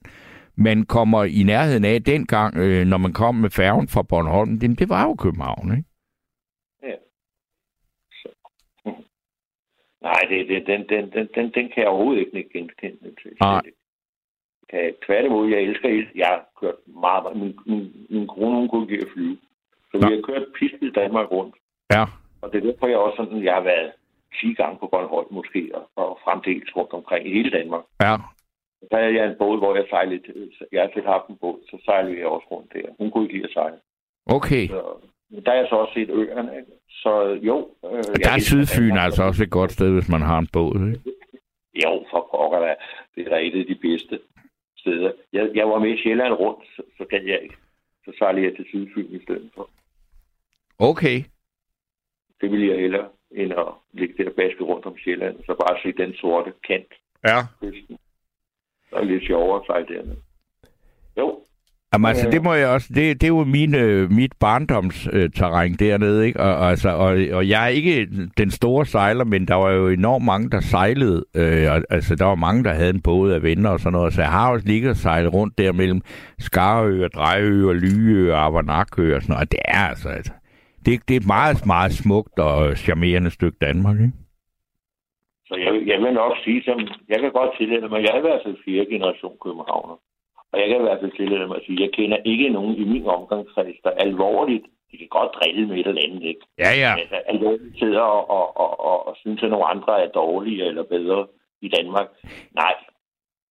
man 0.56 0.84
kommer 0.84 1.24
i 1.24 1.42
nærheden 1.42 1.84
af 1.84 2.02
dengang, 2.04 2.56
øh, 2.56 2.86
når 2.86 2.98
man 2.98 3.12
kom 3.12 3.34
med 3.34 3.50
færgen 3.50 3.88
fra 3.88 4.02
Bornholm, 4.02 4.58
det, 4.58 4.78
det 4.78 4.88
var 4.88 5.02
jo 5.08 5.14
København, 5.14 5.76
ikke? 5.76 5.88
Ja. 6.82 6.96
Så. 8.12 8.28
Nej, 10.02 10.20
det, 10.28 10.48
det, 10.48 10.66
den, 10.66 10.88
den, 10.88 11.12
den, 11.12 11.28
den, 11.34 11.50
den 11.54 11.68
kan 11.68 11.82
jeg 11.82 11.88
overhovedet 11.88 12.20
ikke 12.20 12.48
genkende. 12.52 12.96
Nej. 13.40 13.62
Kan, 14.70 14.94
tværtimod, 15.06 15.50
jeg 15.50 15.60
elsker 15.60 15.88
el. 15.88 16.08
Jeg 16.14 16.26
har 16.26 16.44
kørt 16.60 16.74
meget. 16.86 17.36
Min, 17.36 17.58
min, 17.66 18.06
min 18.10 18.26
kone, 18.26 18.56
hun 18.56 18.68
kunne 18.68 18.92
ikke 18.92 19.06
at 19.06 19.12
flyve. 19.14 19.36
Så 19.90 19.98
Nå. 19.98 20.08
vi 20.08 20.14
har 20.14 20.22
kørt 20.22 20.46
pist 20.58 20.82
i 20.82 20.90
Danmark 20.90 21.30
rundt. 21.30 21.54
Ja. 21.92 22.04
Og 22.42 22.52
det 22.52 22.58
er 22.58 22.70
derfor, 22.70 22.86
jeg 22.86 22.98
også 22.98 23.16
sådan, 23.16 23.44
jeg 23.44 23.54
har 23.54 23.60
været 23.60 23.92
10 24.40 24.54
gange 24.54 24.78
på 24.78 24.86
Bornholm 24.86 25.34
måske, 25.34 25.70
og, 25.74 25.84
og 25.96 26.18
fremdeles 26.24 26.76
rundt 26.76 26.92
omkring 26.92 27.26
i 27.26 27.32
hele 27.32 27.50
Danmark. 27.50 27.84
Ja. 28.02 28.16
Så 28.90 28.97
havde 28.97 29.14
jeg 29.14 29.27
en 29.27 29.37
båd, 29.38 29.59
hvor 29.59 29.75
jeg 29.77 29.87
sejlede. 29.90 30.23
Jeg 30.73 30.90
selv 30.95 31.07
haft 31.07 31.27
en 31.29 31.37
båd, 31.37 31.59
så 31.71 31.77
sejlede 31.85 32.18
jeg 32.18 32.27
også 32.27 32.47
rundt 32.51 32.73
der. 32.73 32.87
Hun 32.99 33.11
kunne 33.11 33.25
ikke 33.25 33.35
lide 33.35 33.45
at 33.49 33.53
sejle. 33.53 33.77
Okay. 34.27 34.68
Så, 34.68 34.83
der 35.45 35.51
har 35.51 35.59
jeg 35.59 35.66
så 35.71 35.77
også 35.77 35.95
set 35.95 36.11
øerne. 36.11 36.64
Så 36.88 37.38
jo. 37.42 37.57
Øh, 37.85 37.90
der 38.25 38.31
er 38.37 38.40
Sydfyn 38.40 38.97
altså 38.97 39.23
også 39.23 39.42
et 39.42 39.51
godt 39.51 39.73
sted, 39.73 39.90
hvis 39.95 40.09
man 40.09 40.21
har 40.23 40.38
en 40.38 40.49
båd, 40.53 40.75
ikke? 40.88 41.01
Jo, 41.85 42.05
for 42.11 42.29
pokker 42.31 42.59
da. 42.66 42.75
Det 43.14 43.27
er 43.27 43.31
da 43.31 43.38
et 43.47 43.59
af 43.61 43.66
de 43.66 43.75
bedste 43.75 44.21
steder. 44.77 45.12
Jeg, 45.33 45.51
jeg 45.55 45.68
var 45.68 45.79
med 45.79 45.90
i 45.99 46.03
Sjælland 46.03 46.33
rundt, 46.33 46.64
så, 46.77 46.83
så 46.99 47.05
kan 47.11 47.29
jeg 47.29 47.38
ikke. 47.42 47.57
Så 48.05 48.12
sejlede 48.18 48.47
jeg 48.47 48.57
til 48.57 48.64
Sydfyn 48.68 49.07
i 49.18 49.23
stedet 49.23 49.51
for. 49.55 49.68
Okay. 50.79 51.18
Det 52.40 52.51
ville 52.51 52.66
jeg 52.68 52.79
hellere, 52.81 53.09
end 53.31 53.53
at 53.53 53.66
ligge 53.92 54.14
der 54.25 54.31
og 54.31 54.37
baske 54.37 54.64
rundt 54.64 54.87
om 54.87 54.97
Sjælland, 54.99 55.37
så 55.47 55.55
bare 55.55 55.79
se 55.83 55.92
den 56.03 56.14
sorte 56.14 56.53
kant 56.68 56.92
Ja. 57.25 57.38
kysten. 57.61 57.99
Der 58.92 58.98
er 58.98 59.05
lidt 59.05 59.24
sjovere 59.26 59.78
at 59.78 59.88
dernede. 59.88 60.16
Jo, 61.18 61.38
Jamen, 61.92 62.09
altså, 62.09 62.31
det 62.31 62.42
må 62.42 62.52
jeg 62.55 62.68
også... 62.68 62.88
Det, 62.94 63.20
det 63.20 63.22
er 63.22 63.28
jo 63.28 63.44
mine, 63.44 63.78
øh, 63.78 64.11
mit 64.11 64.33
barndomsterræn 64.40 65.74
dernede, 65.74 66.26
ikke? 66.26 66.40
Og, 66.40 66.70
altså, 66.70 66.88
og, 66.88 67.18
og 67.33 67.48
jeg 67.48 67.64
er 67.64 67.68
ikke 67.68 68.09
den 68.38 68.50
store 68.50 68.87
sejler, 68.87 69.24
men 69.24 69.48
der 69.48 69.55
var 69.55 69.70
jo 69.70 69.88
enormt 69.88 70.24
mange, 70.24 70.50
der 70.50 70.61
sejlede. 70.61 71.24
Øh, 71.37 71.72
og, 71.72 71.83
altså, 71.90 72.14
der 72.14 72.24
var 72.24 72.35
mange, 72.35 72.64
der 72.64 72.72
havde 72.72 72.90
en 72.90 73.00
båd 73.00 73.31
af 73.33 73.42
venner 73.42 73.70
og 73.70 73.81
sådan 73.81 73.92
noget. 73.92 74.14
Så 74.14 74.20
jeg 74.20 74.31
har 74.31 74.52
også 74.52 74.66
ligget 74.66 74.90
og 74.90 74.96
sejlet 74.96 75.35
rundt 75.35 75.59
der 75.59 75.72
mellem 75.72 76.00
Skarø 76.38 77.05
og 77.05 77.12
Drejø 77.14 77.68
og 77.68 77.74
Lyø 77.74 78.35
og 78.35 78.44
Avanakø 78.44 79.16
og 79.16 79.22
sådan 79.22 79.33
noget. 79.33 79.46
Og 79.46 79.52
det 79.52 79.61
er 79.64 79.88
altså... 79.88 80.09
altså 80.09 80.33
det, 80.87 81.09
det 81.09 81.16
er 81.16 81.20
et 81.20 81.26
meget, 81.26 81.66
meget 81.66 81.92
smukt 81.92 82.38
og 82.38 82.76
charmerende 82.76 83.31
stykke 83.31 83.59
Danmark, 83.61 84.00
ikke? 84.00 84.12
Så 85.52 85.58
jeg, 85.64 85.72
jeg 85.86 85.98
vil 86.02 86.12
nok 86.12 86.32
sige, 86.44 86.62
som 86.68 86.78
jeg 87.08 87.18
kan 87.20 87.32
godt 87.32 87.56
tillade 87.58 87.88
mig, 87.88 88.02
jeg 88.02 88.12
er 88.14 88.22
i 88.22 88.28
hvert 88.28 88.44
fald 88.44 88.56
fire 88.64 88.84
generation 88.92 89.36
københavner. 89.44 89.96
Og 90.52 90.56
jeg 90.60 90.66
kan 90.68 90.78
i 90.80 90.86
hvert 90.86 91.00
fald 91.02 91.16
tillade 91.16 91.46
mig 91.46 91.56
at 91.56 91.66
sige, 91.66 91.82
jeg 91.84 91.92
kender 91.98 92.18
ikke 92.24 92.48
nogen 92.48 92.74
i 92.82 92.84
min 92.84 93.06
omgangskreds, 93.06 93.78
der 93.84 93.90
alvorligt, 94.06 94.64
de 94.90 94.96
kan 94.98 95.10
godt 95.18 95.32
drille 95.38 95.66
med 95.66 95.76
et 95.78 95.86
eller 95.86 96.02
andet, 96.06 96.22
ikke? 96.32 96.44
Ja, 96.58 96.70
ja. 96.84 96.92
Altså, 97.00 97.18
alvorligt 97.32 97.78
sidder 97.78 98.00
og, 98.00 98.30
og, 98.30 98.56
og, 98.62 98.70
og, 98.88 99.06
og 99.08 99.16
synes, 99.22 99.42
at 99.42 99.50
nogle 99.50 99.66
andre 99.74 100.02
er 100.04 100.08
dårlige 100.08 100.64
eller 100.68 100.84
bedre 100.94 101.26
i 101.62 101.68
Danmark. 101.68 102.08
Nej, 102.54 102.74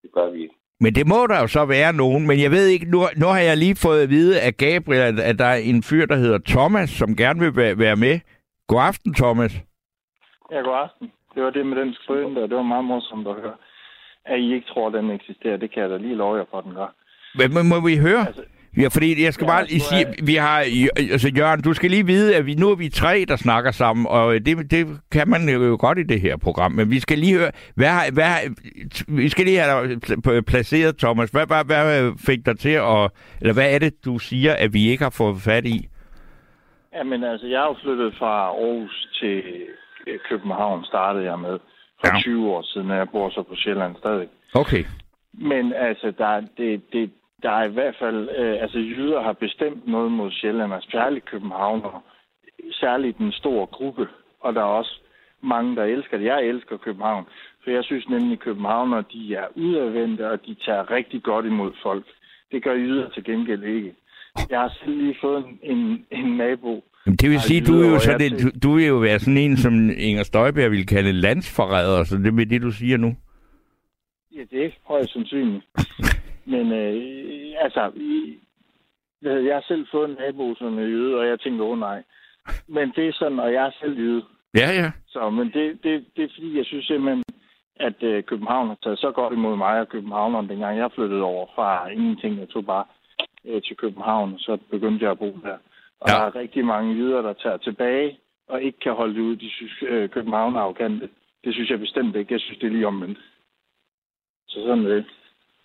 det 0.01 0.11
gør 0.13 0.29
vi 0.29 0.41
ikke. 0.41 0.55
Men 0.83 0.95
det 0.95 1.07
må 1.07 1.27
der 1.27 1.39
jo 1.41 1.47
så 1.47 1.65
være 1.65 1.93
nogen. 1.93 2.27
Men 2.27 2.41
jeg 2.41 2.51
ved 2.51 2.67
ikke, 2.67 2.85
nu, 2.85 2.99
nu 3.21 3.25
har 3.25 3.39
jeg 3.39 3.57
lige 3.57 3.75
fået 3.85 4.03
at 4.03 4.09
vide 4.09 4.41
af 4.41 4.57
Gabriel, 4.57 5.01
at, 5.01 5.19
at 5.19 5.39
der 5.39 5.45
er 5.45 5.61
en 5.71 5.83
fyr, 5.83 6.05
der 6.05 6.15
hedder 6.15 6.39
Thomas, 6.47 6.89
som 6.89 7.15
gerne 7.15 7.39
vil 7.39 7.55
være, 7.55 7.77
være 7.77 7.95
med. 7.95 8.19
God 8.67 8.81
aften, 8.81 9.13
Thomas. 9.13 9.53
Ja, 10.51 10.59
god 10.59 10.77
aften. 10.83 11.11
Det 11.35 11.43
var 11.43 11.49
det 11.49 11.65
med 11.65 11.77
den 11.77 11.93
skrøn 11.93 12.35
der. 12.35 12.47
Det 12.47 12.57
var 12.57 12.63
meget 12.63 12.85
morsomt 12.85 13.27
at 13.27 13.35
høre. 13.35 13.55
At 14.25 14.39
I 14.39 14.53
ikke 14.53 14.67
tror, 14.67 14.89
den 14.89 15.09
eksisterer, 15.11 15.57
det 15.57 15.71
kan 15.73 15.81
jeg 15.83 15.89
da 15.89 15.97
lige 15.97 16.15
love 16.15 16.37
jer 16.37 16.45
for, 16.51 16.61
den 16.61 16.73
gør. 16.73 16.93
Men 17.35 17.69
må 17.69 17.79
vi 17.87 17.97
høre? 17.97 18.27
Altså, 18.27 18.43
Ja, 18.77 18.87
fordi 18.87 19.23
jeg 19.23 19.33
skal 19.33 19.45
Ja, 19.45 19.51
bare 19.51 19.65
lige 19.65 19.79
sige, 19.79 20.05
vi 20.25 20.35
har, 20.35 20.57
altså 21.11 21.31
Jørgen, 21.37 21.61
du 21.61 21.73
skal 21.73 21.89
lige 21.91 22.05
vide, 22.05 22.35
at 22.35 22.45
vi 22.45 22.55
nu 22.55 22.69
er 22.71 22.75
vi 22.75 22.89
tre, 22.89 23.25
der 23.27 23.35
snakker 23.35 23.71
sammen, 23.71 24.05
og 24.09 24.33
det, 24.33 24.71
det 24.71 24.87
kan 25.11 25.29
man 25.29 25.49
jo 25.49 25.77
godt 25.79 25.97
i 25.99 26.03
det 26.03 26.21
her 26.21 26.37
program, 26.37 26.71
men 26.71 26.91
vi 26.91 26.99
skal 26.99 27.17
lige 27.17 27.37
høre, 27.37 27.51
hvad, 27.75 28.11
hvad, 28.13 28.35
vi 29.07 29.29
skal 29.29 29.45
lige 29.45 29.59
have 29.59 30.41
placeret, 30.41 30.97
Thomas. 30.97 31.29
Hvad, 31.29 31.47
hvad, 31.47 31.63
hvad 31.65 32.11
fik 32.25 32.45
dig 32.45 32.59
til 32.59 32.69
at, 32.69 33.11
eller 33.41 33.53
hvad 33.53 33.75
er 33.75 33.79
det, 33.79 34.05
du 34.05 34.19
siger, 34.19 34.53
at 34.53 34.73
vi 34.73 34.89
ikke 34.89 35.03
har 35.03 35.15
fået 35.17 35.41
fat 35.41 35.65
i? 35.65 35.87
ja, 36.95 37.03
men 37.03 37.23
altså, 37.23 37.47
jeg 37.47 37.61
er 37.63 37.67
jo 37.67 37.75
flyttet 37.83 38.15
fra 38.19 38.33
Aarhus 38.47 39.07
til 39.19 39.37
øh, 39.37 39.80
København, 40.29 40.85
startede 40.85 41.25
jeg 41.25 41.39
med 41.39 41.59
for 41.99 42.07
Ja. 42.07 42.15
ja. 42.15 42.21
20 42.21 42.49
år 42.51 42.61
siden, 42.61 42.91
og 42.91 42.97
jeg 42.97 43.09
bor 43.09 43.29
så 43.29 43.43
på 43.43 43.55
Sjælland 43.55 43.95
stadig. 43.95 44.27
Okay. 44.55 44.83
Men 45.33 45.73
altså, 45.73 46.11
der, 46.17 46.25
er- 46.27 46.47
det, 46.57 46.93
det, 46.93 47.11
der 47.43 47.51
er 47.51 47.63
i 47.63 47.71
hvert 47.71 47.95
fald, 47.99 48.29
øh, 48.37 48.61
altså 48.61 48.77
jyder 48.77 49.21
har 49.21 49.33
bestemt 49.33 49.87
noget 49.87 50.11
mod 50.11 50.31
Sjælland, 50.31 50.73
og 50.73 50.81
særligt 50.91 51.25
københavner, 51.25 52.03
særligt 52.71 53.17
den 53.17 53.31
store 53.31 53.65
gruppe, 53.65 54.07
og 54.39 54.53
der 54.55 54.61
er 54.61 54.65
også 54.65 54.99
mange, 55.41 55.75
der 55.75 55.83
elsker 55.83 56.17
det. 56.17 56.25
Jeg 56.25 56.43
elsker 56.43 56.77
København, 56.77 57.25
for 57.63 57.71
jeg 57.71 57.83
synes 57.83 58.09
nemlig, 58.09 58.31
at 58.33 58.39
københavner, 58.39 59.01
de 59.01 59.35
er 59.35 59.47
udadvendte, 59.55 60.31
og 60.31 60.45
de 60.45 60.55
tager 60.65 60.91
rigtig 60.91 61.23
godt 61.23 61.45
imod 61.45 61.71
folk. 61.83 62.05
Det 62.51 62.63
gør 62.63 62.73
jyder 62.73 63.09
til 63.09 63.23
gengæld 63.23 63.63
ikke. 63.63 63.95
Jeg 64.49 64.59
har 64.59 64.69
selv 64.79 64.97
lige 64.97 65.17
fået 65.21 65.45
en, 65.45 65.59
en, 65.77 66.05
en 66.11 66.37
nabo, 66.37 66.83
Jamen, 67.05 67.17
det 67.17 67.29
vil 67.29 67.35
Ej, 67.35 67.41
sige, 67.41 67.61
du 67.61 67.81
er 67.81 67.89
jo 67.89 67.99
sådan, 67.99 68.31
du, 68.31 68.47
du 68.63 68.75
vil 68.75 68.85
jo 68.85 68.95
være 68.95 69.19
sådan 69.19 69.37
en, 69.37 69.57
som 69.57 69.73
Inger 69.97 70.23
Støjberg 70.23 70.71
ville 70.71 70.85
kalde 70.85 71.11
landsforræder, 71.11 72.03
så 72.03 72.17
det 72.17 72.27
er 72.27 72.45
det, 72.45 72.61
du 72.61 72.71
siger 72.71 72.97
nu. 72.97 73.15
Ja, 74.35 74.41
det 74.51 74.65
er 74.65 74.69
højst 74.87 75.13
sandsynligt. 75.13 75.65
Men 76.45 76.71
øh, 76.71 77.53
altså, 77.61 77.91
jeg 79.21 79.55
har 79.55 79.65
selv 79.67 79.87
fået 79.91 80.09
en 80.09 80.15
nabo, 80.19 80.55
som 80.55 80.79
er 80.79 80.81
jøde, 80.81 81.19
og 81.19 81.27
jeg 81.27 81.39
tænkte, 81.39 81.63
åh 81.63 81.79
nej. 81.79 82.03
Men 82.67 82.91
det 82.95 83.07
er 83.07 83.13
sådan, 83.13 83.39
og 83.39 83.53
jeg 83.53 83.65
er 83.65 83.71
selv 83.81 83.99
jøde. 83.99 84.23
Ja, 84.55 84.69
ja. 84.81 84.91
Så, 85.07 85.29
men 85.29 85.47
det, 85.53 85.83
det, 85.83 86.05
det 86.15 86.23
er 86.23 86.33
fordi, 86.35 86.57
jeg 86.57 86.65
synes 86.65 86.85
simpelthen, 86.85 87.23
at 87.75 88.03
øh, 88.03 88.23
København 88.23 88.67
har 88.67 88.77
taget 88.83 88.99
så 88.99 89.11
godt 89.11 89.33
imod 89.33 89.57
mig 89.57 89.79
og 89.79 89.89
københavneren, 89.89 90.49
dengang 90.49 90.77
jeg 90.77 90.91
flyttede 90.95 91.23
over 91.23 91.45
fra 91.55 91.87
ingenting. 91.89 92.39
Jeg 92.39 92.49
tog 92.49 92.65
bare 92.65 92.85
øh, 93.45 93.61
til 93.61 93.75
København, 93.77 94.33
og 94.33 94.39
så 94.39 94.57
begyndte 94.71 95.03
jeg 95.03 95.11
at 95.11 95.19
bo 95.19 95.39
der. 95.43 95.57
Og 96.01 96.09
Ja. 96.09 96.13
der 96.15 96.21
er 96.21 96.35
rigtig 96.35 96.65
mange 96.65 96.93
jyder, 96.95 97.21
der 97.21 97.33
tager 97.33 97.57
tilbage 97.57 98.19
og 98.47 98.61
ikke 98.61 98.79
kan 98.79 98.93
holde 98.93 99.15
det 99.15 99.21
ud. 99.21 99.35
De 99.35 99.49
synes, 99.49 99.83
øh, 99.87 100.09
København 100.09 100.55
er 100.55 100.59
arrogante. 100.59 101.09
Det 101.43 101.53
synes 101.53 101.69
jeg 101.69 101.79
bestemt 101.79 102.15
ikke. 102.15 102.33
Jeg 102.33 102.39
synes, 102.41 102.59
det 102.59 102.67
er 102.67 102.71
lige 102.71 102.87
omvendt. 102.87 103.19
Så 104.47 104.59
sådan 104.65 104.85
det. 104.85 105.05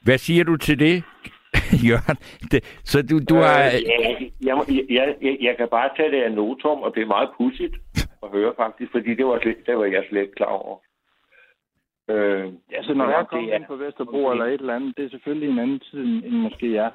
Hvad 0.05 0.19
siger 0.19 0.45
du 0.45 0.57
til 0.57 0.79
det, 0.79 1.05
Jørgen? 1.89 2.17
Det, 2.51 2.81
så 2.85 3.03
du, 3.03 3.19
du 3.31 3.35
har... 3.35 3.59
Øh, 3.67 3.83
ja, 4.47 4.57
jeg, 4.69 4.85
jeg, 4.91 5.17
jeg, 5.23 5.37
jeg 5.41 5.57
kan 5.57 5.69
bare 5.69 5.91
tage 5.97 6.11
det 6.11 6.23
af 6.23 6.33
notum, 6.33 6.79
og 6.83 6.95
det 6.95 7.03
er 7.03 7.07
meget 7.07 7.31
pudsigt 7.37 7.75
at 8.23 8.29
høre 8.33 8.53
faktisk, 8.57 8.91
fordi 8.93 9.15
det 9.15 9.27
var, 9.27 9.39
slet, 9.43 9.57
det 9.67 9.77
var 9.79 9.85
jeg 9.85 10.05
slet 10.09 10.21
ikke 10.21 10.35
klar 10.35 10.47
over. 10.47 10.79
Øh, 12.11 12.53
Altså, 12.73 12.95
når 12.95 13.09
jeg 13.11 13.19
det 13.19 13.29
kommer 13.29 13.53
er- 13.53 13.57
ind 13.57 13.65
på 13.67 13.77
Vesterbro 13.77 14.31
eller 14.31 14.45
et 14.45 14.61
eller 14.61 14.75
andet, 14.75 14.97
det 14.97 15.05
er 15.05 15.09
selvfølgelig 15.11 15.49
en 15.51 15.59
anden 15.59 15.81
tid, 15.81 15.99
end 16.05 16.25
end 16.25 16.35
måske 16.37 16.73
jeg 16.73 16.91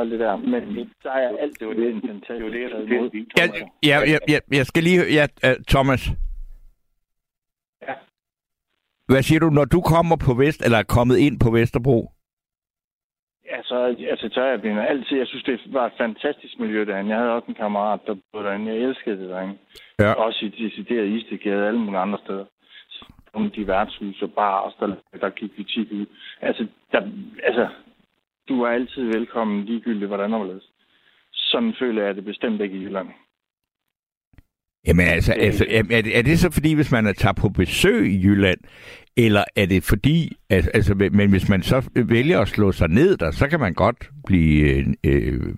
og 0.00 0.06
det 0.06 0.20
der. 0.20 0.36
Men 0.36 0.62
der 1.02 1.10
er 1.10 1.28
altid 1.38 1.58
det 1.60 1.66
var 1.68 1.74
det, 1.74 1.88
en 1.88 1.94
det 2.00 2.10
fantastisk 2.10 2.42
var 2.44 2.50
det, 2.50 2.60
jeg 2.60 2.96
imod. 2.96 3.10
til 3.10 3.16
at 3.18 3.26
sige, 3.26 3.26
Ja, 3.38 3.46
Thomas. 3.46 3.72
ja, 3.90 3.96
ja, 4.12 4.18
ja, 4.32 4.38
jeg 4.58 4.66
skal 4.66 4.82
lige 4.82 4.98
høre... 4.98 5.10
Ja, 5.18 5.24
uh, 5.48 5.56
Thomas. 5.68 6.02
Ja. 7.86 7.94
Hvad 9.08 9.22
siger 9.22 9.40
du, 9.40 9.50
når 9.50 9.64
du 9.64 9.80
kommer 9.80 10.16
på 10.26 10.34
Vest, 10.34 10.60
eller 10.64 10.78
er 10.78 10.82
kommet 10.96 11.16
ind 11.18 11.40
på 11.40 11.50
Vesterbro? 11.50 12.12
Altså, 13.50 13.76
altså 14.10 14.28
tør 14.28 14.50
jeg 14.50 14.60
blive 14.60 14.88
altid. 14.88 15.18
Jeg 15.18 15.26
synes, 15.26 15.44
det 15.44 15.60
var 15.72 15.86
et 15.86 15.92
fantastisk 15.98 16.58
miljø 16.58 16.84
derinde. 16.84 17.10
Jeg 17.10 17.18
havde 17.18 17.32
også 17.32 17.46
en 17.48 17.54
kammerat, 17.54 18.00
der 18.06 18.14
boede 18.32 18.46
derinde. 18.46 18.72
Jeg 18.72 18.76
elskede 18.82 19.20
det 19.20 19.28
derinde. 19.30 19.58
Ja. 19.98 20.12
Også 20.12 20.44
i 20.44 20.48
decideret 20.48 21.06
istegade 21.08 21.62
og 21.62 21.66
alle 21.68 21.80
mulige 21.80 22.00
andre 22.00 22.18
steder. 22.24 22.44
Nogle 23.34 23.50
de 23.50 23.66
værtshus 23.66 24.22
og 24.22 24.32
bare 24.32 24.62
også, 24.62 24.76
der, 24.80 25.18
der 25.20 25.30
gik 25.30 25.50
vi 25.58 25.64
tit 25.64 25.92
ud. 25.92 26.06
Altså, 26.40 26.66
der, 26.92 27.00
altså, 27.44 27.68
du 28.48 28.62
er 28.62 28.68
altid 28.68 29.04
velkommen, 29.04 29.64
ligegyldigt 29.64 30.06
hvordan 30.08 30.32
der 30.32 30.38
var 30.38 30.60
Sådan 31.32 31.74
føler 31.78 32.04
jeg 32.04 32.14
det 32.14 32.24
bestemt 32.24 32.60
ikke 32.60 32.76
i 32.76 32.82
Jylland. 32.82 33.08
Jamen 34.86 35.06
altså, 35.06 35.32
altså 35.32 35.66
er, 35.70 35.82
er, 35.90 36.02
det, 36.02 36.18
er 36.18 36.22
det 36.22 36.38
så 36.38 36.52
fordi, 36.52 36.74
hvis 36.74 36.92
man 36.92 37.06
er 37.06 37.12
tager 37.12 37.32
på 37.42 37.48
besøg 37.48 38.06
i 38.06 38.22
Jylland, 38.24 38.58
eller 39.16 39.44
er 39.56 39.66
det 39.66 39.82
fordi, 39.88 40.18
at, 40.50 40.70
altså, 40.74 40.94
men 40.94 41.30
hvis 41.30 41.48
man 41.48 41.62
så 41.62 41.90
vælger 42.08 42.40
at 42.40 42.48
slå 42.48 42.72
sig 42.72 42.88
ned 42.88 43.16
der, 43.16 43.30
så 43.30 43.48
kan 43.48 43.60
man 43.60 43.74
godt 43.74 44.10
blive, 44.26 44.76
øh, 44.76 44.86
øh, 45.06 45.54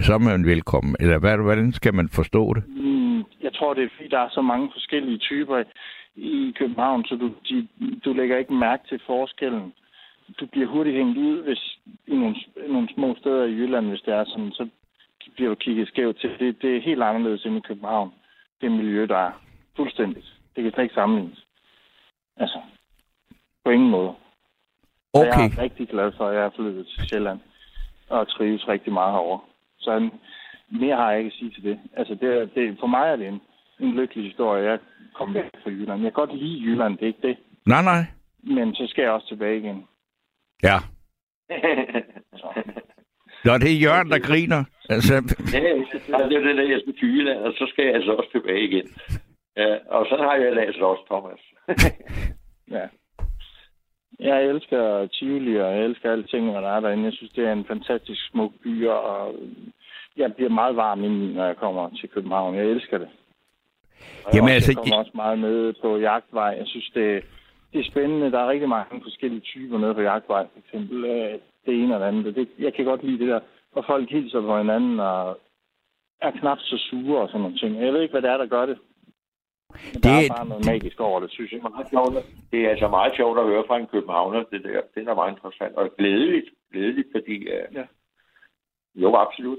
så 0.00 0.14
er 0.14 0.18
man 0.18 0.46
velkommen, 0.46 0.96
eller 1.00 1.18
hvad, 1.18 1.36
hvordan 1.36 1.72
skal 1.72 1.94
man 1.94 2.08
forstå 2.08 2.54
det? 2.54 2.62
Mm, 2.68 3.18
jeg 3.18 3.52
tror, 3.54 3.74
det 3.74 3.84
er 3.84 3.88
fordi, 3.96 4.08
der 4.08 4.18
er 4.18 4.28
så 4.30 4.42
mange 4.42 4.70
forskellige 4.72 5.18
typer 5.18 5.62
i 6.16 6.54
København, 6.58 7.04
så 7.04 7.14
du, 7.14 7.28
de, 7.48 7.68
du 8.04 8.12
lægger 8.12 8.38
ikke 8.38 8.54
mærke 8.54 8.82
til 8.88 9.00
forskellen. 9.06 9.72
Du 10.40 10.46
bliver 10.46 10.66
hurtigt 10.68 10.96
hængt 10.96 11.18
ud, 11.18 11.42
hvis 11.42 11.78
i 12.06 12.14
nogle, 12.16 12.36
nogle 12.68 12.88
små 12.94 13.14
steder 13.20 13.44
i 13.44 13.52
Jylland, 13.54 13.88
hvis 13.88 14.00
det 14.00 14.14
er 14.14 14.24
sådan, 14.24 14.52
så 14.52 14.68
bliver 15.34 15.48
du 15.48 15.54
kigget 15.54 15.88
skævt 15.88 16.16
til. 16.20 16.30
Det, 16.38 16.62
det 16.62 16.76
er 16.76 16.80
helt 16.80 17.02
anderledes 17.02 17.44
end 17.44 17.56
i 17.56 17.60
København. 17.60 18.12
Det 18.60 18.72
miljø, 18.72 19.06
der 19.06 19.16
er 19.16 19.32
fuldstændigt. 19.76 20.26
Det 20.56 20.62
kan 20.62 20.72
slet 20.72 20.82
ikke 20.84 20.94
sammenlignes. 20.94 21.46
Altså, 22.36 22.58
på 23.64 23.70
ingen 23.70 23.90
måde. 23.90 24.08
Og 25.12 25.24
Jeg 25.24 25.32
Okay, 25.34 25.56
er 25.58 25.62
rigtig 25.62 25.88
glad 25.88 26.12
for, 26.16 26.26
at 26.28 26.36
jeg 26.36 26.44
er 26.44 26.50
flyttet 26.56 26.86
til 26.86 27.08
Sjælland 27.08 27.40
og 28.08 28.28
trives 28.28 28.68
rigtig 28.68 28.92
meget 28.92 29.12
herovre. 29.12 29.40
Så 29.78 30.10
mere 30.68 30.96
har 30.96 31.10
jeg 31.10 31.18
ikke 31.18 31.28
at 31.28 31.38
sige 31.38 31.50
til 31.50 31.62
det. 31.62 31.80
Altså, 31.96 32.14
det, 32.14 32.54
det, 32.54 32.76
for 32.80 32.86
mig 32.86 33.08
er 33.08 33.16
det 33.16 33.28
en, 33.28 33.40
en 33.80 33.94
lykkelig 33.94 34.24
historie. 34.24 34.70
Jeg 34.70 34.78
kom 35.14 35.34
væk 35.34 35.44
fra 35.62 35.70
Jylland. 35.70 36.02
Jeg 36.02 36.12
kan 36.12 36.26
godt 36.26 36.38
lide 36.38 36.62
Jylland, 36.62 36.94
det 36.98 37.02
er 37.02 37.06
ikke 37.06 37.28
det. 37.28 37.36
nej, 37.66 37.82
nej. 37.82 38.04
Men 38.42 38.74
så 38.74 38.86
skal 38.86 39.02
jeg 39.02 39.10
også 39.12 39.28
tilbage 39.28 39.58
igen. 39.58 39.86
Ja. 40.62 40.76
Så. 42.36 42.62
Nå, 43.44 43.58
det 43.58 43.70
er 43.72 43.80
Jørgen, 43.86 44.10
der 44.10 44.18
griner. 44.18 44.64
Altså, 44.88 45.14
Ja, 45.52 46.24
det 46.28 46.36
er 46.36 46.46
det 46.46 46.56
der, 46.56 46.62
jeg 46.62 46.80
skal 46.80 46.94
til 46.98 47.08
Jylland, 47.14 47.38
og 47.38 47.52
så 47.52 47.66
skal 47.68 47.84
jeg 47.84 47.94
altså 47.94 48.12
også 48.12 48.30
tilbage 48.32 48.64
igen. 48.68 48.88
Ja, 49.56 49.76
og 49.88 50.06
så 50.06 50.16
har 50.16 50.34
jeg 50.34 50.58
altså 50.66 50.84
også, 50.84 51.04
Thomas. 51.10 51.40
Ja. 52.70 52.86
Jeg 54.20 54.44
elsker 54.44 55.06
Tivoli, 55.06 55.56
og 55.56 55.72
jeg 55.76 55.84
elsker 55.84 56.12
alle 56.12 56.24
tingene, 56.26 56.54
der 56.54 56.68
er 56.76 56.80
derinde. 56.80 57.04
Jeg 57.04 57.12
synes, 57.12 57.32
det 57.32 57.44
er 57.44 57.52
en 57.52 57.64
fantastisk 57.64 58.30
smuk 58.30 58.52
by, 58.62 58.86
og 58.86 59.34
jeg 60.16 60.34
bliver 60.34 60.50
meget 60.50 60.76
varm 60.76 61.04
indeni, 61.04 61.34
når 61.34 61.46
jeg 61.46 61.56
kommer 61.56 61.90
til 62.00 62.08
København. 62.08 62.54
Jeg 62.54 62.64
elsker 62.64 62.98
det. 62.98 63.08
Og 64.24 64.34
Jamen, 64.34 64.48
jeg, 64.48 64.54
altså, 64.54 64.70
jeg 64.70 64.76
kommer 64.76 64.96
også 64.96 65.10
meget 65.14 65.38
med 65.38 65.72
på 65.82 65.96
jagtvej. 65.96 66.54
Jeg 66.58 66.66
synes, 66.66 66.90
det, 66.94 67.24
det 67.72 67.80
er 67.80 67.90
spændende. 67.90 68.30
Der 68.32 68.38
er 68.38 68.48
rigtig 68.48 68.68
mange 68.68 69.02
forskellige 69.02 69.40
typer 69.40 69.78
nede 69.78 69.94
på 69.94 70.00
jagtvej, 70.00 70.46
for 70.52 70.58
eksempel. 70.58 71.04
Øh, 71.04 71.38
Det 71.66 71.82
ene 71.82 71.94
og 71.94 72.00
det 72.00 72.06
andet. 72.06 72.34
Det, 72.34 72.48
jeg 72.58 72.74
kan 72.74 72.84
godt 72.84 73.02
lide 73.02 73.18
det 73.18 73.28
der, 73.28 73.40
hvor 73.72 73.82
folk 73.82 74.10
hilser 74.10 74.40
på 74.40 74.58
hinanden 74.58 75.00
og 75.00 75.40
er 76.20 76.30
knap 76.30 76.58
så 76.58 76.76
sure 76.78 77.20
og 77.22 77.28
sådan 77.28 77.40
nogle 77.40 77.58
ting. 77.58 77.80
Jeg 77.84 77.92
ved 77.92 78.02
ikke, 78.02 78.12
hvad 78.12 78.22
det 78.22 78.30
er, 78.30 78.36
der 78.36 78.46
gør 78.46 78.66
det. 78.66 78.78
Men 79.92 80.02
der 80.02 80.10
Det- 80.18 80.26
er 80.30 80.34
bare 80.36 80.48
noget 80.48 80.66
magisk 80.66 81.00
over 81.00 81.20
det, 81.20 81.30
synes 81.30 81.52
jeg. 81.52 81.60
meget 81.62 81.90
sjovt. 81.90 82.14
Det 82.52 82.58
er 82.66 82.70
altså 82.70 82.88
meget 82.88 83.12
sjovt 83.16 83.38
at 83.38 83.46
høre 83.46 83.64
fra 83.66 83.78
en 83.78 83.86
københavner, 83.86 84.42
det 84.42 84.64
der. 84.64 84.80
Det 84.94 85.08
er 85.08 85.14
meget 85.14 85.32
interessant. 85.32 85.74
Og 85.76 85.96
glædeligt, 85.98 86.48
glædeligt 86.72 87.08
fordi... 87.14 87.36
Uh, 87.40 87.74
Ja. 87.76 87.84
Jo, 88.94 89.14
absolut. 89.16 89.58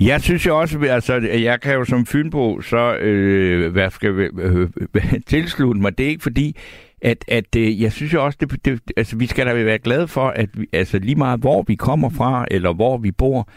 Jeg 0.00 0.20
synes 0.20 0.46
jo 0.46 0.58
også, 0.60 0.78
altså, 0.78 1.14
jeg 1.20 1.60
kan 1.60 1.74
jo 1.74 1.84
som 1.84 2.06
Fynbo 2.06 2.60
så, 2.60 2.96
øh, 2.96 3.72
hvad 3.72 3.90
skal 3.90 4.16
vi, 4.16 4.22
øh, 4.22 4.68
øh 4.94 5.20
tilslutte 5.26 5.80
mig. 5.80 5.98
Det 5.98 6.06
er 6.06 6.10
ikke 6.10 6.22
fordi, 6.22 6.56
at, 7.02 7.24
at 7.28 7.56
øh, 7.56 7.82
jeg 7.82 7.92
synes 7.92 8.14
jo 8.14 8.24
også, 8.24 8.38
det, 8.40 8.64
det, 8.64 8.80
altså, 8.96 9.16
vi 9.16 9.26
skal 9.26 9.46
da 9.46 9.54
være 9.54 9.78
glade 9.78 10.08
for, 10.08 10.28
at 10.28 10.48
vi, 10.54 10.66
altså, 10.72 10.98
lige 10.98 11.14
meget 11.14 11.40
hvor 11.40 11.62
vi 11.62 11.74
kommer 11.74 12.10
fra, 12.10 12.46
eller 12.50 12.72
hvor 12.72 12.98
vi 12.98 13.12
bor, 13.12 13.48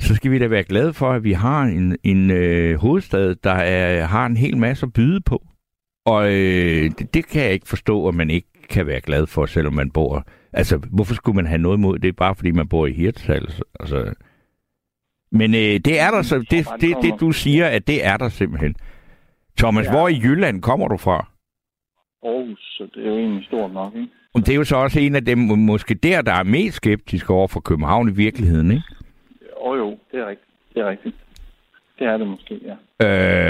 så 0.00 0.14
skal 0.14 0.30
vi 0.30 0.38
da 0.38 0.46
være 0.46 0.64
glade 0.64 0.92
for, 0.92 1.10
at 1.10 1.24
vi 1.24 1.32
har 1.32 1.62
en, 1.62 1.96
en 2.02 2.30
øh, 2.30 2.80
hovedstad, 2.80 3.34
der 3.34 3.52
er, 3.52 4.04
har 4.04 4.26
en 4.26 4.36
hel 4.36 4.56
masse 4.56 4.86
at 4.86 4.92
byde 4.92 5.20
på. 5.20 5.42
Og 6.06 6.32
øh, 6.32 6.90
det, 6.98 7.14
det 7.14 7.26
kan 7.26 7.42
jeg 7.42 7.52
ikke 7.52 7.68
forstå, 7.68 8.08
at 8.08 8.14
man 8.14 8.30
ikke 8.30 8.48
kan 8.70 8.86
være 8.86 9.00
glad 9.00 9.26
for, 9.26 9.46
selvom 9.46 9.74
man 9.74 9.90
bor... 9.90 10.26
Altså, 10.52 10.76
hvorfor 10.76 11.14
skulle 11.14 11.36
man 11.36 11.46
have 11.46 11.58
noget 11.58 11.76
imod 11.76 11.98
det, 11.98 12.16
bare 12.16 12.34
fordi 12.34 12.50
man 12.50 12.68
bor 12.68 12.86
i 12.86 12.92
Hirtshals? 12.92 13.62
Altså, 13.80 14.14
men 15.30 15.54
øh, 15.54 15.60
det 15.60 16.00
er 16.00 16.10
der 16.10 16.22
så, 16.22 16.38
det, 16.50 16.68
det 16.80 16.96
det, 17.02 17.20
du 17.20 17.32
siger, 17.32 17.66
at 17.66 17.86
det 17.86 18.06
er 18.06 18.16
der 18.16 18.28
simpelthen. 18.28 18.74
Thomas, 19.58 19.86
ja. 19.86 19.90
Hvor 19.90 20.08
i 20.08 20.20
Jylland 20.22 20.62
kommer 20.62 20.88
du 20.88 20.96
fra? 20.96 21.26
Aarhus, 22.22 22.58
så 22.58 22.88
det 22.94 23.06
er 23.06 23.10
jo 23.10 23.18
egentlig 23.18 23.44
stort 23.44 23.72
nok, 23.72 23.94
ikke? 23.94 24.08
Og 24.34 24.40
det 24.40 24.48
er 24.48 24.56
jo 24.56 24.64
så 24.64 24.76
også 24.76 25.00
en 25.00 25.14
af 25.14 25.24
dem, 25.24 25.38
måske 25.38 25.94
der, 25.94 26.22
der 26.22 26.32
er 26.32 26.42
mest 26.42 26.76
skeptisk 26.76 27.30
over 27.30 27.48
for 27.48 27.60
København 27.60 28.08
i 28.08 28.12
virkeligheden, 28.12 28.70
ikke? 28.70 28.84
Jo, 29.64 29.74
jo, 29.74 29.98
det 30.12 30.20
er 30.20 30.28
rigtigt. 30.28 30.50
Det 30.74 30.82
er 30.82 30.88
rigtigt. 30.90 31.16
Det 31.98 32.06
er 32.06 32.16
det 32.16 32.26
måske, 32.26 32.60
ja. 32.64 32.74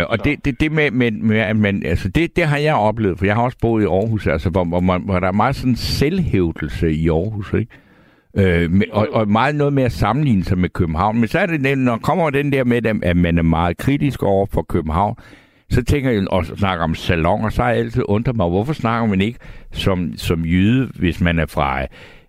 Øh, 0.00 0.06
og 0.08 0.24
det, 0.24 0.44
det, 0.44 0.60
det 0.60 0.72
med, 0.72 0.90
med, 0.90 1.10
med 1.10 1.54
man, 1.54 1.82
altså 1.86 2.08
det, 2.08 2.36
det 2.36 2.44
har 2.44 2.58
jeg 2.58 2.74
oplevet, 2.74 3.18
for 3.18 3.26
jeg 3.26 3.34
har 3.34 3.42
også 3.42 3.58
boet 3.62 3.82
i 3.82 3.86
Aarhus, 3.86 4.26
altså, 4.26 4.50
hvor, 4.50 4.64
hvor, 4.64 4.80
man, 4.80 5.02
hvor 5.02 5.20
der 5.20 5.28
er 5.28 5.32
meget 5.32 5.56
sådan 5.56 5.76
selvhævdelse 5.76 6.92
i 6.92 7.08
Aarhus, 7.08 7.54
ikke? 7.54 7.72
Øh, 8.36 8.70
med, 8.70 8.86
og, 8.92 9.08
og 9.12 9.28
meget 9.28 9.54
noget 9.54 9.72
med 9.72 9.82
at 9.82 9.92
sammenligne 9.92 10.44
sig 10.44 10.58
med 10.58 10.68
København. 10.68 11.18
Men 11.18 11.28
så 11.28 11.38
er 11.38 11.46
det, 11.46 11.78
når 11.78 11.96
kommer 11.98 12.30
den 12.30 12.52
der 12.52 12.64
med, 12.64 12.86
at 13.02 13.16
man 13.16 13.38
er 13.38 13.42
meget 13.42 13.76
kritisk 13.76 14.22
over 14.22 14.46
for 14.46 14.62
København, 14.62 15.16
så 15.70 15.82
tænker 15.84 16.10
jeg, 16.10 16.28
og 16.30 16.44
snakker 16.46 16.84
om 16.84 16.94
salonger, 16.94 17.48
så 17.50 17.62
har 17.62 17.70
jeg 17.70 17.78
altid 17.78 18.02
undret 18.08 18.36
mig, 18.36 18.48
hvorfor 18.48 18.72
snakker 18.72 19.08
man 19.08 19.20
ikke 19.20 19.38
som, 19.72 20.12
som 20.16 20.44
jyde, 20.44 20.90
hvis 20.94 21.20
man 21.20 21.38
er 21.38 21.46
fra 21.46 21.82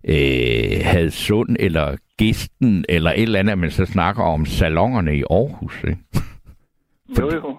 øh, 0.04 0.82
Hadsund 0.84 1.56
eller 1.60 1.96
Gisten 2.18 2.86
eller 2.90 3.12
et 3.12 3.22
eller 3.22 3.40
andet, 3.40 3.58
man 3.58 3.72
så 3.72 3.86
snakker 3.86 4.24
om 4.24 4.46
salongerne 4.46 5.18
i 5.18 5.24
Aarhus, 5.30 5.84
ikke? 5.84 5.98
Jo, 7.20 7.32
jo. 7.36 7.58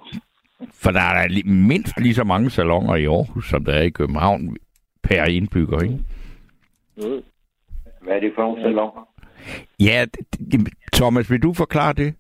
For 0.75 0.91
der 0.91 1.01
er 1.01 1.29
li- 1.29 1.49
mindst 1.51 2.01
lige 2.01 2.15
så 2.15 2.25
mange 2.25 2.51
salonger 2.51 2.95
i 2.95 3.05
Aarhus, 3.05 3.49
som 3.49 3.65
der 3.65 3.73
er 3.73 3.83
i 3.83 3.91
København 3.91 4.57
per 5.03 5.25
indbygger, 5.25 5.81
ikke? 5.81 5.99
jo. 6.99 7.23
Hvad 8.03 8.15
er 8.17 8.21
det 8.21 8.33
for 8.35 8.43
nogle 8.43 8.63
salonger? 8.63 9.09
Ja, 9.81 10.07
Thomas, 10.93 11.31
vil 11.31 11.43
du 11.43 11.53
forklare 11.55 11.93
det? 11.93 12.15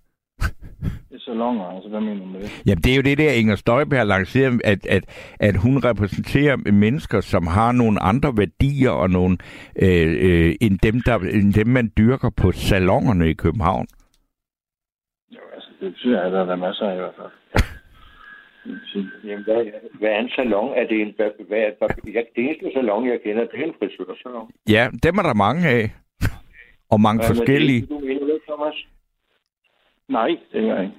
Det 1.11 1.17
er 1.17 1.19
salonger, 1.19 1.65
altså 1.65 1.89
hvad 1.89 2.01
mener 2.01 2.21
du 2.21 2.27
med 2.27 2.41
det? 2.41 2.63
Jamen, 2.67 2.83
det 2.83 2.93
er 2.93 2.97
jo 2.97 3.03
det 3.03 3.19
der, 3.19 3.33
Inger 3.33 3.57
Støjberg 3.57 3.99
har 3.99 4.05
lanceret, 4.05 4.61
at, 4.65 4.87
at, 4.87 5.05
at 5.41 5.57
hun 5.57 5.85
repræsenterer 5.85 6.57
mennesker, 6.73 7.21
som 7.21 7.47
har 7.47 7.73
nogle 7.73 8.03
andre 8.03 8.33
værdier 8.37 8.91
og 8.91 9.11
nogle, 9.11 9.39
øh, 9.83 10.17
øh, 10.21 10.55
end, 10.61 10.79
dem, 10.79 11.01
der, 11.07 11.19
end 11.19 11.53
dem, 11.55 11.67
man 11.67 11.93
dyrker 11.99 12.31
på 12.31 12.53
salongerne 12.53 13.31
i 13.31 13.35
København. 13.35 13.87
Jo, 15.31 15.41
altså 15.55 15.71
det 15.81 15.93
synes 15.97 16.15
jeg, 16.17 16.25
at 16.27 16.33
der 16.33 16.53
er 16.53 16.57
masser 16.57 16.87
af 16.87 16.95
i 16.95 16.99
hvert 16.99 17.15
fald. 17.17 17.33
Jamen, 19.25 19.45
hvad, 19.45 19.61
hvad 20.01 20.11
er 20.11 20.19
en 20.21 20.31
salon? 20.37 20.69
Er 20.81 20.87
det 20.91 21.01
en... 21.01 21.13
Hvad, 21.17 21.31
hvad, 21.49 21.59
jeg, 22.15 22.25
det 22.37 22.45
eneste 22.45 22.71
salon, 22.75 23.09
jeg 23.09 23.19
kender, 23.25 23.43
det 23.53 23.61
er 23.61 23.65
en 23.65 23.75
frisørsalon. 23.79 24.51
Ja, 24.69 24.89
dem 25.03 25.15
er 25.19 25.23
der 25.23 25.35
mange 25.35 25.69
af. 25.69 25.91
Og 26.91 27.01
mange 27.01 27.19
Hvad 27.19 27.29
forskellige. 27.37 27.81
Det, 27.81 27.89
du 27.89 27.99
mener 27.99 28.27
det, 28.27 28.39
Thomas? 28.49 28.75
Nej, 30.09 30.29
det 30.53 30.61
er 30.69 30.75
jeg 30.75 30.83
ikke. 30.85 30.95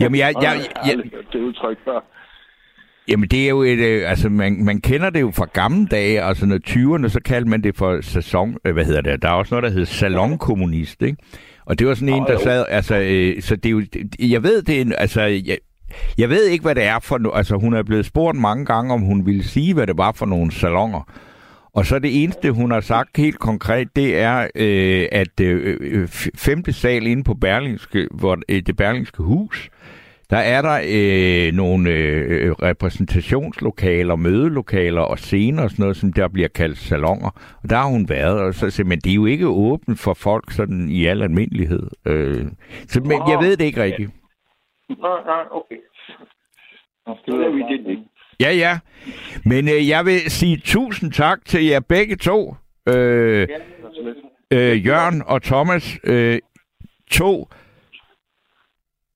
Jamen, 0.00 0.18
jeg, 0.18 0.34
jeg, 0.42 0.56
jeg, 0.86 0.96
jeg, 0.96 1.10
hørt 1.14 1.26
det 1.32 1.38
udtryk 1.40 1.78
før. 1.84 2.00
Jamen, 3.08 3.28
det 3.28 3.44
er 3.44 3.48
jo 3.48 3.62
et, 3.62 3.78
øh, 3.78 4.10
altså, 4.10 4.28
man, 4.28 4.64
man 4.64 4.80
kender 4.80 5.10
det 5.10 5.20
jo 5.20 5.30
fra 5.36 5.46
gamle 5.52 5.86
dage, 5.86 6.22
altså 6.22 6.46
når 6.46 6.58
20'erne, 6.68 7.08
så 7.08 7.20
kaldte 7.24 7.50
man 7.50 7.62
det 7.62 7.76
for 7.76 8.00
sæson, 8.00 8.56
øh, 8.64 8.72
hvad 8.72 8.84
hedder 8.84 9.00
det, 9.00 9.22
der 9.22 9.28
er 9.28 9.32
også 9.32 9.54
noget, 9.54 9.62
der 9.62 9.70
hedder 9.70 9.84
salonkommunist, 9.84 11.02
ikke? 11.02 11.16
Og 11.66 11.78
det 11.78 11.86
var 11.86 11.94
sådan 11.94 12.14
en, 12.14 12.22
der 12.22 12.38
sad, 12.38 12.64
altså, 12.68 12.94
øh, 12.96 13.42
så 13.42 13.56
det 13.56 13.66
er 13.66 13.70
jo, 13.70 13.82
jeg 14.30 14.42
ved 14.42 14.62
det, 14.62 14.76
er 14.76 14.80
en- 14.80 14.94
altså, 14.98 15.20
jeg, 15.22 15.58
jeg 16.18 16.28
ved 16.28 16.46
ikke, 16.46 16.62
hvad 16.62 16.74
det 16.74 16.84
er 16.84 16.98
for, 16.98 17.18
no- 17.18 17.36
altså, 17.36 17.56
hun 17.56 17.74
er 17.74 17.82
blevet 17.82 18.06
spurgt 18.06 18.38
mange 18.38 18.64
gange, 18.64 18.94
om 18.94 19.00
hun 19.00 19.26
ville 19.26 19.44
sige, 19.44 19.74
hvad 19.74 19.86
det 19.86 19.98
var 19.98 20.12
for 20.12 20.26
nogle 20.26 20.52
salonger. 20.52 21.10
Og 21.72 21.86
så 21.86 21.98
det 21.98 22.22
eneste, 22.22 22.50
hun 22.50 22.70
har 22.70 22.80
sagt 22.80 23.16
helt 23.16 23.38
konkret, 23.38 23.96
det 23.96 24.18
er, 24.18 24.48
øh, 24.54 25.06
at 25.12 25.40
øh, 25.40 25.76
øh, 25.80 26.08
femte 26.36 26.72
sal 26.72 27.06
inde 27.06 27.24
på 27.24 27.34
Berlingske, 27.34 28.08
hvor, 28.10 28.38
øh, 28.48 28.62
det 28.66 28.76
Berlingske 28.76 29.22
hus, 29.22 29.70
der 30.30 30.36
er 30.36 30.62
der 30.62 30.80
øh, 30.88 31.54
nogle 31.54 31.90
øh, 31.90 32.52
repræsentationslokaler, 32.52 34.16
mødelokaler 34.16 35.00
og 35.00 35.18
scener 35.18 35.62
og 35.62 35.70
sådan 35.70 35.82
noget, 35.82 35.96
som 35.96 36.12
der 36.12 36.28
bliver 36.28 36.48
kaldt 36.48 36.78
salonger. 36.78 37.30
Og 37.62 37.70
der 37.70 37.76
har 37.76 37.86
hun 37.86 38.08
været, 38.08 38.40
og 38.40 38.54
så, 38.54 38.82
men 38.86 38.98
det 38.98 39.10
er 39.10 39.14
jo 39.14 39.26
ikke 39.26 39.46
åbent 39.46 39.98
for 39.98 40.14
folk 40.14 40.52
sådan 40.52 40.88
i 40.88 41.06
al 41.06 41.22
almindelighed. 41.22 41.82
Øh, 42.06 42.46
så, 42.88 43.00
men 43.00 43.18
jeg 43.28 43.38
ved 43.40 43.56
det 43.56 43.64
ikke 43.64 43.82
rigtigt. 43.82 44.10
Nej, 44.88 45.24
nej, 45.24 45.44
okay. 45.50 45.76
Nå, 47.06 47.16
Så 47.26 47.32
er 47.44 47.50
vi 47.50 47.60
det 47.60 47.90
ikke. 47.90 48.02
Ja, 48.40 48.52
ja. 48.52 48.78
Men 49.44 49.68
øh, 49.68 49.88
jeg 49.88 50.04
vil 50.04 50.20
sige 50.30 50.56
tusind 50.64 51.12
tak 51.12 51.44
til 51.44 51.64
jer 51.64 51.80
begge 51.80 52.16
to. 52.16 52.54
Øh, 52.88 53.48
øh, 54.52 54.86
Jørgen 54.86 55.22
og 55.26 55.42
Thomas. 55.42 55.98
Øh, 56.04 56.38
to. 57.10 57.48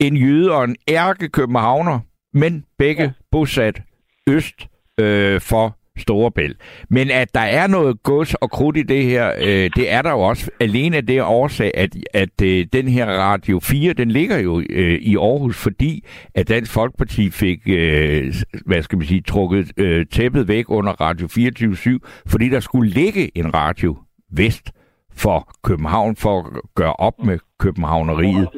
En 0.01 0.17
jyde 0.17 0.53
og 0.53 0.65
en 0.65 0.77
ærke 0.89 1.29
københavner, 1.29 2.01
men 2.33 2.65
begge 2.79 3.15
bosat 3.31 3.83
øst 4.29 4.67
øh, 5.01 5.41
for 5.41 5.77
Storebælt. 5.99 6.57
Men 6.91 7.11
at 7.11 7.35
der 7.35 7.41
er 7.41 7.67
noget 7.67 8.03
gods 8.03 8.35
og 8.35 8.51
krudt 8.51 8.77
i 8.77 8.83
det 8.83 9.05
her, 9.05 9.33
øh, 9.39 9.71
det 9.77 9.93
er 9.93 10.03
der 10.03 10.11
jo 10.11 10.21
også. 10.21 10.51
Alene 10.61 10.97
af 10.97 11.07
det 11.07 11.23
årsag, 11.23 11.71
at, 11.75 11.97
at 12.15 12.43
øh, 12.43 12.67
den 12.73 12.89
her 12.89 13.07
Radio 13.07 13.61
4, 13.63 13.93
den 13.93 14.11
ligger 14.11 14.39
jo 14.39 14.63
øh, 14.71 14.99
i 15.03 15.17
Aarhus, 15.17 15.63
fordi 15.63 16.05
at 16.35 16.49
Dansk 16.49 16.75
Folkeparti 16.75 17.31
fik, 17.31 17.59
øh, 17.69 18.33
hvad 18.67 18.83
skal 18.83 18.99
man 18.99 19.07
sige, 19.07 19.23
trukket 19.23 19.73
øh, 19.77 20.07
tæppet 20.07 20.49
væk 20.49 20.65
under 20.71 20.93
Radio 20.93 21.27
24-7, 21.27 22.25
fordi 22.27 22.49
der 22.49 22.61
skulle 22.61 22.91
ligge 22.91 23.39
en 23.39 23.55
radio 23.55 23.97
vest 24.37 24.73
for 25.15 25.49
København, 25.65 26.17
for 26.17 26.39
at 26.39 26.47
gøre 26.75 26.93
op 26.93 27.25
med 27.25 27.39
københavneriet. 27.59 28.49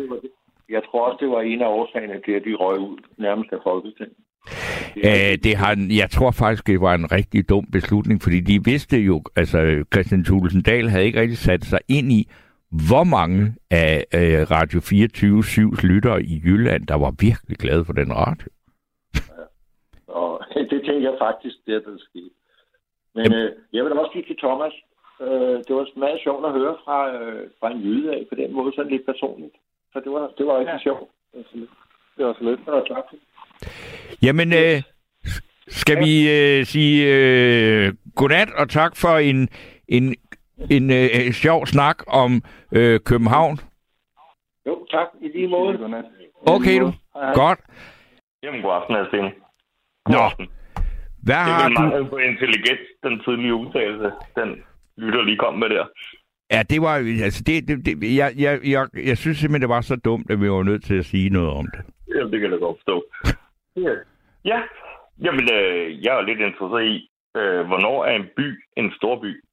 Jeg 0.69 0.83
tror 0.91 1.07
også, 1.07 1.19
det 1.21 1.31
var 1.31 1.41
en 1.41 1.63
af 1.63 1.67
årsagerne 1.67 2.21
til, 2.25 2.33
at 2.33 2.43
de 2.45 2.55
røg 2.55 2.79
ud 2.79 2.99
nærmest 3.19 3.53
af 3.53 3.59
Folketinget. 3.63 4.17
Øh, 4.97 5.35
det 5.45 5.57
har, 5.57 5.87
jeg 6.03 6.11
tror 6.11 6.31
faktisk, 6.31 6.67
det 6.67 6.81
var 6.81 6.95
en 6.95 7.13
rigtig 7.13 7.49
dum 7.49 7.67
beslutning, 7.73 8.23
fordi 8.23 8.41
de 8.41 8.65
vidste 8.65 8.97
jo, 8.99 9.23
altså 9.37 9.85
Christian 9.93 10.25
Thulesen 10.25 10.63
Dahl 10.63 10.89
havde 10.89 11.05
ikke 11.05 11.21
rigtig 11.21 11.39
sat 11.39 11.65
sig 11.65 11.81
ind 11.89 12.13
i, 12.13 12.29
hvor 12.89 13.05
mange 13.05 13.55
af 13.71 14.05
øh, 14.15 14.41
Radio 14.51 14.79
24-7's 14.81 15.87
lyttere 15.87 16.23
i 16.23 16.43
Jylland, 16.45 16.87
der 16.87 16.95
var 16.95 17.13
virkelig 17.21 17.59
glade 17.59 17.85
for 17.85 17.93
den 17.93 18.13
radio. 18.17 18.49
Og 20.07 20.41
det 20.71 20.81
tænker 20.87 21.11
jeg 21.11 21.17
faktisk, 21.19 21.57
det 21.67 21.75
er 21.75 21.81
der 21.81 21.97
skete. 21.99 22.31
Men 23.15 23.33
øh, 23.33 23.53
jeg 23.73 23.85
vil 23.85 23.93
også 23.93 24.13
sige 24.13 24.27
til 24.27 24.39
Thomas, 24.45 24.75
øh, 25.21 25.57
det 25.67 25.73
var 25.77 25.99
meget 25.99 26.21
sjovt 26.25 26.47
at 26.47 26.53
høre 26.53 26.77
fra, 26.85 26.99
øh, 27.17 27.51
fra 27.61 27.71
en 27.71 27.81
jyde 27.81 28.13
af, 28.15 28.27
på 28.29 28.35
den 28.35 28.53
måde 28.53 28.73
sådan 28.75 28.93
lidt 28.93 29.07
personligt. 29.07 29.57
Så 29.93 30.01
det 30.05 30.13
var, 30.13 30.31
det 30.39 30.47
var 30.47 30.59
rigtig 30.59 30.81
ja. 30.81 30.87
sjovt. 30.89 31.11
Det 32.17 32.27
var 32.27 32.35
så 32.39 32.45
lidt. 32.45 32.61
Det 32.67 32.73
var 32.73 32.85
tak. 32.95 33.07
Jamen, 34.23 34.53
øh, 34.53 34.83
skal 35.69 35.99
vi 35.99 36.13
øh, 36.31 36.65
sige 36.67 36.97
øh, 37.15 37.93
godnat 38.17 38.49
og 38.53 38.69
tak 38.71 38.97
for 38.97 39.19
en, 39.19 39.49
en, 39.89 40.15
en 40.71 40.91
øh, 40.91 41.33
sjov 41.33 41.67
snak 41.67 41.97
om 42.07 42.43
øh, 42.73 43.01
København. 43.01 43.59
Jo, 44.67 44.87
tak. 44.91 45.07
I 45.23 45.29
lige 45.29 45.49
måde. 45.49 45.79
Godnat. 45.79 46.05
Okay 46.47 46.81
du, 46.81 46.93
godt. 47.35 47.59
Jamen, 48.43 48.63
god 48.63 48.73
aften, 48.73 48.97
Asten. 48.97 49.25
Nå, 50.09 50.45
hvad 51.23 51.35
Det 51.35 51.41
er 51.41 51.45
har 51.45 51.69
du... 51.69 51.81
mangel 51.81 52.09
på 52.09 52.17
intelligens, 52.17 52.81
den 53.03 53.21
tidlige 53.25 53.55
udtalelse, 53.55 54.11
den 54.37 54.49
lytter 54.97 55.23
lige 55.23 55.37
kom 55.39 55.55
med 55.55 55.69
der. 55.69 55.85
Ja, 56.51 56.63
det 56.63 56.83
var 56.83 56.97
jo- 56.97 57.25
altså 57.25 57.43
det, 57.47 57.69
det, 57.69 57.87
det 57.87 58.17
jeg, 58.17 58.33
jeg, 58.39 58.61
jeg, 58.65 58.87
jeg 59.05 59.19
synes 59.19 59.39
simpelthen, 59.39 59.63
det 59.63 59.69
var 59.69 59.81
så 59.81 59.97
dumt, 59.97 60.31
at 60.31 60.41
vi 60.41 60.51
var 60.51 60.63
nødt 60.63 60.85
til 60.85 60.95
at 60.99 61.05
sige 61.05 61.31
noget 61.31 61.51
om 61.51 61.67
det. 61.75 61.81
Jamen, 62.17 62.33
det 62.33 62.41
kan 62.41 62.51
jeg 62.51 62.59
godt 62.61 62.77
forstå. 62.79 63.05
Ja. 63.77 63.95
ja. 64.45 64.63
Jamen, 65.25 65.49
øh, 65.53 66.05
jeg 66.05 66.17
er 66.17 66.23
lidt 66.23 66.41
interesseret 66.41 66.85
i, 66.85 67.11
øh, 67.37 67.67
hvornår 67.67 68.05
er 68.05 68.17
en 68.17 68.27
by 68.37 68.65
en 68.77 68.93
stor 68.97 69.21
by? 69.21 69.45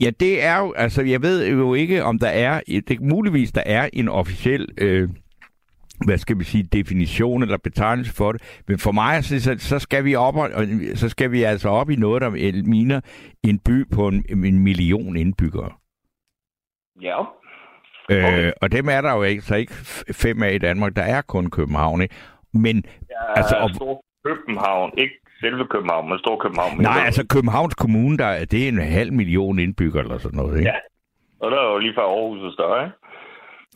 Ja, 0.00 0.10
det 0.20 0.44
er 0.44 0.58
jo, 0.60 0.72
altså 0.72 1.02
jeg 1.02 1.22
ved 1.22 1.48
jo 1.48 1.74
ikke, 1.74 2.02
om 2.04 2.18
der 2.18 2.28
er, 2.28 2.60
det 2.88 3.00
muligvis 3.00 3.52
der 3.52 3.62
er 3.66 3.88
en 3.92 4.08
officiel 4.08 4.68
øh, 4.78 5.08
hvad 6.06 6.18
skal 6.18 6.38
vi 6.38 6.44
sige, 6.44 6.62
definition 6.62 7.42
eller 7.42 7.58
betegnelse 7.58 8.14
for 8.14 8.32
det. 8.32 8.62
Men 8.68 8.78
for 8.78 8.92
mig, 8.92 9.24
så, 9.24 9.56
så 9.58 9.78
skal 9.78 10.04
vi 10.04 10.14
op, 10.14 10.36
og, 10.36 10.50
så 10.94 11.08
skal 11.08 11.32
vi 11.32 11.42
altså 11.42 11.68
op 11.68 11.90
i 11.90 11.96
noget, 11.96 12.22
der 12.22 12.30
miner 12.66 13.00
en 13.42 13.58
by 13.58 13.90
på 13.94 14.08
en, 14.08 14.24
en 14.44 14.58
million 14.58 15.16
indbyggere. 15.16 15.72
Ja. 17.00 17.20
Okay. 18.08 18.46
Øh, 18.46 18.52
og 18.62 18.72
dem 18.72 18.88
er 18.88 19.00
der 19.00 19.14
jo 19.14 19.22
ikke, 19.22 19.42
så 19.42 19.54
ikke 19.54 19.74
fem 20.12 20.42
af 20.42 20.54
i 20.54 20.58
Danmark. 20.58 20.96
Der 20.96 21.02
er 21.02 21.22
kun 21.22 21.50
København, 21.50 22.02
ikke? 22.02 22.14
Men, 22.54 22.76
ja, 23.10 23.22
altså... 23.36 23.56
Og... 23.56 23.70
Stor 23.74 24.04
København, 24.24 24.92
ikke 24.98 25.14
selve 25.40 25.66
København, 25.66 26.08
men 26.08 26.18
Stor 26.18 26.36
København. 26.38 26.80
Nej, 26.80 27.02
altså 27.06 27.26
Københavns 27.26 27.74
Kommune, 27.74 28.18
der, 28.18 28.44
det 28.44 28.64
er 28.64 28.68
en 28.68 28.78
halv 28.78 29.12
million 29.12 29.58
indbyggere 29.58 30.02
eller 30.02 30.18
sådan 30.18 30.36
noget, 30.36 30.58
ikke? 30.58 30.70
Ja, 30.70 30.76
og 31.40 31.50
der 31.50 31.58
er 31.58 31.72
jo 31.72 31.78
lige 31.78 31.94
fra 31.94 32.02
Aarhus 32.02 32.42
og 32.42 32.52
større, 32.52 32.84
ikke? 32.84 32.96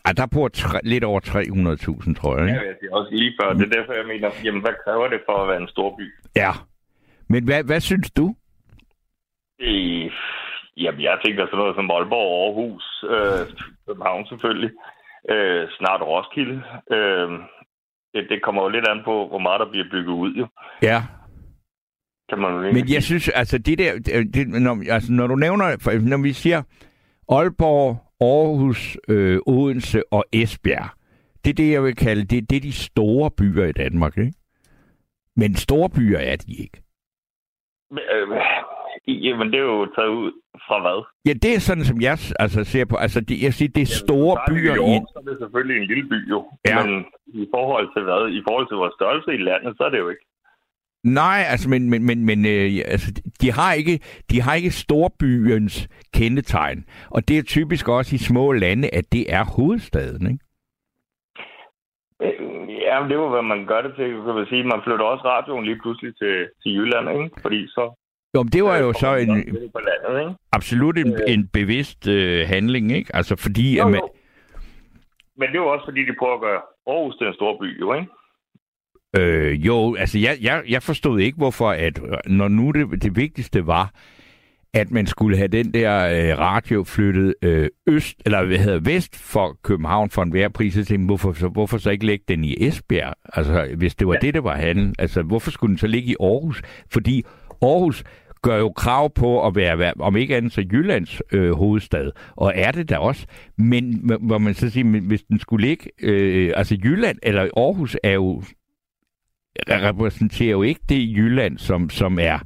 Ja, 0.07 0.13
der 0.13 0.27
bor 0.35 0.49
tre, 0.49 0.79
lidt 0.83 1.05
over 1.05 1.21
300.000, 1.21 2.15
tror 2.21 2.37
jeg. 2.39 2.47
Ikke? 2.49 2.61
Ja, 2.61 2.69
det 2.81 2.87
er 2.91 2.97
også 2.97 3.11
lige 3.15 3.33
før. 3.41 3.53
Det 3.53 3.65
er 3.67 3.77
derfor, 3.79 3.93
jeg 3.93 4.07
mener, 4.07 4.29
jamen, 4.45 4.61
hvad 4.61 4.75
kræver 4.85 5.09
det 5.09 5.21
for 5.27 5.37
at 5.43 5.49
være 5.49 5.61
en 5.63 5.69
stor 5.69 5.97
by? 5.99 6.07
Ja. 6.37 6.53
Men 7.29 7.45
hvad, 7.45 7.65
hvad 7.65 7.81
synes 7.81 8.11
du? 8.11 8.35
Øh, 9.61 10.11
jamen, 10.77 11.01
jeg 11.01 11.19
tænker 11.25 11.47
sådan 11.47 11.59
noget 11.59 11.75
som 11.77 11.91
Aalborg, 11.91 12.31
Aarhus, 12.43 13.05
øh, 13.15 13.43
København 13.87 14.27
selvfølgelig, 14.27 14.73
øh, 15.33 15.69
snart 15.79 16.03
Roskilde. 16.03 16.63
Øh, 16.97 17.29
det, 18.19 18.29
det 18.29 18.43
kommer 18.43 18.63
jo 18.63 18.69
lidt 18.69 18.89
an 18.89 19.01
på, 19.05 19.29
hvor 19.29 19.39
meget 19.39 19.61
der 19.61 19.71
bliver 19.71 19.87
bygget 19.91 20.13
ud, 20.13 20.35
jo. 20.35 20.47
Ja. 20.83 21.03
Kan 22.29 22.39
man 22.39 22.75
Men 22.75 22.93
jeg 22.93 23.03
synes, 23.03 23.29
altså 23.29 23.59
det 23.59 23.79
der, 23.79 23.99
det, 24.35 24.49
når, 24.49 24.93
altså, 24.93 25.13
når 25.13 25.27
du 25.27 25.35
nævner, 25.35 25.99
når 26.09 26.23
vi 26.23 26.33
siger 26.33 26.63
Aalborg, 27.29 27.97
Aarhus, 28.21 28.99
øh, 29.09 29.39
Odense 29.47 30.03
og 30.13 30.25
Esbjerg. 30.33 30.89
Det 31.45 31.51
er 31.51 31.55
det, 31.55 31.73
jeg 31.73 31.83
vil 31.85 31.97
kalde, 31.97 32.25
det, 32.25 32.51
det 32.51 32.57
er 32.57 32.61
de 32.61 32.73
store 32.73 33.31
byer 33.31 33.65
i 33.65 33.73
Danmark, 33.73 34.19
ikke? 34.19 34.33
Men 35.37 35.55
store 35.55 35.91
byer 35.91 36.19
er 36.19 36.37
de 36.37 36.53
ikke. 36.53 36.83
Men, 37.91 38.03
øh, 38.15 38.29
jamen, 39.13 39.47
det 39.53 39.59
er 39.61 39.69
jo 39.75 39.87
taget 39.97 40.09
ud 40.09 40.33
fra 40.67 40.77
hvad? 40.85 40.99
Ja, 41.29 41.33
det 41.45 41.55
er 41.55 41.61
sådan, 41.61 41.85
som 41.85 42.01
jeg 42.01 42.17
altså, 42.39 42.65
ser 42.65 42.85
på. 42.85 42.97
Altså, 42.97 43.21
det, 43.21 43.43
jeg 43.43 43.53
siger, 43.55 43.71
det 43.75 43.83
er 43.83 43.93
store 44.05 44.35
jamen, 44.39 44.49
byer. 44.49 44.75
I 44.75 44.77
York, 44.77 45.03
så 45.13 45.19
er 45.23 45.31
det 45.31 45.39
selvfølgelig 45.41 45.77
en 45.83 45.89
lille 45.93 46.07
by, 46.13 46.31
jo. 46.31 46.41
Ja. 46.69 46.77
Men 46.87 47.05
i 47.27 47.47
forhold 47.55 47.87
til 47.95 48.03
hvad? 48.03 48.23
I 48.39 48.43
forhold 48.49 48.67
til 48.69 48.77
vores 48.77 48.95
størrelse 48.99 49.31
i 49.35 49.43
landet, 49.49 49.77
så 49.77 49.83
er 49.85 49.91
det 49.91 49.99
jo 49.99 50.09
ikke. 50.09 50.25
Nej, 51.05 51.41
altså, 51.53 51.69
men, 51.71 51.91
men, 51.91 52.07
men, 52.07 52.25
men 52.25 52.47
øh, 52.47 52.71
altså, 52.95 53.09
de, 53.41 53.53
har 53.53 53.73
ikke, 53.73 54.01
de 54.31 54.41
har 54.41 54.55
ikke 54.55 54.71
storbyens 54.71 55.89
kendetegn. 56.15 56.85
Og 57.11 57.29
det 57.29 57.39
er 57.39 57.43
typisk 57.43 57.89
også 57.89 58.15
i 58.15 58.19
små 58.19 58.53
lande, 58.53 58.89
at 58.95 59.13
det 59.13 59.33
er 59.33 59.45
hovedstaden, 59.57 60.27
ikke? 60.33 60.45
Øh, 62.23 62.69
ja, 62.87 62.97
det 63.09 63.19
var, 63.19 63.29
hvad 63.29 63.43
man 63.43 63.67
gør 63.67 63.81
det 63.83 63.93
til. 63.97 64.09
Kan 64.25 64.35
man, 64.35 64.47
sige. 64.47 64.65
man 64.65 64.83
flytter 64.85 65.05
også 65.05 65.25
radioen 65.25 65.65
lige 65.65 65.81
pludselig 65.83 66.17
til, 66.19 66.49
til 66.63 66.73
Jylland, 66.77 67.11
ikke? 67.11 67.41
Fordi 67.43 67.67
så... 67.67 67.85
Jo, 68.35 68.43
men 68.43 68.53
det 68.53 68.65
var 68.65 68.77
jo 68.77 68.93
så 68.93 69.15
en, 69.17 69.29
landet, 69.29 70.21
ikke? 70.21 70.35
absolut 70.53 70.99
en, 70.99 71.13
øh. 71.13 71.19
en 71.27 71.49
bevidst 71.53 72.09
øh, 72.09 72.49
handling, 72.49 72.93
ikke? 72.93 73.17
Altså 73.17 73.37
fordi... 73.37 73.77
Jo, 73.77 73.83
jo. 73.83 73.87
At 73.87 73.93
man... 73.93 74.01
Men 75.37 75.49
det 75.49 75.55
jo 75.55 75.69
også 75.69 75.85
fordi, 75.85 76.01
de 76.01 76.15
prøver 76.19 76.35
at 76.35 76.41
gøre 76.41 76.61
Aarhus 76.87 77.17
til 77.17 77.27
en 77.27 77.35
stor 77.35 77.59
by, 77.61 77.81
jo, 77.81 77.95
ikke? 77.95 78.09
Øh, 79.17 79.67
jo, 79.67 79.95
altså 79.95 80.19
jeg, 80.19 80.39
jeg, 80.43 80.63
jeg 80.69 80.83
forstod 80.83 81.21
ikke, 81.21 81.37
hvorfor, 81.37 81.71
at 81.71 82.01
når 82.27 82.49
nu 82.49 82.71
det, 82.71 83.03
det 83.03 83.17
vigtigste 83.17 83.67
var, 83.67 83.91
at 84.75 84.91
man 84.91 85.07
skulle 85.07 85.37
have 85.37 85.49
den 85.49 85.75
der 85.75 85.93
øh, 86.09 86.39
radio 86.39 86.85
flyttet 86.85 87.35
øh, 87.43 87.69
øst, 87.87 88.23
eller 88.27 88.45
hvad 88.45 88.59
hedder 88.59 88.81
vest 88.81 89.33
for 89.33 89.57
København 89.63 90.11
for 90.11 90.23
en 90.23 90.33
værpris, 90.33 90.75
så 90.75 90.85
tænkte 90.85 91.07
hvorfor, 91.07 91.33
så, 91.33 91.49
hvorfor 91.49 91.79
så 91.79 91.91
ikke 91.91 92.07
lægge 92.07 92.25
den 92.29 92.45
i 92.45 92.57
Esbjerg? 92.67 93.15
Altså, 93.25 93.75
hvis 93.77 93.95
det 93.95 94.07
var 94.07 94.15
ja. 94.15 94.19
det, 94.27 94.35
der 94.35 94.41
var 94.41 94.57
handel, 94.57 94.95
altså, 94.99 95.23
hvorfor 95.23 95.51
skulle 95.51 95.69
den 95.69 95.79
så 95.79 95.87
ligge 95.87 96.11
i 96.11 96.17
Aarhus? 96.21 96.63
Fordi 96.93 97.25
Aarhus 97.63 98.05
gør 98.43 98.57
jo 98.57 98.73
krav 98.73 99.11
på 99.15 99.47
at 99.47 99.57
være, 99.57 99.93
om 100.01 100.17
ikke 100.17 100.37
andet 100.37 100.53
så 100.53 100.65
Jyllands 100.73 101.23
øh, 101.33 101.53
hovedstad, 101.53 102.11
og 102.37 102.53
er 102.55 102.73
det 102.73 102.91
da 102.91 102.99
også. 102.99 103.27
Men 103.59 104.11
hvor 104.21 104.39
man 104.39 104.55
så 104.55 104.71
siger, 104.71 105.01
hvis 105.09 105.23
den 105.23 105.39
skulle 105.39 105.67
ligge, 105.67 105.91
øh, 106.03 106.53
altså 106.57 106.79
Jylland 106.85 107.19
eller 107.23 107.43
Aarhus 107.43 107.97
er 108.03 108.13
jo 108.13 108.43
repræsenterer 109.69 110.51
jo 110.51 110.63
ikke 110.63 110.81
det 110.89 111.17
Jylland, 111.17 111.59
som, 111.59 111.91
som 111.91 112.19
er 112.19 112.39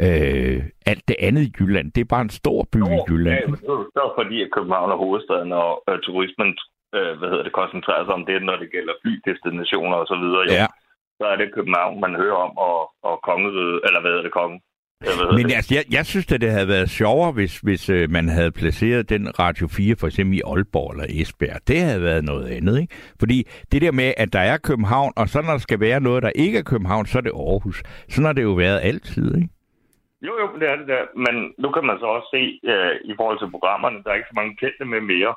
øh, 0.00 0.62
alt 0.86 1.08
det 1.08 1.16
andet 1.18 1.60
Jylland. 1.60 1.92
Det 1.92 2.00
er 2.00 2.04
bare 2.14 2.22
en 2.22 2.30
stor 2.30 2.66
by 2.72 2.76
i 2.76 2.98
Jylland. 3.08 3.40
Ja, 3.40 3.46
det 3.46 4.02
er 4.06 4.14
fordi, 4.20 4.42
at 4.42 4.48
København 4.56 4.90
er 4.90 4.96
hovedstaden, 4.96 5.52
og 5.52 5.82
øh, 5.88 5.98
turismen 5.98 6.58
øh, 6.96 7.12
hvad 7.18 7.28
hedder 7.28 7.42
det, 7.42 7.52
koncentrerer 7.52 8.04
sig 8.04 8.14
om 8.14 8.26
det, 8.26 8.42
når 8.42 8.56
det 8.62 8.68
gælder 8.76 8.94
flydestinationer 9.02 9.96
og 10.02 10.06
så 10.06 10.16
videre. 10.22 10.44
Jo. 10.48 10.52
Ja. 10.60 10.66
Så 11.22 11.26
er 11.32 11.36
det 11.36 11.54
København, 11.54 12.00
man 12.00 12.14
hører 12.22 12.38
om, 12.46 12.52
og, 12.68 12.78
og 13.08 13.14
kongeriget, 13.28 13.80
eller 13.86 14.00
hvad 14.00 14.10
hedder 14.10 14.26
det, 14.28 14.38
kongen. 14.40 14.60
Men 15.38 15.46
altså, 15.58 15.74
jeg, 15.76 15.84
jeg 15.98 16.04
synes, 16.06 16.32
at 16.32 16.40
det 16.40 16.50
havde 16.50 16.68
været 16.68 16.90
sjovere, 16.90 17.32
hvis, 17.32 17.54
hvis 17.66 17.90
øh, 17.90 18.10
man 18.10 18.28
havde 18.28 18.52
placeret 18.52 19.08
den 19.08 19.38
Radio 19.38 19.66
4 19.68 19.96
for 20.00 20.06
eksempel 20.06 20.38
i 20.38 20.42
Aalborg 20.50 20.88
eller 20.92 21.06
Esbjerg. 21.20 21.60
Det 21.68 21.80
havde 21.80 22.02
været 22.02 22.24
noget 22.24 22.46
andet, 22.56 22.80
ikke? 22.80 22.94
Fordi 23.20 23.38
det 23.72 23.82
der 23.82 23.92
med, 23.92 24.14
at 24.16 24.32
der 24.32 24.44
er 24.52 24.58
København, 24.68 25.12
og 25.16 25.28
så 25.28 25.42
når 25.42 25.50
der 25.50 25.66
skal 25.68 25.80
være 25.80 26.00
noget, 26.00 26.22
der 26.22 26.32
ikke 26.44 26.58
er 26.58 26.70
København, 26.72 27.06
så 27.06 27.18
er 27.18 27.22
det 27.22 27.38
Aarhus. 27.46 27.82
Sådan 28.08 28.24
har 28.24 28.32
det 28.32 28.42
jo 28.42 28.54
været 28.64 28.80
altid, 28.90 29.26
ikke? 29.36 29.48
Jo, 30.26 30.32
jo, 30.42 30.46
det 30.60 30.66
er 30.72 30.76
det 30.76 30.88
der. 30.88 31.02
Men 31.24 31.34
nu 31.62 31.68
kan 31.74 31.84
man 31.86 31.98
så 31.98 32.06
også 32.16 32.28
se, 32.34 32.42
uh, 32.72 32.94
i 33.10 33.12
forhold 33.18 33.38
til 33.38 33.50
programmerne, 33.54 34.02
der 34.02 34.10
er 34.10 34.18
ikke 34.18 34.32
så 34.32 34.38
mange 34.40 34.56
kendte 34.56 34.84
med 34.84 35.00
mere. 35.14 35.34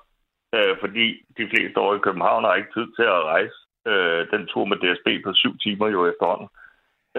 Uh, 0.56 0.74
fordi 0.84 1.06
de 1.38 1.46
fleste 1.52 1.78
år 1.80 1.96
i 1.96 2.06
København 2.08 2.44
har 2.44 2.56
ikke 2.56 2.76
tid 2.78 2.88
til 2.98 3.08
at 3.16 3.24
rejse 3.36 3.58
uh, 3.92 4.22
den 4.34 4.48
tur 4.52 4.66
med 4.66 4.78
DSB 4.84 5.08
på 5.26 5.34
syv 5.34 5.54
timer 5.58 5.88
jo 5.88 6.02
efterhånden. 6.12 6.50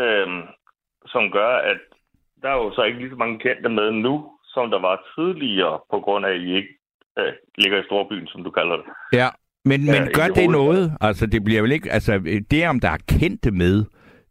Uh, 0.03 0.31
som 1.07 1.31
gør, 1.31 1.53
at 1.73 1.81
der 2.43 2.49
er 2.49 2.59
jo 2.64 2.73
så 2.75 2.83
ikke 2.83 2.99
lige 2.99 3.11
så 3.11 3.17
mange 3.17 3.39
kendte 3.39 3.69
med 3.69 3.91
nu, 3.93 4.14
som 4.45 4.71
der 4.71 4.81
var 4.89 4.97
tidligere, 5.14 5.81
på 5.91 6.01
grund 6.01 6.27
af, 6.27 6.31
at 6.31 6.41
I 6.41 6.55
ikke 6.59 6.73
øh, 7.19 7.33
ligger 7.59 7.79
i 7.81 7.85
storbyen, 7.85 8.27
som 8.27 8.45
du 8.45 8.51
kalder 8.51 8.77
det. 8.77 8.87
Ja, 9.12 9.29
men, 9.64 9.79
men 9.95 10.03
ja, 10.05 10.12
gør 10.19 10.29
det 10.41 10.51
noget? 10.51 10.85
Altså, 11.01 11.27
det 11.27 11.45
bliver 11.45 11.62
vel 11.62 11.73
ikke... 11.73 11.93
Altså, 11.93 12.12
det 12.51 12.69
om 12.69 12.81
der 12.81 12.91
er 12.97 13.03
kendte 13.19 13.51
med, 13.51 13.85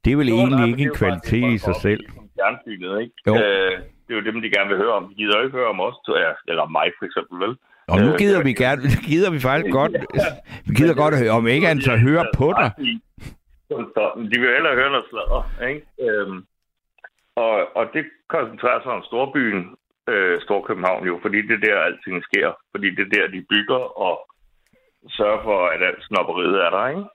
det 0.06 0.10
er 0.14 0.18
vel 0.18 0.30
jo, 0.30 0.36
egentlig 0.36 0.60
nej, 0.60 0.68
ikke 0.68 0.84
en 0.84 0.96
kvalitet 1.02 1.48
i 1.54 1.58
sig 1.58 1.76
selv. 1.76 2.04
Fjernsynet, 2.36 2.94
ikke? 3.02 3.14
Jo. 3.28 3.34
Øh, 3.36 3.72
det 4.06 4.12
er 4.14 4.20
jo 4.20 4.28
dem, 4.30 4.42
de 4.42 4.56
gerne 4.56 4.70
vil 4.70 4.78
høre 4.84 4.94
om. 4.94 5.08
De 5.10 5.16
gider 5.16 5.38
jo 5.38 5.44
ikke 5.46 5.58
høre 5.58 5.74
om 5.76 5.80
os, 5.80 5.98
eller 6.48 6.66
mig 6.78 6.88
for 6.98 7.06
eksempel, 7.06 7.36
vel? 7.44 7.54
Og 7.88 7.98
nu 8.02 8.10
øh, 8.12 8.18
gider 8.18 8.44
vi 8.44 8.54
gerne, 8.54 8.82
gider 9.10 9.32
vi 9.32 9.40
faktisk 9.40 9.72
godt, 9.80 9.92
vi 10.68 10.74
gider 10.76 10.96
godt 10.96 11.14
at 11.14 11.20
høre, 11.20 11.32
om 11.32 11.48
ikke 11.48 11.68
andet 11.68 11.84
så 11.84 11.98
høre 11.98 12.26
på 12.38 12.48
dig. 12.60 12.72
De 14.32 14.38
vil 14.42 14.50
hellere 14.56 14.76
høre 14.76 14.92
noget 14.96 15.06
sladder, 15.10 15.42
ikke? 15.70 15.82
Øhm, 16.06 16.38
og, 17.36 17.56
og 17.78 17.84
det 17.94 18.04
koncentrerer 18.28 18.82
sig 18.82 18.92
om 18.92 19.04
storbyen, 19.04 19.60
øh, 20.10 20.42
Storkøbenhavn 20.42 21.06
jo, 21.08 21.20
fordi 21.22 21.38
det 21.48 21.56
er 21.56 21.66
der, 21.68 21.78
alting 21.88 22.24
sker. 22.24 22.50
Fordi 22.72 22.88
det 22.96 23.04
er 23.06 23.12
der, 23.18 23.28
de 23.36 23.46
bygger 23.50 23.82
og 24.06 24.16
sørger 25.10 25.44
for, 25.44 25.60
at 25.74 25.82
alt 25.88 26.04
snopperiet 26.08 26.58
er 26.66 26.70
der, 26.70 26.88
ikke? 26.94 27.06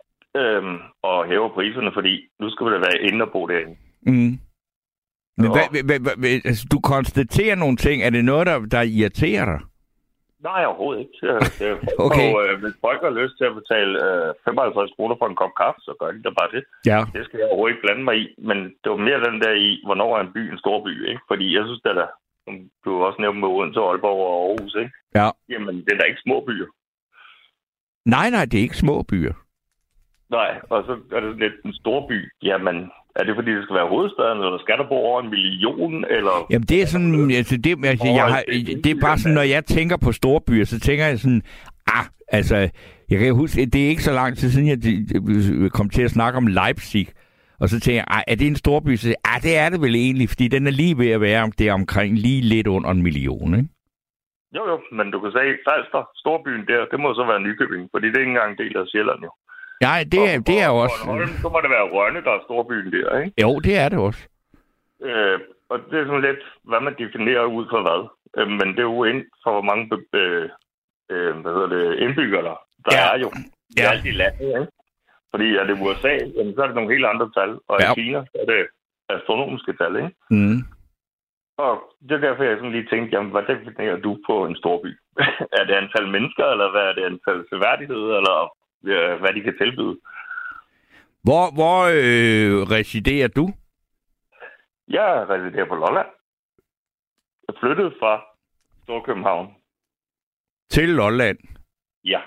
Øhm, 0.41 0.79
og 1.03 1.27
hæver 1.27 1.49
priserne, 1.49 1.91
fordi 1.95 2.29
nu 2.41 2.51
skal 2.51 2.67
vi 2.67 2.71
da 2.71 2.79
være 2.79 3.03
inde 3.09 3.25
og 3.25 3.33
bo 3.33 3.47
derinde. 3.47 3.77
Mm. 4.03 4.39
Men 5.41 5.49
hvad, 5.57 5.67
hvad, 5.71 6.01
hvad, 6.01 6.17
hvad, 6.17 6.31
altså, 6.45 6.67
du 6.73 6.81
konstaterer 6.81 7.55
nogle 7.55 7.77
ting. 7.77 8.03
Er 8.03 8.11
det 8.11 8.25
noget, 8.25 8.47
der, 8.47 8.59
der 8.59 8.83
irriterer 8.83 9.45
dig? 9.45 9.61
Nej, 10.49 10.61
overhovedet 10.67 11.01
ikke. 11.05 11.19
Det, 11.61 11.71
okay. 12.07 12.29
Og 12.35 12.39
øh, 12.45 12.55
hvis 12.63 12.77
folk 12.87 13.01
har 13.07 13.15
lyst 13.21 13.35
til 13.39 13.47
at 13.51 13.59
betale 13.61 13.93
øh, 14.07 14.35
55 14.45 14.93
kroner 14.97 15.17
for 15.19 15.27
en 15.29 15.41
kop 15.41 15.55
kaffe, 15.63 15.81
så 15.87 15.93
gør 16.01 16.11
de 16.13 16.23
da 16.27 16.31
bare 16.41 16.51
det. 16.57 16.63
Ja. 16.91 17.01
Det 17.17 17.23
skal 17.25 17.39
jeg 17.39 17.49
overhovedet 17.49 17.73
ikke 17.73 17.85
blande 17.87 18.05
mig 18.09 18.17
i. 18.25 18.27
Men 18.49 18.59
det 18.81 18.89
var 18.95 19.03
mere 19.09 19.25
den 19.29 19.37
der 19.45 19.53
i, 19.67 19.69
hvornår 19.87 20.11
er 20.17 20.21
en 20.23 20.35
by 20.37 20.43
en 20.53 20.63
stor 20.65 20.79
by, 20.87 20.95
ikke? 21.11 21.23
Fordi 21.31 21.47
jeg 21.57 21.63
synes, 21.67 21.83
det 21.85 21.91
er 21.91 21.99
der, 22.03 22.11
som 22.45 22.55
du 22.85 22.91
også 23.07 23.19
nævnte 23.23 23.41
med 23.41 23.49
Odense, 23.57 23.81
Aalborg 23.81 24.21
og 24.29 24.35
Aarhus, 24.41 24.75
ikke? 24.83 24.93
Ja. 25.19 25.29
Jamen, 25.53 25.77
det 25.85 25.93
er 25.93 25.99
da 25.99 26.11
ikke 26.11 26.27
små 26.27 26.37
byer. 26.49 26.69
Nej, 28.15 28.31
nej, 28.31 28.45
det 28.45 28.57
er 28.59 28.67
ikke 28.69 28.85
små 28.85 29.03
byer. 29.03 29.35
Nej, 30.39 30.61
og 30.71 30.79
så 30.87 30.93
er 31.17 31.21
det 31.21 31.39
lidt 31.39 31.57
en 31.65 31.75
stor 31.75 32.09
by. 32.09 32.19
Jamen, 32.43 32.91
er 33.21 33.25
det 33.25 33.35
fordi, 33.35 33.51
det 33.57 33.65
skal 33.65 33.77
være 33.81 33.93
hovedstaden, 33.95 34.39
eller 34.45 34.59
skal 34.59 34.79
der 34.79 34.89
bo 34.89 34.95
over 35.11 35.21
en 35.23 35.31
million? 35.31 36.05
Eller... 36.17 36.37
Jamen, 36.51 36.67
det 36.73 36.83
er 36.83 36.87
sådan... 36.87 37.31
Altså, 37.31 37.57
det, 37.65 37.71
altså, 37.85 38.09
jeg 38.19 38.27
har, 38.33 38.43
det 38.85 38.91
er 38.91 39.01
bare 39.01 39.19
sådan, 39.19 39.35
når 39.35 39.47
jeg 39.57 39.65
tænker 39.65 39.97
på 39.97 40.13
store 40.13 40.41
byer, 40.49 40.65
så 40.65 40.81
tænker 40.81 41.05
jeg 41.07 41.19
sådan... 41.19 41.43
Ah, 41.97 42.05
altså, 42.29 42.57
jeg 43.11 43.19
kan 43.19 43.35
huske, 43.35 43.67
det 43.67 43.85
er 43.85 43.89
ikke 43.89 44.03
så 44.03 44.13
lang 44.13 44.37
tid 44.37 44.51
siden, 44.51 44.69
jeg 44.69 44.79
kom 45.73 45.89
til 45.91 46.03
at 46.03 46.11
snakke 46.11 46.37
om 46.37 46.47
Leipzig. 46.47 47.07
Og 47.61 47.69
så 47.69 47.81
tænker 47.81 48.03
jeg, 48.09 48.25
er 48.29 48.35
det 48.35 48.47
en 48.47 48.57
storby? 48.57 48.97
Så 48.97 49.15
ah, 49.33 49.43
det 49.43 49.55
er 49.63 49.69
det 49.69 49.81
vel 49.81 49.95
egentlig, 49.95 50.29
fordi 50.29 50.49
den 50.49 50.67
er 50.67 50.71
lige 50.71 50.99
ved 50.99 51.11
at 51.11 51.21
være 51.21 51.51
det 51.59 51.69
er 51.69 51.73
omkring 51.73 52.19
lige 52.19 52.43
lidt 52.55 52.67
under 52.67 52.91
en 52.91 53.03
million, 53.03 53.55
ikke? 53.55 53.69
Jo, 54.57 54.63
jo, 54.71 54.77
men 54.97 55.07
du 55.13 55.19
kan 55.21 55.33
sige, 55.33 55.59
Falster, 55.69 56.03
storbyen 56.23 56.67
der, 56.71 56.81
det 56.93 56.99
må 57.01 57.09
så 57.15 57.25
være 57.31 57.45
Nykøbing, 57.47 57.89
fordi 57.93 58.07
det 58.07 58.17
er 58.17 58.25
ikke 58.25 58.35
engang 58.37 58.53
en 58.53 58.63
del 58.63 58.77
af 58.77 58.87
Sjælland, 58.93 59.21
jo. 59.27 59.33
Nej, 59.81 60.01
det, 60.13 60.23
er, 60.35 60.41
det 60.51 60.57
er 60.65 60.69
også... 60.69 60.99
Holm, 61.05 61.29
så 61.43 61.49
må 61.49 61.61
det 61.61 61.71
være 61.71 61.91
Rønne, 61.95 62.25
der 62.25 62.31
er 62.31 62.43
storbyen 62.45 62.93
der, 62.93 63.19
ikke? 63.21 63.43
Jo, 63.43 63.59
det 63.61 63.75
er 63.79 63.89
det 63.89 63.99
også. 63.99 64.23
Øh, 65.03 65.41
og 65.69 65.79
det 65.91 65.97
er 66.01 66.05
sådan 66.07 66.27
lidt, 66.29 66.43
hvad 66.65 66.81
man 66.81 66.95
definerer 66.99 67.45
ud 67.45 67.65
fra 67.71 67.81
hvad. 67.87 68.01
Øh, 68.39 68.49
men 68.59 68.69
det 68.75 68.79
er 68.79 68.91
jo 68.95 69.05
ind 69.05 69.23
for, 69.43 69.51
hvor 69.57 69.67
mange 69.71 69.85
øh, 70.21 70.49
øh, 71.13 71.33
hvad 71.43 71.53
hedder 71.57 71.71
det, 71.77 71.99
indbyggere 72.05 72.43
der, 72.49 72.57
der 72.85 72.93
ja. 72.97 73.15
er 73.15 73.19
jo. 73.25 73.31
Ja. 73.79 73.91
alt 73.91 74.07
i 74.07 74.11
landet, 74.11 74.47
ikke? 74.61 74.73
Fordi 75.33 75.47
er 75.61 75.65
det 75.65 75.81
USA, 75.85 76.15
jamen, 76.37 76.55
så 76.55 76.61
er 76.63 76.67
det 76.67 76.77
nogle 76.77 76.95
helt 76.95 77.07
andre 77.13 77.31
tal. 77.37 77.51
Og 77.69 77.77
Ja. 77.81 77.93
i 77.93 77.95
Kina, 77.95 78.21
så 78.31 78.37
er 78.43 78.47
det 78.53 78.63
astronomiske 79.17 79.73
tal, 79.81 79.97
ikke? 79.97 80.13
Mm. 80.31 80.59
Og 81.67 81.73
det 82.07 82.13
er 82.15 82.25
derfor, 82.27 82.43
jeg 82.45 82.57
sådan 82.57 82.73
lige 82.77 82.91
tænkte, 82.93 83.17
jamen, 83.17 83.33
hvad 83.33 83.45
definerer 83.51 83.97
du 84.07 84.13
på 84.29 84.35
en 84.49 84.57
stor 84.57 84.77
by? 84.85 84.91
er 85.59 85.65
det 85.67 85.75
antal 85.83 86.07
mennesker, 86.15 86.47
eller 86.55 86.69
hvad 86.71 86.85
er 86.91 86.95
det 86.99 87.05
antal 87.11 87.39
seværdighed, 87.51 88.05
eller 88.19 88.37
øh, 88.85 89.21
hvad 89.21 89.33
de 89.33 89.43
kan 89.43 89.57
tilbyde? 89.59 90.01
Hvor, 91.23 91.55
hvor 91.55 91.81
øh, 91.85 92.71
residerer 92.77 93.29
du? 93.29 93.53
Jeg 94.89 95.27
residerer 95.29 95.69
på 95.69 95.75
Lolland. 95.75 96.07
Jeg 97.49 97.55
flyttede 97.61 97.93
fra 98.01 98.23
Storkøbenhavn. 98.83 99.55
Til 100.71 100.89
Lolland. 100.89 101.39
Ja. 102.05 102.21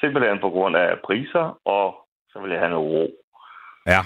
Simpelthen 0.00 0.38
på 0.40 0.50
grund 0.50 0.76
af 0.76 0.98
priser, 1.04 1.60
og 1.64 2.08
så 2.28 2.40
vil 2.40 2.50
jeg 2.50 2.60
have 2.60 2.70
noget 2.70 2.90
ro. 2.92 3.06
Ja. 3.86 4.00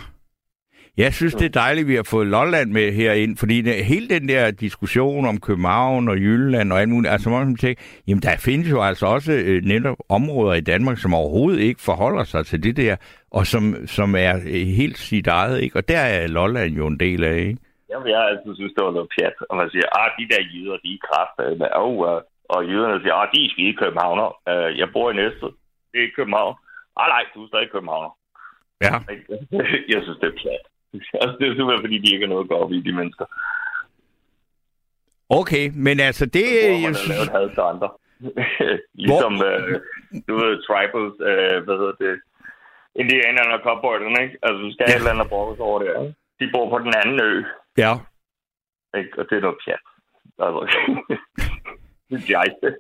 Jeg 0.97 1.13
synes, 1.13 1.35
det 1.35 1.45
er 1.45 1.61
dejligt, 1.61 1.85
at 1.85 1.89
vi 1.89 1.95
har 1.95 2.09
fået 2.11 2.27
Lolland 2.27 2.71
med 2.71 2.93
herind, 2.93 3.37
fordi 3.37 3.63
det, 3.63 3.85
hele 3.85 4.09
den 4.09 4.29
der 4.29 4.51
diskussion 4.51 5.27
om 5.27 5.41
København 5.41 6.09
og 6.09 6.17
Jylland 6.17 6.73
og 6.73 6.81
alt 6.81 6.89
muligt, 6.89 7.13
altså 7.13 7.31
man 7.31 7.57
tænker, 7.57 7.83
jamen 8.09 8.23
der 8.23 8.37
findes 8.37 8.71
jo 8.71 8.83
altså 8.83 9.07
også 9.07 9.33
øh, 9.33 9.63
netop 9.63 9.97
områder 10.09 10.55
i 10.55 10.61
Danmark, 10.61 10.99
som 10.99 11.15
overhovedet 11.15 11.61
ikke 11.61 11.81
forholder 11.81 12.25
sig 12.25 12.47
til 12.47 12.63
det 12.63 12.77
der, 12.77 12.97
og 13.31 13.47
som, 13.47 13.87
som 13.87 14.15
er 14.15 14.35
øh, 14.37 14.67
helt 14.81 14.99
sit 14.99 15.27
eget, 15.27 15.61
ikke? 15.61 15.77
Og 15.77 15.89
der 15.89 15.99
er 15.99 16.27
Lolland 16.27 16.75
jo 16.77 16.87
en 16.87 17.01
del 17.01 17.25
af, 17.25 17.37
ikke? 17.37 17.61
Jamen, 17.91 18.09
jeg 18.09 18.19
har 18.19 18.29
altid 18.33 18.55
synes, 18.55 18.73
det 18.77 18.85
var 18.85 18.97
noget 18.99 19.13
pjat. 19.15 19.37
Og 19.51 19.57
man 19.57 19.71
siger, 19.71 19.87
ah, 20.01 20.09
de 20.19 20.25
der 20.33 20.43
jyder, 20.53 20.77
de 20.85 20.91
er 20.95 21.05
kraftedeme. 21.09 21.67
Oh, 21.83 21.99
uh, 21.99 22.21
og 22.55 22.61
jyderne 22.71 23.01
siger, 23.03 23.15
ah, 23.15 23.29
de 23.35 23.45
er 23.45 23.51
skide 23.53 23.75
københavner. 23.83 24.29
Uh, 24.51 24.71
jeg 24.81 24.89
bor 24.95 25.11
i 25.11 25.15
Næstved. 25.21 25.53
Det 25.93 26.01
er 26.05 26.17
København. 26.17 26.55
Ah, 27.01 27.09
nej, 27.15 27.23
du 27.35 27.39
er 27.45 27.49
stadig 27.49 27.71
københavner. 27.71 28.13
Ja. 28.85 28.95
jeg 29.93 30.01
synes, 30.03 30.19
det 30.23 30.29
er 30.33 30.39
pjat. 30.43 30.65
Altså, 30.95 31.37
det 31.39 31.47
er 31.47 31.55
simpelthen, 31.55 31.85
fordi 31.87 31.99
de 31.99 32.13
ikke 32.13 32.27
har 32.27 32.33
noget 32.35 32.45
at 32.45 32.51
gå 32.51 32.57
op 32.63 32.73
i, 32.73 32.81
de 32.81 32.93
mennesker. 32.93 33.27
Okay, 35.29 35.71
men 35.75 36.01
altså 36.01 36.27
det... 36.27 36.45
Hvor 36.45 36.73
man 36.73 36.83
Jeg 36.83 36.89
har 36.89 36.95
synes, 36.95 37.09
lavet 37.09 37.31
had 37.31 37.47
til 37.57 37.65
andre. 37.73 37.89
ligesom, 39.05 39.35
øh, 39.49 39.81
du 40.29 40.33
ved, 40.41 40.53
tribals, 40.67 41.17
øh, 41.31 41.57
hvad 41.65 41.77
hedder 41.81 41.97
det, 42.05 42.15
indianerne 43.01 43.55
og 43.57 43.61
cowboyderne, 43.67 44.19
ikke? 44.25 44.37
Altså, 44.43 44.59
du 44.65 44.73
skal 44.73 44.87
have 44.87 44.97
et 44.97 45.03
eller 45.03 45.15
andet 45.15 45.29
brokkes 45.33 45.61
over 45.69 45.79
det, 45.83 45.89
ikke? 45.89 46.15
De 46.41 46.47
bor 46.55 46.67
på 46.71 46.79
den 46.85 46.93
anden 47.01 47.19
ø, 47.29 47.33
ja. 47.85 47.93
ikke? 48.99 49.13
Og 49.19 49.25
det 49.29 49.37
er 49.37 49.45
noget 49.47 49.61
pjat. 49.65 49.85
Altså, 50.45 50.61
det 52.11 52.31
er. 52.37 52.75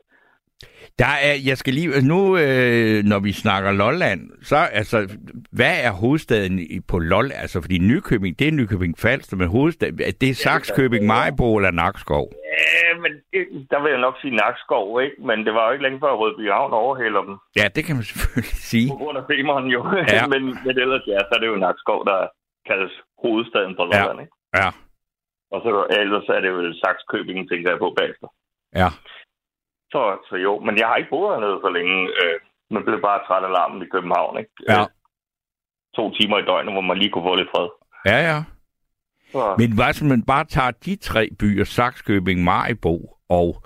Der 0.98 1.06
er, 1.28 1.34
jeg 1.46 1.56
skal 1.58 1.74
lige, 1.74 2.02
nu 2.12 2.36
øh, 2.36 3.04
når 3.04 3.18
vi 3.18 3.32
snakker 3.32 3.72
Lolland, 3.72 4.20
så 4.42 4.56
altså, 4.56 5.16
hvad 5.52 5.74
er 5.86 5.90
hovedstaden 5.90 6.82
på 6.88 6.98
Lolland? 6.98 7.40
Altså, 7.40 7.60
fordi 7.60 7.78
Nykøbing, 7.78 8.38
det 8.38 8.48
er 8.48 8.52
Nykøbing 8.52 8.98
Falster, 8.98 9.36
men 9.36 9.48
hovedstaden, 9.48 9.98
det 10.20 10.28
er 10.30 10.34
Saxkøbing, 10.34 11.06
Majbo 11.06 11.56
eller 11.56 11.70
Nakskov. 11.70 12.26
Ja, 12.58 12.98
men 13.02 13.12
det, 13.32 13.42
der 13.70 13.78
vil 13.82 13.90
jeg 13.94 14.00
nok 14.06 14.16
sige 14.22 14.36
Nakskov, 14.36 15.00
ikke? 15.04 15.16
Men 15.28 15.38
det 15.46 15.52
var 15.54 15.66
jo 15.66 15.72
ikke 15.72 15.84
længe 15.86 16.00
før 16.04 16.12
Rødby 16.22 16.44
Havn 16.56 16.72
overhælder 16.72 17.22
dem. 17.28 17.36
Ja, 17.60 17.66
det 17.74 17.82
kan 17.86 17.94
man 17.96 18.04
selvfølgelig 18.04 18.56
sige. 18.72 18.88
På 18.92 18.96
grund 19.02 19.18
af 19.18 19.24
femeren 19.32 19.66
jo. 19.76 19.80
Ja. 20.16 20.26
men, 20.32 20.42
men 20.66 20.74
ellers, 20.84 21.04
ja, 21.14 21.18
så 21.28 21.32
er 21.36 21.40
det 21.42 21.46
jo 21.52 21.56
Nakskov, 21.66 22.00
der 22.10 22.18
kaldes 22.68 22.92
hovedstaden 23.22 23.72
Ja. 23.78 23.82
Lolland, 23.82 24.20
ikke? 24.24 24.34
Ja, 24.60 24.68
Og 25.54 25.58
så 25.64 25.70
ellers 26.02 26.26
er 26.36 26.40
det 26.44 26.48
jo 26.54 26.60
Saxkøbing, 26.82 27.38
tænker 27.50 27.68
jeg 27.72 27.78
på 27.84 27.88
bagefter. 27.98 28.28
ja. 28.82 28.90
Så, 29.92 30.18
så 30.28 30.36
jo, 30.36 30.58
men 30.66 30.78
jeg 30.78 30.86
har 30.88 30.96
ikke 30.96 31.10
boet 31.10 31.30
hernede 31.34 31.58
så 31.64 31.70
længe. 31.76 31.96
Øh, 32.22 32.36
man 32.70 32.84
blev 32.84 33.00
bare 33.02 33.20
træt 33.26 33.44
af 33.44 33.50
larmen 33.50 33.82
i 33.82 33.88
København, 33.94 34.38
ikke? 34.38 34.50
Ja. 34.68 34.80
Øh, 34.80 34.86
to 35.96 36.10
timer 36.14 36.38
i 36.38 36.42
døgnet, 36.44 36.72
hvor 36.74 36.80
man 36.80 36.98
lige 36.98 37.10
kunne 37.10 37.28
få 37.28 37.34
lidt 37.34 37.48
fred. 37.54 37.68
Ja, 38.06 38.18
ja. 38.30 38.38
Så, 39.32 39.54
Men 39.58 39.70
hvis 39.78 40.02
man 40.02 40.22
bare 40.22 40.44
tager 40.44 40.70
de 40.70 40.96
tre 40.96 41.28
byer, 41.40 41.64
Saxkøbing, 41.64 42.44
Majbo 42.44 43.16
og 43.28 43.62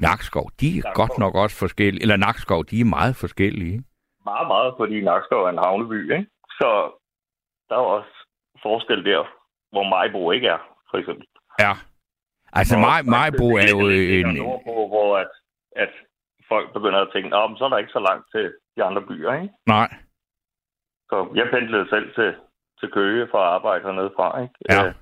Nakskov, 0.00 0.50
de 0.60 0.68
er 0.78 0.82
Nakskov. 0.84 1.06
godt 1.06 1.18
nok 1.18 1.34
også 1.34 1.56
forskellige. 1.58 2.02
Eller 2.02 2.16
Nakskov, 2.16 2.64
de 2.64 2.80
er 2.80 2.84
meget 2.84 3.16
forskellige. 3.16 3.84
meget, 4.24 4.46
meget, 4.46 4.74
fordi 4.78 5.00
Nakskov 5.00 5.44
er 5.44 5.48
en 5.48 5.58
havneby, 5.58 6.12
ikke? 6.16 6.26
Så 6.60 6.68
der 7.68 7.74
er 7.76 7.86
også 7.98 8.12
forskel 8.62 9.04
der, 9.04 9.22
hvor 9.72 9.84
Majbo 9.94 10.30
ikke 10.30 10.46
er, 10.48 10.58
for 10.90 10.98
eksempel. 10.98 11.26
Ja. 11.60 11.72
Altså, 12.52 12.78
Maj, 12.78 13.02
Majbo 13.02 13.46
er 13.62 13.68
jo 13.70 13.80
en... 14.18 14.34
nordpå, 14.34 14.74
hvor 14.92 15.18
at, 15.18 15.28
at 15.84 15.92
folk 16.48 16.72
begynder 16.72 17.00
at 17.00 17.08
tænke, 17.12 17.28
men 17.48 17.56
så 17.58 17.64
er 17.64 17.68
der 17.68 17.78
ikke 17.82 17.96
så 17.98 18.02
langt 18.08 18.26
til 18.34 18.44
de 18.76 18.82
andre 18.88 19.02
byer, 19.02 19.32
ikke? 19.42 19.54
Nej. 19.66 19.88
Så 21.10 21.16
jeg 21.34 21.46
pendlede 21.52 21.88
selv 21.88 22.14
til, 22.14 22.34
til 22.80 22.88
Køge 22.92 23.28
for 23.30 23.38
at 23.38 23.52
arbejde 23.56 23.84
hernede 23.84 24.12
fra, 24.16 24.28
ikke? 24.42 24.54
Ja. 24.70 24.86
Øh, 24.86 24.94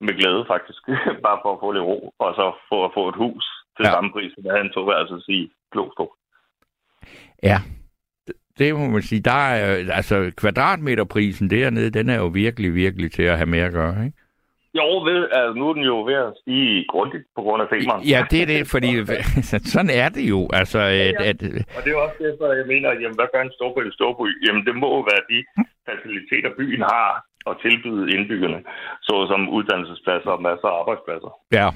med 0.00 0.14
glæde, 0.20 0.44
faktisk. 0.52 0.82
Bare 1.26 1.38
for 1.42 1.52
at 1.52 1.60
få 1.60 1.72
lidt 1.72 1.84
ro, 1.84 2.14
og 2.18 2.34
så 2.34 2.46
for 2.68 2.84
at 2.86 2.90
få 2.94 3.08
et 3.08 3.16
hus 3.16 3.44
til 3.76 3.84
Ja. 3.86 3.90
samme 3.92 4.12
pris, 4.12 4.32
som 4.34 4.44
jeg 4.44 4.52
havde 4.52 4.64
en 4.64 4.72
toværelses 4.72 5.24
i 5.28 5.52
Glostrup. 5.72 6.08
Ja, 7.42 7.58
det- 8.58 8.74
må 8.74 8.86
man 8.86 9.02
sige. 9.02 9.20
Der 9.22 9.40
er, 9.54 9.92
altså, 9.92 10.32
kvadratmeterprisen 10.36 11.50
dernede, 11.50 11.90
den 11.90 12.08
er 12.08 12.16
jo 12.16 12.26
virkelig, 12.26 12.74
virkelig 12.74 13.12
til 13.12 13.22
at 13.22 13.36
have 13.36 13.46
med 13.46 13.58
at 13.58 13.72
gøre, 13.72 14.04
ikke? 14.04 14.18
Jo, 14.78 14.86
ved, 15.08 15.20
altså, 15.38 15.52
nu 15.58 15.64
er 15.68 15.74
den 15.78 15.84
jo 15.92 15.96
ved 16.08 16.18
at 16.26 16.32
stige 16.40 16.84
grundigt 16.92 17.24
på 17.36 17.42
grund 17.46 17.60
af 17.62 17.68
femeren. 17.74 18.02
Ja, 18.12 18.20
det 18.30 18.38
er 18.42 18.48
det, 18.54 18.60
fordi 18.74 18.90
sådan 19.74 19.92
er 20.02 20.08
det 20.16 20.24
jo. 20.34 20.40
Altså, 20.60 20.80
at, 21.06 21.16
at, 21.30 21.38
Og 21.76 21.80
det 21.84 21.90
er 21.92 21.98
også 22.06 22.18
derfor, 22.26 22.46
jeg 22.60 22.66
mener, 22.72 22.88
jamen, 23.02 23.18
hvad 23.18 23.28
gør 23.34 23.42
en 23.42 23.56
storby 23.58 23.80
en 23.86 23.92
storby? 23.98 24.26
Jamen, 24.46 24.62
det 24.68 24.74
må 24.82 24.88
jo 24.96 25.02
være 25.12 25.22
de 25.32 25.38
faciliteter, 25.88 26.50
byen 26.58 26.82
har 26.92 27.10
at 27.50 27.54
tilbyde 27.64 28.04
indbyggerne, 28.14 28.60
såsom 29.08 29.40
uddannelsespladser 29.56 30.30
og 30.36 30.42
masser 30.42 30.68
af 30.68 30.78
arbejdspladser. 30.80 31.30
ja, 31.58 31.68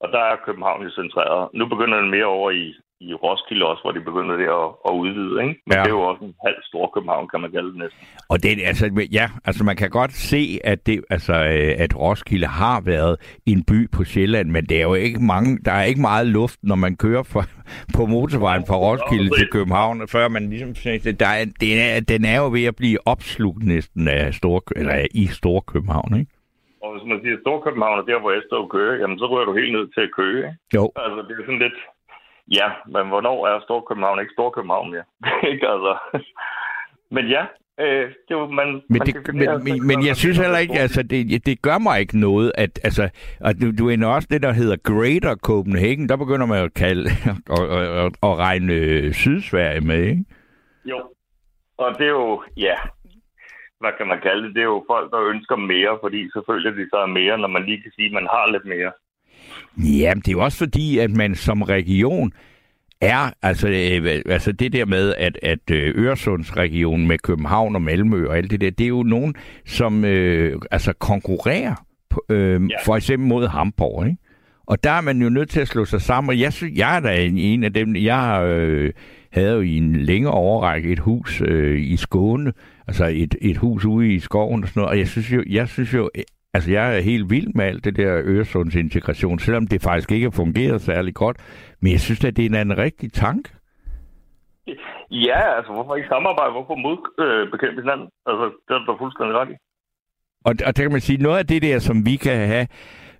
Og 0.00 0.08
der 0.14 0.22
er 0.30 0.36
København 0.46 0.82
jo 0.82 0.90
centreret. 0.90 1.48
Nu 1.54 1.64
begynder 1.72 2.00
den 2.00 2.10
mere 2.10 2.24
over 2.24 2.50
i, 2.50 2.74
i 3.00 3.14
Roskilde 3.14 3.66
også, 3.66 3.82
hvor 3.82 3.92
de 3.92 4.00
begynder 4.00 4.36
det 4.36 4.48
at, 4.60 4.68
at 4.88 4.92
udvide. 5.02 5.34
Ikke? 5.44 5.54
Men 5.66 5.72
Ja. 5.76 5.80
det 5.82 5.86
er 5.86 5.96
jo 5.98 6.00
også 6.00 6.24
en 6.24 6.34
halv 6.46 6.56
stor 6.62 6.90
København, 6.94 7.28
kan 7.28 7.40
man 7.40 7.50
kalde 7.52 7.68
det 7.68 7.78
næsten. 7.78 8.00
og 8.28 8.42
det, 8.42 8.50
altså, 8.64 9.06
ja, 9.12 9.26
altså 9.44 9.64
man 9.64 9.76
kan 9.76 9.90
godt 9.90 10.12
se, 10.12 10.58
at, 10.64 10.86
det, 10.86 11.04
altså, 11.10 11.32
øh, 11.34 11.74
at 11.84 11.96
Roskilde 11.98 12.46
har 12.46 12.80
været 12.80 13.40
en 13.46 13.64
by 13.64 13.90
på 13.90 14.04
Sjælland, 14.04 14.50
men 14.50 14.66
det 14.66 14.76
er 14.78 14.82
jo 14.82 14.94
ikke 14.94 15.22
mange, 15.22 15.58
der 15.64 15.72
er 15.72 15.82
ikke 15.84 16.00
meget 16.00 16.26
luft, 16.26 16.58
når 16.62 16.76
man 16.76 16.96
kører 16.96 17.22
fra, 17.22 17.44
på 17.96 18.06
motorvejen 18.06 18.64
fra 18.68 18.76
Roskilde 18.76 19.30
til 19.38 19.48
København, 19.48 20.08
før 20.08 20.28
man 20.28 20.50
ligesom 20.50 20.74
der 21.20 21.26
er, 21.26 21.44
den, 21.60 21.78
er, 21.78 22.00
den 22.00 22.24
er 22.24 22.36
jo 22.36 22.48
ved 22.50 22.64
at 22.64 22.76
blive 22.76 22.98
opslugt 23.06 23.62
næsten 23.62 24.08
af 24.08 24.34
stor, 24.34 24.62
eller 24.76 25.06
i 25.14 25.26
Storkøbenhavn, 25.26 26.18
ikke? 26.20 26.39
Og 26.90 26.96
hvis 26.96 27.08
man 27.10 27.20
siger 27.22 27.36
Storkøbenhavn 27.40 27.98
er 27.98 28.08
der, 28.10 28.20
hvor 28.20 28.32
jeg 28.36 28.42
står 28.46 28.62
og 28.64 28.70
kører, 28.70 28.94
jamen 29.00 29.18
så 29.18 29.26
rører 29.26 29.44
du 29.44 29.54
helt 29.60 29.72
ned 29.72 29.86
til 29.94 30.12
Køge. 30.18 30.38
Ikke? 30.38 30.58
Jo. 30.74 30.84
Altså, 30.96 31.20
det 31.28 31.34
er 31.38 31.44
sådan 31.48 31.64
lidt... 31.66 31.78
Ja, 32.58 32.68
men 32.94 33.04
hvornår 33.08 33.38
er 33.46 33.60
Storkøbenhavn 33.60 34.20
ikke 34.20 34.32
Storkøbenhavn 34.32 34.90
mere? 34.90 35.06
ikke 35.52 35.66
altså... 35.74 35.92
Men 37.10 37.24
ja, 37.28 37.42
øh, 37.84 38.06
det 38.26 38.30
er 38.34 38.40
jo, 38.40 38.46
man... 38.46 38.66
Men, 38.66 38.82
man 38.88 39.06
det, 39.06 39.34
men, 39.34 39.48
men, 39.64 39.86
men 39.86 39.96
selv 39.98 40.06
jeg 40.08 40.16
synes 40.16 40.38
heller 40.38 40.58
ikke, 40.58 40.78
altså 40.78 41.02
det, 41.02 41.46
det 41.46 41.62
gør 41.62 41.78
mig 41.78 42.00
ikke 42.00 42.18
noget, 42.20 42.52
at 42.54 42.80
altså, 42.84 43.08
at 43.40 43.56
du, 43.60 43.66
du 43.78 43.88
ender 43.88 44.08
også 44.08 44.28
det, 44.30 44.42
der 44.42 44.52
hedder 44.52 44.76
Greater 44.76 45.34
Copenhagen, 45.36 46.08
der 46.08 46.16
begynder 46.16 46.46
man 46.46 46.64
at 46.64 46.74
kalde 46.74 47.10
og, 47.56 47.68
og, 47.68 47.88
og, 48.02 48.12
og 48.20 48.38
regne 48.38 48.72
øh, 48.72 49.12
Sydsverige 49.12 49.80
med, 49.80 50.02
ikke? 50.02 50.24
Jo, 50.84 50.98
og 51.78 51.94
det 51.98 52.06
er 52.06 52.10
jo, 52.10 52.42
ja, 52.56 52.74
hvad 53.80 53.92
kan 53.98 54.06
man 54.06 54.20
kalde 54.26 54.42
det? 54.46 54.54
Det 54.54 54.60
er 54.60 54.72
jo 54.76 54.84
folk, 54.92 55.10
der 55.10 55.28
ønsker 55.32 55.56
mere, 55.56 55.98
fordi 56.04 56.20
selvfølgelig 56.34 56.72
de 56.80 56.90
så 56.92 56.96
er 56.96 57.16
mere, 57.20 57.38
når 57.38 57.48
man 57.48 57.64
lige 57.64 57.82
kan 57.82 57.92
sige, 57.96 58.06
at 58.06 58.12
man 58.12 58.28
har 58.34 58.52
lidt 58.54 58.66
mere. 58.74 58.92
Ja, 59.76 60.12
det 60.14 60.28
er 60.28 60.32
jo 60.32 60.44
også 60.44 60.58
fordi, 60.58 60.98
at 60.98 61.10
man 61.10 61.34
som 61.34 61.62
region 61.62 62.32
er, 63.00 63.32
altså, 63.42 63.68
øh, 63.68 64.22
altså 64.26 64.52
det 64.52 64.72
der 64.72 64.84
med, 64.84 65.14
at, 65.18 65.38
at 65.42 65.70
øh, 65.72 66.04
Øresundsregionen 66.04 67.06
med 67.06 67.18
København 67.18 67.74
og 67.74 67.82
Malmø 67.82 68.28
og 68.28 68.36
alt 68.36 68.50
det 68.50 68.60
der, 68.60 68.70
det 68.70 68.84
er 68.84 68.88
jo 68.88 69.02
nogen, 69.02 69.34
som 69.66 70.04
øh, 70.04 70.60
altså 70.70 70.92
konkurrerer 70.92 71.74
på, 72.10 72.24
øh. 72.28 72.70
Ja. 72.70 72.76
for 72.84 72.96
eksempel 72.96 73.28
mod 73.28 73.46
Hamburg, 73.48 74.06
ikke? 74.06 74.18
Og 74.66 74.84
der 74.84 74.90
er 74.90 75.00
man 75.00 75.22
jo 75.22 75.28
nødt 75.28 75.50
til 75.50 75.60
at 75.60 75.68
slå 75.68 75.84
sig 75.84 76.00
sammen, 76.00 76.28
og 76.28 76.40
jeg, 76.40 76.52
synes, 76.52 76.78
jeg 76.78 76.96
er 76.96 77.00
da 77.00 77.22
en, 77.22 77.38
en 77.38 77.64
af 77.64 77.72
dem, 77.72 77.96
jeg 77.96 78.44
øh, 78.46 78.92
havde 79.32 79.54
jo 79.54 79.60
i 79.60 79.76
en 79.76 79.96
længere 79.96 80.32
overrække 80.32 80.92
et 80.92 80.98
hus 80.98 81.42
øh, 81.44 81.80
i 81.80 81.96
Skåne, 81.96 82.52
altså 82.86 83.04
et, 83.04 83.34
et 83.40 83.56
hus 83.56 83.84
ude 83.84 84.14
i 84.14 84.18
skoven 84.18 84.62
og 84.62 84.68
sådan 84.68 84.80
noget, 84.80 84.90
og 84.90 84.98
jeg 84.98 85.08
synes 85.08 85.32
jo, 85.32 85.44
jeg 85.46 85.68
synes 85.68 85.94
jo 85.94 86.10
Altså, 86.54 86.70
jeg 86.72 86.96
er 86.96 87.00
helt 87.00 87.30
vild 87.30 87.54
med 87.54 87.64
alt 87.64 87.84
det 87.84 87.96
der 87.96 88.20
Øresunds 88.24 88.74
integration, 88.74 89.38
selvom 89.38 89.66
det 89.66 89.82
faktisk 89.82 90.12
ikke 90.12 90.26
har 90.26 90.36
fungeret 90.42 90.80
særlig 90.80 91.14
godt. 91.14 91.36
Men 91.80 91.92
jeg 91.92 92.00
synes, 92.00 92.24
at 92.24 92.36
det 92.36 92.54
er 92.54 92.60
en 92.60 92.78
rigtig 92.78 93.12
tanke. 93.12 93.50
Ja, 95.10 95.56
altså 95.56 95.72
hvorfor 95.72 95.96
ikke 95.96 96.08
samarbejde? 96.08 96.52
Hvorfor 96.52 96.74
modbekæmpe 96.74 97.80
hinanden? 97.80 98.08
Altså, 98.26 98.44
det 98.68 98.74
er 98.74 98.84
du 98.86 98.96
fuldstændig 98.98 99.34
ret 99.36 99.50
i. 99.50 99.56
Og, 100.44 100.54
og 100.66 100.76
der 100.76 100.82
kan 100.82 100.92
man 100.92 101.00
sige, 101.00 101.22
noget 101.22 101.38
af 101.38 101.46
det 101.46 101.62
der, 101.62 101.78
som 101.78 102.06
vi 102.06 102.16
kan 102.16 102.36
have 102.36 102.66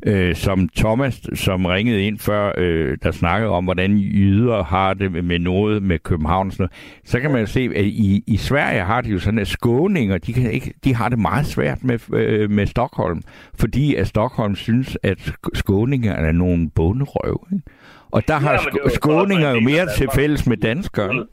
øh, 0.06 0.34
som 0.34 0.68
Thomas, 0.76 1.20
som 1.34 1.66
ringede 1.66 2.02
ind 2.06 2.18
før, 2.18 2.52
øh, 2.56 2.98
der 3.02 3.10
snakkede 3.10 3.50
om, 3.50 3.64
hvordan 3.64 3.96
jyder 3.98 4.62
har 4.62 4.94
det 4.94 5.24
med 5.24 5.38
noget 5.38 5.82
med 5.82 5.98
København 5.98 6.46
og 6.46 6.52
sådan 6.52 6.62
noget, 6.62 7.04
så 7.04 7.20
kan 7.20 7.30
man 7.30 7.46
se, 7.46 7.60
at 7.76 7.84
i, 7.84 8.24
i 8.26 8.36
Sverige 8.36 8.80
har 8.80 9.00
de 9.00 9.08
jo 9.10 9.18
sådan, 9.18 9.38
at 9.38 9.48
skåninger, 9.48 10.18
de, 10.18 10.32
kan 10.32 10.50
ikke, 10.50 10.74
de 10.84 10.94
har 10.94 11.08
det 11.08 11.18
meget 11.18 11.46
svært 11.46 11.84
med, 11.84 11.98
øh, 12.14 12.50
med 12.50 12.66
Stockholm, 12.66 13.22
fordi 13.60 13.94
at 13.94 14.06
Stockholm 14.06 14.54
synes, 14.54 14.98
at 15.02 15.32
skåninger 15.54 16.12
er 16.14 16.32
nogle 16.32 16.70
bunderøv. 16.76 17.46
Ikke? 17.52 17.64
Og 18.10 18.28
der 18.28 18.34
har 18.34 18.56
sk- 18.56 18.94
skåninger 18.94 19.50
jo 19.50 19.60
mere 19.60 19.86
til 19.96 20.08
fælles 20.14 20.46
med 20.46 20.56
danskere. 20.56 21.26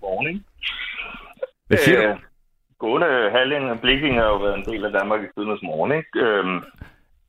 Hvad 1.67 1.77
siger 1.77 2.01
du? 2.01 2.07
Øh, 2.07 2.15
Skåne, 2.75 3.05
Halling 3.31 3.71
og 3.71 3.79
Blikking 3.79 4.15
har 4.15 4.27
jo 4.33 4.37
været 4.37 4.57
en 4.57 4.65
del 4.73 4.85
af 4.85 4.91
Danmark 4.91 5.19
i 5.23 5.27
siden 5.35 5.49
af 5.51 5.57
morgen, 5.63 5.91
ikke? 5.91 6.19
Øhm, 6.25 6.59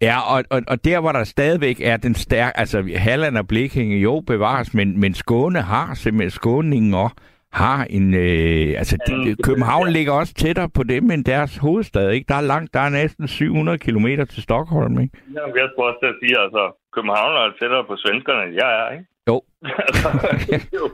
Ja, 0.03 0.17
og, 0.35 0.45
og, 0.51 0.63
og 0.69 0.85
der, 0.85 1.01
hvor 1.01 1.13
der 1.13 1.25
stadigvæk 1.25 1.81
er 1.81 1.97
den 1.97 2.15
stærke... 2.15 2.59
Altså, 2.59 2.79
Halland 2.97 3.39
og 3.39 3.49
Blekinge 3.49 3.99
jo 3.99 4.21
bevares, 4.27 4.75
men, 4.75 5.01
men 5.01 5.15
Skåne 5.15 5.61
har 5.61 5.95
simpelthen... 5.95 6.31
Skåningen 6.31 6.95
og 6.95 7.11
har 7.53 7.85
en... 7.91 8.15
Øh, 8.15 8.69
altså, 8.81 8.97
de, 9.07 9.37
København 9.43 9.89
ligger 9.89 10.13
også 10.13 10.35
tættere 10.35 10.69
på 10.69 10.83
dem 10.83 11.11
end 11.11 11.25
deres 11.25 11.57
hovedstad, 11.57 12.11
ikke? 12.11 12.29
Der 12.29 12.35
er 12.35 12.41
langt... 12.41 12.75
Der 12.75 12.81
er 12.81 12.89
næsten 12.89 13.29
700 13.29 13.79
km 13.79 14.07
til 14.07 14.43
Stockholm, 14.43 15.01
ikke? 15.01 15.19
ja, 15.35 15.41
jeg 15.61 15.69
skulle 15.71 15.89
også 15.91 16.07
at 16.13 16.15
sige, 16.23 16.37
altså, 16.45 16.63
København 16.95 17.33
er 17.37 17.53
tættere 17.61 17.85
på 17.85 17.97
svenskerne, 17.97 18.43
end 18.47 18.55
jeg 18.63 18.71
er, 18.81 18.89
ikke? 18.93 19.07
Jo. 19.29 19.37
altså, 19.89 20.09
det 20.47 20.55
er 20.55 20.81
jo 20.85 20.91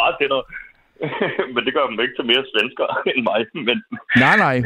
meget 0.00 0.14
tættere. 0.20 0.42
men 1.54 1.60
det 1.64 1.72
gør 1.74 1.86
dem 1.86 2.00
ikke 2.04 2.16
til 2.18 2.26
mere 2.32 2.44
svensker 2.52 2.86
end 3.10 3.22
mig. 3.30 3.40
Men 3.68 3.76
Nej, 4.24 4.36
nej. 4.46 4.56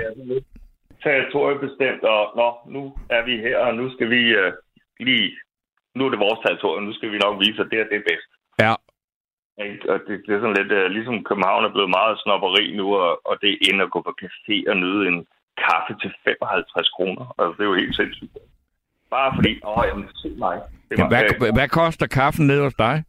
Er 0.99 1.09
territoriebestemt, 1.09 2.03
og 2.15 2.23
nå, 2.41 2.49
nu 2.75 2.83
er 3.17 3.23
vi 3.29 3.35
her, 3.47 3.59
og 3.59 3.75
nu 3.75 3.93
skal 3.95 4.11
vi 4.11 4.23
øh, 4.41 4.53
lige... 5.01 5.31
Nu 5.95 6.07
er 6.07 6.11
det 6.11 6.27
vores 6.27 6.41
territorium, 6.47 6.85
nu 6.85 6.93
skal 6.95 7.13
vi 7.13 7.19
nok 7.19 7.41
vise, 7.41 7.63
at 7.63 7.71
det 7.71 7.79
er 7.81 7.89
det 7.91 7.97
er 7.99 8.09
bedst. 8.11 8.31
Ja. 8.65 8.75
Og 9.93 9.99
det, 10.07 10.15
det 10.27 10.33
er 10.35 10.41
sådan 10.41 10.59
lidt, 10.61 10.73
uh, 10.79 10.85
ligesom 10.97 11.25
København 11.25 11.65
er 11.65 11.73
blevet 11.75 11.91
meget 11.99 12.21
snopperi 12.23 12.77
nu, 12.81 12.87
og, 12.97 13.11
og 13.29 13.35
det 13.41 13.49
er 13.51 13.63
inde 13.69 13.85
at 13.85 13.91
gå 13.91 14.01
på 14.03 14.13
café 14.23 14.57
og 14.71 14.77
nyde 14.77 15.09
en 15.09 15.27
kaffe 15.65 15.93
til 16.03 16.11
55 16.25 16.89
kroner. 16.97 17.25
Altså, 17.39 17.55
det 17.57 17.63
er 17.65 17.71
jo 17.73 17.81
helt 17.83 17.97
sindssygt. 17.97 18.33
Bare 19.11 19.33
fordi, 19.37 19.53
åh, 19.65 19.85
jamen, 19.89 20.09
se 20.23 20.29
mig. 20.39 20.57
Det 20.91 20.99
Ja, 20.99 21.09
hvad, 21.09 21.53
hvad 21.59 21.69
koster 21.69 22.07
kaffen 22.07 22.47
ned 22.47 22.61
hos 22.63 22.75
dig? 22.75 23.05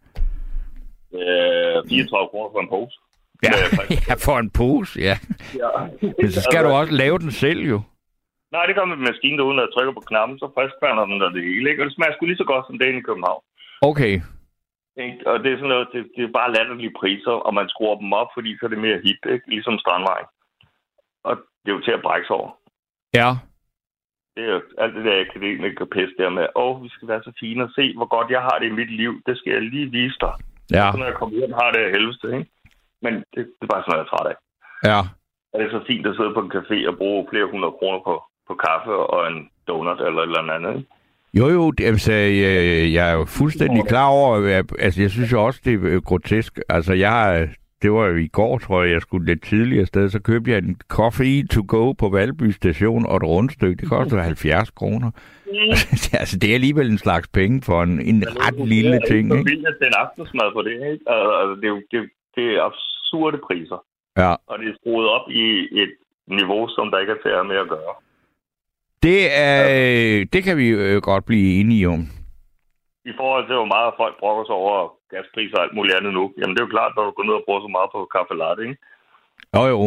øh, 1.13 1.77
34 1.89 2.29
kroner 2.31 2.49
for 2.53 2.59
en 2.63 2.69
pose. 2.73 2.95
Ja, 3.43 3.53
ja 4.09 4.13
for 4.25 4.37
en 4.43 4.49
pose, 4.59 4.99
ja. 5.07 5.15
ja. 5.61 5.69
Men 6.21 6.31
så 6.31 6.41
skal 6.41 6.63
du 6.65 6.69
også 6.69 6.93
lave 6.93 7.17
den 7.19 7.31
selv, 7.31 7.61
jo. 7.73 7.79
Nej, 8.51 8.63
det 8.65 8.75
gør 8.75 8.85
man 8.85 8.97
med 8.97 9.07
maskinen, 9.11 9.39
uden 9.47 9.59
at 9.59 9.73
trykke 9.73 9.93
på 9.93 10.03
knappen, 10.09 10.39
så 10.39 10.47
friskværner 10.55 11.05
den 11.05 11.21
der 11.21 11.29
det 11.29 11.43
hele. 11.49 11.69
Ikke? 11.69 11.81
Og 11.81 11.85
det 11.85 11.95
smager 11.95 12.13
sgu 12.13 12.25
lige 12.25 12.43
så 12.43 12.49
godt 12.53 12.65
som 12.65 12.79
det 12.79 12.87
i 12.95 13.07
København. 13.09 13.43
Okay. 13.89 14.13
Ikke? 15.05 15.17
Og 15.29 15.35
det 15.43 15.49
er 15.51 15.57
sådan 15.57 15.73
noget, 15.75 15.87
det, 15.93 16.01
det 16.15 16.23
er 16.23 16.37
bare 16.39 16.53
latterlige 16.55 16.97
priser, 16.99 17.35
og 17.45 17.53
man 17.53 17.69
skruer 17.69 17.97
dem 18.03 18.13
op, 18.21 18.29
fordi 18.33 18.49
så 18.57 18.65
er 18.65 18.71
det 18.73 18.85
mere 18.87 18.99
hip, 19.05 19.21
ikke? 19.33 19.49
ligesom 19.53 19.75
Strandvejen. 19.83 20.27
Og 21.27 21.33
det 21.61 21.69
er 21.69 21.75
jo 21.77 21.85
til 21.85 21.97
at 21.97 22.05
brække 22.07 22.27
sig 22.27 22.35
over. 22.35 22.51
Ja. 23.19 23.29
Det 24.35 24.43
er 24.47 24.51
jo 24.55 24.61
alt 24.83 24.95
det 24.95 25.05
der 25.05 25.25
akademiker 25.25 25.85
pis 25.85 26.11
der 26.17 26.29
med, 26.29 26.45
åh, 26.55 26.83
vi 26.83 26.89
skal 26.89 27.07
være 27.07 27.23
så 27.23 27.31
fine 27.39 27.63
og 27.63 27.71
se, 27.77 27.85
hvor 27.97 28.09
godt 28.15 28.29
jeg 28.31 28.41
har 28.41 28.55
det 28.59 28.67
i 28.67 28.77
mit 28.79 28.91
liv. 29.01 29.21
Det 29.25 29.37
skal 29.37 29.53
jeg 29.53 29.61
lige 29.61 29.91
vise 29.91 30.17
dig. 30.21 30.33
Ja. 30.77 30.85
Så 30.91 30.97
når 30.97 31.05
jeg 31.05 31.15
kommer 31.19 31.35
hjem, 31.39 31.53
har 31.61 31.71
det 31.71 31.79
af 31.79 31.91
helveste, 31.91 32.27
ikke? 32.37 32.49
Men 33.03 33.13
det, 33.33 33.41
det 33.57 33.63
er 33.65 33.71
bare 33.73 33.83
sådan 33.83 33.91
noget, 33.91 34.01
jeg 34.01 34.07
er 34.07 34.13
træt 34.13 34.31
af. 34.31 34.37
Ja. 34.89 34.99
Og 35.51 35.55
det 35.59 35.65
er 35.65 35.73
så 35.77 35.83
fint 35.87 36.07
at 36.07 36.15
sidde 36.15 36.33
på 36.33 36.41
en 36.45 36.55
café 36.57 36.77
og 36.89 36.95
bruge 37.01 37.27
flere 37.31 37.51
hundrede 37.51 37.75
kroner 37.79 37.99
på, 38.07 38.13
på 38.47 38.53
kaffe 38.65 38.93
og 39.13 39.21
en 39.31 39.39
donut 39.67 39.99
eller 40.07 40.21
et 40.21 40.27
eller 40.27 40.53
andet. 40.57 40.75
Ikke? 40.75 40.89
Jo, 41.33 41.47
jo, 41.47 41.73
altså, 41.81 42.13
jeg, 42.13 42.93
jeg 42.93 43.09
er 43.11 43.13
jo 43.13 43.25
fuldstændig 43.25 43.83
klar 43.87 44.07
over, 44.07 44.57
at, 44.59 44.65
altså, 44.79 45.01
jeg 45.01 45.11
synes 45.11 45.31
jo 45.31 45.45
også, 45.45 45.61
det 45.65 45.73
er 45.73 45.79
øh, 45.83 46.01
grotesk. 46.01 46.59
Altså, 46.69 46.93
jeg, 46.93 47.49
det 47.81 47.91
var 47.91 48.07
jo 48.07 48.15
i 48.15 48.27
går, 48.27 48.57
tror 48.57 48.83
jeg, 48.83 48.91
jeg 48.93 49.01
skulle 49.01 49.25
lidt 49.25 49.43
tidligere 49.43 49.85
sted, 49.85 50.09
så 50.09 50.21
købte 50.21 50.51
jeg 50.51 50.57
en 50.57 50.77
coffee 50.87 51.47
to 51.47 51.61
go 51.67 51.91
på 51.91 52.09
Valby 52.09 52.51
station 52.51 53.05
og 53.05 53.17
et 53.17 53.23
rundstykke. 53.23 53.81
Det 53.81 53.89
koster 53.89 54.21
70 54.21 54.71
kroner. 54.71 55.11
altså, 56.21 56.37
det 56.41 56.49
er 56.49 56.53
alligevel 56.53 56.91
en 56.91 56.97
slags 56.97 57.27
penge 57.27 57.61
for 57.61 57.83
en, 57.83 58.01
en 58.01 58.23
ret 58.27 58.67
lille 58.67 58.99
ting, 59.07 59.31
det 59.31 59.37
er 59.81 59.87
en 59.87 59.93
aftensmad 60.05 60.53
på 60.53 60.61
det, 60.61 60.73
ikke? 60.73 61.05
Altså, 61.07 61.55
det, 61.61 61.63
er 61.63 61.69
jo, 61.69 61.81
det, 61.91 62.09
det 62.39 62.47
er 62.55 62.61
absurde 62.69 63.37
priser. 63.47 63.79
Ja. 64.21 64.31
Og 64.49 64.55
det 64.59 64.67
er 64.69 64.75
skruet 64.79 65.07
op 65.15 65.25
i 65.41 65.45
et 65.83 65.93
niveau, 66.39 66.61
som 66.75 66.85
der 66.91 66.99
ikke 66.99 67.13
er 67.25 67.39
at 67.39 67.47
med 67.51 67.57
at 67.65 67.69
gøre. 67.75 67.95
Det, 69.03 69.21
er, 69.47 69.59
det 70.33 70.41
kan 70.43 70.57
vi 70.61 70.67
øh, 70.69 71.01
godt 71.09 71.25
blive 71.25 71.59
enige 71.59 71.87
om. 71.95 72.01
I 73.11 73.13
forhold 73.19 73.43
til, 73.47 73.55
hvor 73.55 73.71
meget 73.75 73.99
folk 74.01 74.15
brokker 74.19 74.45
sig 74.45 74.55
over 74.63 74.77
gaspriser 75.11 75.57
og 75.57 75.63
alt 75.63 75.75
muligt 75.77 75.95
andet 75.97 76.13
nu, 76.13 76.23
jamen 76.37 76.53
det 76.53 76.61
er 76.61 76.67
jo 76.67 76.75
klart, 76.77 76.91
når 76.95 77.03
du 77.05 77.11
går 77.11 77.23
ned 77.27 77.33
og 77.39 77.43
bruger 77.45 77.61
så 77.61 77.71
meget 77.77 77.89
på 77.93 77.99
kaffe 78.15 78.33
latte, 78.43 78.61
ikke? 78.67 78.77
Jo, 79.55 79.63
jo. 79.73 79.81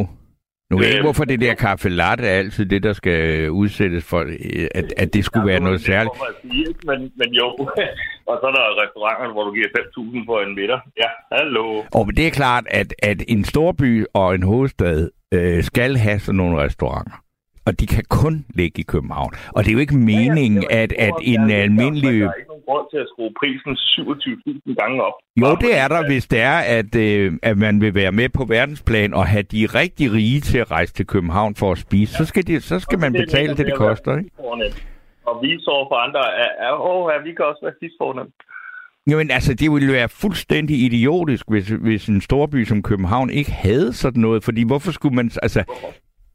Nu 0.72 0.78
ved 0.78 0.86
jeg 0.86 0.92
ikke, 0.92 0.98
Øh, 0.98 1.04
hvorfor 1.04 1.24
det 1.24 1.40
der 1.40 1.54
kaffe 1.54 1.88
latte 1.88 2.24
er 2.24 2.38
altid 2.38 2.66
det, 2.66 2.82
der 2.82 2.92
skal 2.92 3.50
udsættes 3.50 4.04
for, 4.04 4.20
øh, 4.20 4.68
at, 4.74 4.92
at 4.96 5.14
det 5.14 5.24
skulle 5.24 5.46
være 5.46 5.60
noget 5.60 5.80
særligt. 5.80 6.14
Sige, 6.42 6.66
men, 6.86 7.12
men 7.16 7.28
jo. 7.40 7.46
og 8.30 8.34
så 8.40 8.46
er 8.50 8.54
der 8.58 8.82
restauranter, 8.82 9.32
hvor 9.32 9.44
du 9.44 9.52
giver 9.52 9.66
5.000 9.66 10.26
for 10.26 10.40
en 10.40 10.54
middag. 10.54 10.80
Ja, 11.02 11.08
hallo. 11.32 11.82
Og 11.94 12.06
det 12.16 12.26
er 12.26 12.30
klart, 12.30 12.64
at, 12.70 12.94
at 13.02 13.22
en 13.28 13.44
storby 13.44 14.04
og 14.14 14.34
en 14.34 14.42
hovedstad 14.42 15.10
øh, 15.34 15.62
skal 15.62 15.96
have 15.96 16.18
sådan 16.18 16.36
nogle 16.36 16.58
restauranter. 16.58 17.16
Og 17.66 17.80
de 17.80 17.86
kan 17.86 18.04
kun 18.08 18.44
ligge 18.54 18.80
i 18.80 18.82
København. 18.82 19.30
Og 19.54 19.64
det 19.64 19.68
er 19.70 19.72
jo 19.72 19.78
ikke 19.78 19.96
meningen, 19.96 20.64
at, 20.70 20.92
at 20.92 21.14
en 21.22 21.50
almindelig... 21.50 22.20
Der 22.20 22.28
er 22.28 22.34
ikke 22.34 22.48
nogen 22.48 22.62
grund 22.66 22.86
til 22.90 22.98
at 23.04 23.08
skrue 23.12 23.32
prisen 23.40 23.72
27.000 23.72 24.74
gange 24.80 25.02
op. 25.02 25.12
Jo, 25.36 25.56
det 25.64 25.78
er 25.78 25.88
der, 25.88 26.06
hvis 26.10 26.26
det 26.26 26.40
er, 26.40 26.58
at, 26.78 26.94
øh, 26.94 27.32
at 27.42 27.58
man 27.58 27.80
vil 27.80 27.94
være 27.94 28.12
med 28.12 28.28
på 28.28 28.44
verdensplan 28.44 29.14
og 29.14 29.26
have 29.26 29.42
de 29.42 29.66
rigtig 29.66 30.12
rige 30.12 30.40
til 30.40 30.58
at 30.58 30.70
rejse 30.70 30.92
til 30.94 31.06
København 31.06 31.54
for 31.54 31.72
at 31.72 31.78
spise. 31.78 32.12
Så 32.14 32.24
skal, 32.24 32.46
de, 32.46 32.60
så 32.60 32.80
skal 32.80 32.98
man 32.98 33.12
det 33.12 33.20
betale 33.26 33.56
det, 33.56 33.66
det 33.66 33.74
koster. 33.76 34.18
Ikke? 34.18 34.30
Og 35.26 35.42
vi 35.42 35.58
så 35.58 35.86
for 35.90 35.96
andre, 36.06 36.22
at, 36.42 36.72
åh, 36.90 37.10
ja, 37.12 37.22
vi 37.28 37.34
kan 37.34 37.44
også 37.44 37.60
være 37.62 37.74
tidsfornemt. 37.80 38.34
Jamen 39.06 39.30
altså, 39.30 39.54
det 39.54 39.70
ville 39.72 39.92
være 39.92 40.08
fuldstændig 40.08 40.76
idiotisk, 40.84 41.44
hvis, 41.48 41.68
hvis 41.68 42.08
en 42.08 42.20
storby 42.20 42.64
som 42.64 42.82
København 42.82 43.30
ikke 43.30 43.52
havde 43.52 43.92
sådan 43.92 44.22
noget. 44.22 44.44
Fordi 44.44 44.62
hvorfor 44.66 44.92
skulle 44.92 45.14
man... 45.14 45.30
Altså, 45.42 45.64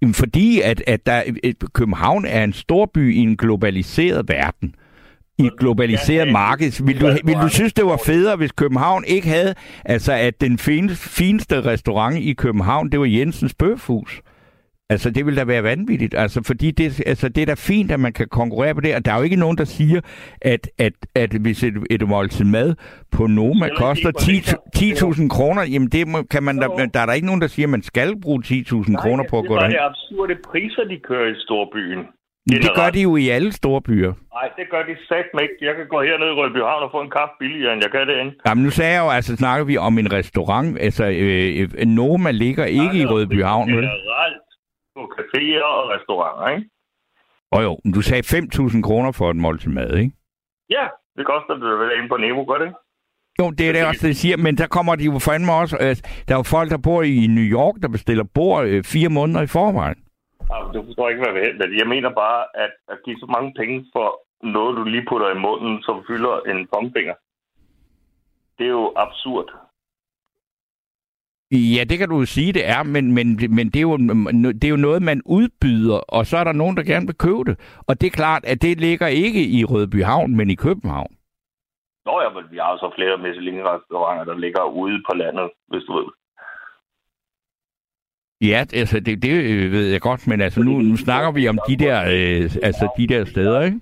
Jamen, 0.01 0.13
fordi 0.13 0.61
at, 0.61 0.83
at 0.87 1.05
der, 1.05 1.23
et, 1.43 1.63
København 1.73 2.25
er 2.25 2.43
en 2.43 2.53
storby 2.53 3.15
i 3.15 3.17
en 3.17 3.37
globaliseret 3.37 4.29
verden. 4.29 4.75
I 5.39 5.45
et 5.45 5.57
globaliseret 5.59 6.31
marked. 6.31 6.83
Vil 6.83 7.01
du, 7.01 7.17
vil 7.23 7.35
du 7.35 7.47
synes, 7.47 7.73
det 7.73 7.85
var 7.85 7.99
federe, 8.05 8.35
hvis 8.35 8.51
København 8.51 9.03
ikke 9.07 9.27
havde... 9.27 9.55
Altså, 9.85 10.13
at 10.13 10.41
den 10.41 10.57
fineste, 10.57 11.09
fineste 11.09 11.61
restaurant 11.65 12.17
i 12.17 12.33
København, 12.33 12.91
det 12.91 12.99
var 12.99 13.05
Jensens 13.05 13.53
Bøfhus. 13.53 14.21
Altså, 14.89 15.09
det 15.09 15.25
vil 15.25 15.37
da 15.37 15.43
være 15.43 15.63
vanvittigt. 15.63 16.13
Altså, 16.17 16.43
fordi 16.43 16.71
det, 16.71 17.01
altså, 17.05 17.29
det 17.29 17.41
er 17.41 17.45
da 17.45 17.53
fint, 17.53 17.91
at 17.91 17.99
man 17.99 18.13
kan 18.13 18.27
konkurrere 18.27 18.75
på 18.75 18.81
det. 18.81 18.95
Og 18.95 19.05
der 19.05 19.11
er 19.13 19.17
jo 19.17 19.23
ikke 19.23 19.35
nogen, 19.35 19.57
der 19.57 19.65
siger, 19.65 20.01
at, 20.41 20.69
at, 20.77 20.93
at 21.15 21.31
hvis 21.41 21.63
et, 21.63 21.73
et 21.89 22.07
måltid 22.07 22.45
mad 22.45 22.75
på 23.11 23.27
Noma 23.27 23.65
ikke 23.65 23.77
koster 23.77 24.09
imponere. 24.09 24.57
10 24.75 24.91
10.000 24.93 25.29
kroner, 25.29 25.63
jamen 25.63 25.89
det 25.89 26.07
må, 26.07 26.23
kan 26.23 26.43
man 26.43 26.57
da, 26.59 26.67
der 26.93 26.99
er 26.99 27.05
der 27.05 27.13
ikke 27.13 27.27
nogen, 27.27 27.41
der 27.41 27.47
siger, 27.47 27.65
at 27.65 27.69
man 27.69 27.81
skal 27.81 28.21
bruge 28.21 28.43
10.000 28.45 28.95
kroner 29.01 29.23
på 29.29 29.39
at 29.39 29.45
gå 29.47 29.53
det 29.53 29.61
derind. 29.61 29.73
er 29.73 29.79
det 29.79 29.89
absurde 29.89 30.35
priser, 30.49 30.83
de 30.83 30.97
kører 31.09 31.27
i 31.31 31.35
storbyen. 31.45 31.99
Men 32.49 32.61
det 32.61 32.71
gør 32.75 32.89
de 32.89 33.01
jo 33.01 33.15
i 33.15 33.29
alle 33.29 33.51
store 33.51 33.81
byer. 33.81 34.13
Nej, 34.37 34.47
det 34.57 34.65
gør 34.71 34.83
de 34.89 34.95
sagt 35.09 35.29
ikke. 35.41 35.55
Jeg 35.61 35.75
kan 35.75 35.87
gå 35.93 36.01
herned 36.01 36.27
i 36.33 36.35
Rødbyhavn 36.39 36.83
og 36.83 36.89
få 36.91 37.01
en 37.01 37.11
kaffe 37.17 37.33
billigere, 37.39 37.73
end 37.73 37.81
jeg 37.85 37.91
kan 37.91 38.07
derinde. 38.07 38.33
Jamen 38.47 38.63
nu 38.63 38.69
sagde 38.69 38.93
jeg 38.93 39.03
jo, 39.05 39.09
altså 39.09 39.35
snakker 39.35 39.65
vi 39.65 39.77
om 39.77 39.97
en 39.97 40.13
restaurant. 40.13 40.77
Altså, 40.79 41.05
øh, 41.05 41.69
øh, 41.79 41.87
Noma 41.87 42.31
ligger 42.31 42.65
ikke 42.65 42.97
i 43.01 43.05
Rødby 43.05 43.43
Havn, 43.43 43.67
vel? 43.67 43.75
Generelt 43.75 44.46
på 44.97 45.03
caféer 45.17 45.63
og 45.79 45.83
restauranter, 45.93 46.47
ikke? 46.55 46.69
Og 47.51 47.63
jo, 47.63 47.71
du 47.95 48.01
sagde 48.01 48.23
5.000 48.37 48.81
kroner 48.87 49.11
for 49.11 49.29
et 49.29 49.35
måltid 49.45 49.71
mad, 49.71 49.91
ikke? 49.97 50.11
Ja, 50.69 50.85
det 51.17 51.25
koster 51.25 51.53
det 51.53 51.79
vel 51.81 51.91
inde 51.97 52.09
på 52.09 52.17
Nemo, 52.17 52.43
gør 52.51 52.59
det? 52.65 52.71
Jo, 53.39 53.45
det 53.57 53.69
er 53.69 53.73
det 53.73 53.85
også, 53.85 54.07
det 54.07 54.17
siger, 54.17 54.37
men 54.37 54.57
der 54.57 54.67
kommer 54.67 54.95
de 54.95 55.03
jo 55.03 55.19
fandme 55.19 55.53
også... 55.53 55.77
Øh, 55.85 55.95
der 56.27 56.33
er 56.35 56.39
jo 56.43 56.43
folk, 56.43 56.69
der 56.71 56.77
bor 56.87 57.01
i 57.03 57.27
New 57.37 57.47
York, 57.59 57.75
der 57.81 57.89
bestiller 57.89 58.23
bord 58.23 58.65
øh, 58.65 58.83
fire 58.83 59.09
måneder 59.09 59.41
i 59.41 59.47
forvejen. 59.57 59.99
Jamen, 60.51 60.73
du 60.73 60.85
forstår 60.85 61.09
ikke, 61.09 61.21
hvad 61.23 61.33
jeg 61.33 61.41
vil. 61.41 61.77
Jeg 61.81 61.87
mener 61.87 62.09
bare, 62.23 62.41
at 62.63 62.73
at 62.93 62.97
give 63.05 63.17
så 63.19 63.27
mange 63.35 63.53
penge 63.59 63.85
for 63.95 64.07
noget, 64.55 64.77
du 64.77 64.83
lige 64.83 65.05
putter 65.09 65.29
i 65.35 65.39
munden, 65.45 65.81
som 65.81 66.03
fylder 66.07 66.35
en 66.51 66.67
tomfinger. 66.73 67.15
Det 68.57 68.65
er 68.65 68.75
jo 68.81 68.93
absurd. 68.95 69.47
Ja, 71.51 71.83
det 71.83 71.97
kan 71.97 72.09
du 72.09 72.19
jo 72.19 72.25
sige, 72.25 72.53
det 72.53 72.69
er, 72.69 72.83
men, 72.83 73.11
men, 73.11 73.39
men 73.49 73.69
det, 73.69 73.75
er 73.75 73.81
jo, 73.81 73.97
det 74.53 74.63
er 74.63 74.69
jo 74.69 74.75
noget, 74.75 75.01
man 75.01 75.21
udbyder, 75.25 75.97
og 75.97 76.25
så 76.25 76.37
er 76.37 76.43
der 76.43 76.51
nogen, 76.51 76.77
der 76.77 76.83
gerne 76.83 77.05
vil 77.05 77.17
købe 77.17 77.43
det. 77.45 77.81
Og 77.87 78.01
det 78.01 78.07
er 78.07 78.11
klart, 78.11 78.45
at 78.45 78.61
det 78.61 78.79
ligger 78.79 79.07
ikke 79.07 79.47
i 79.47 79.65
Rødby 79.65 80.03
Havn, 80.03 80.35
men 80.35 80.49
i 80.49 80.55
København. 80.55 81.11
Nå 82.05 82.21
ja, 82.21 82.29
men 82.29 82.43
vi 82.51 82.57
har 82.57 82.77
så 82.77 82.91
flere 82.95 83.17
Michelin-restauranter, 83.17 84.23
der 84.23 84.37
ligger 84.37 84.63
ude 84.63 85.03
på 85.09 85.15
landet, 85.15 85.49
hvis 85.67 85.83
du 85.83 85.93
ved. 85.93 86.07
Ja, 88.41 88.65
altså 88.73 88.99
det, 88.99 89.23
det 89.23 89.31
øh, 89.43 89.71
ved 89.71 89.87
jeg 89.87 90.01
godt, 90.01 90.27
men 90.27 90.41
altså 90.41 90.63
nu, 90.63 90.71
nu 90.71 90.97
snakker 90.97 91.31
vi 91.31 91.47
om 91.47 91.59
de 91.67 91.77
der, 91.77 91.97
øh, 92.01 92.49
altså 92.63 92.89
de 92.97 93.07
der 93.07 93.25
steder, 93.25 93.61
ikke? 93.61 93.79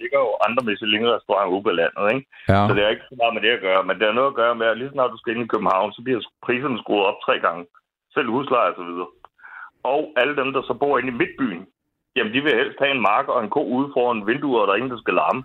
Er 0.00 0.04
ligger 0.04 0.20
jo 0.26 0.32
andre 0.46 0.62
Michelin-restauranter 0.68 1.54
ude 1.54 1.66
på 1.66 1.72
landet, 1.80 2.04
ikke? 2.14 2.26
Ja. 2.52 2.60
Så 2.66 2.72
det 2.74 2.82
er 2.82 2.94
ikke 2.94 3.10
så 3.10 3.16
meget 3.20 3.34
med 3.34 3.42
det 3.46 3.52
at 3.56 3.64
gøre, 3.68 3.82
men 3.86 3.94
det 3.96 4.06
har 4.06 4.18
noget 4.18 4.32
at 4.32 4.40
gøre 4.42 4.54
med, 4.60 4.66
at 4.66 4.78
lige 4.78 4.94
snart 4.94 5.14
du 5.14 5.18
skal 5.20 5.32
ind 5.32 5.44
i 5.44 5.52
København, 5.52 5.92
så 5.92 6.00
bliver 6.04 6.20
priserne 6.46 6.78
skruet 6.82 7.08
op 7.10 7.18
tre 7.26 7.34
gange. 7.46 7.62
Selv 8.14 8.28
husleje 8.34 8.72
og 8.72 8.78
så 8.80 8.84
videre. 8.90 9.10
Og 9.94 10.02
alle 10.20 10.34
dem, 10.40 10.48
der 10.56 10.62
så 10.62 10.74
bor 10.82 10.98
inde 10.98 11.12
i 11.12 11.20
midtbyen, 11.20 11.62
jamen 12.16 12.32
de 12.34 12.40
vil 12.44 12.58
helst 12.60 12.78
have 12.82 12.94
en 12.96 13.06
mark 13.10 13.26
og 13.34 13.38
en 13.44 13.50
ko 13.56 13.62
ude 13.76 13.88
foran 13.94 14.26
vinduer, 14.30 14.60
og 14.60 14.66
der 14.66 14.72
er 14.72 14.80
ingen, 14.80 14.94
der 14.94 15.04
skal 15.04 15.14
larme. 15.20 15.42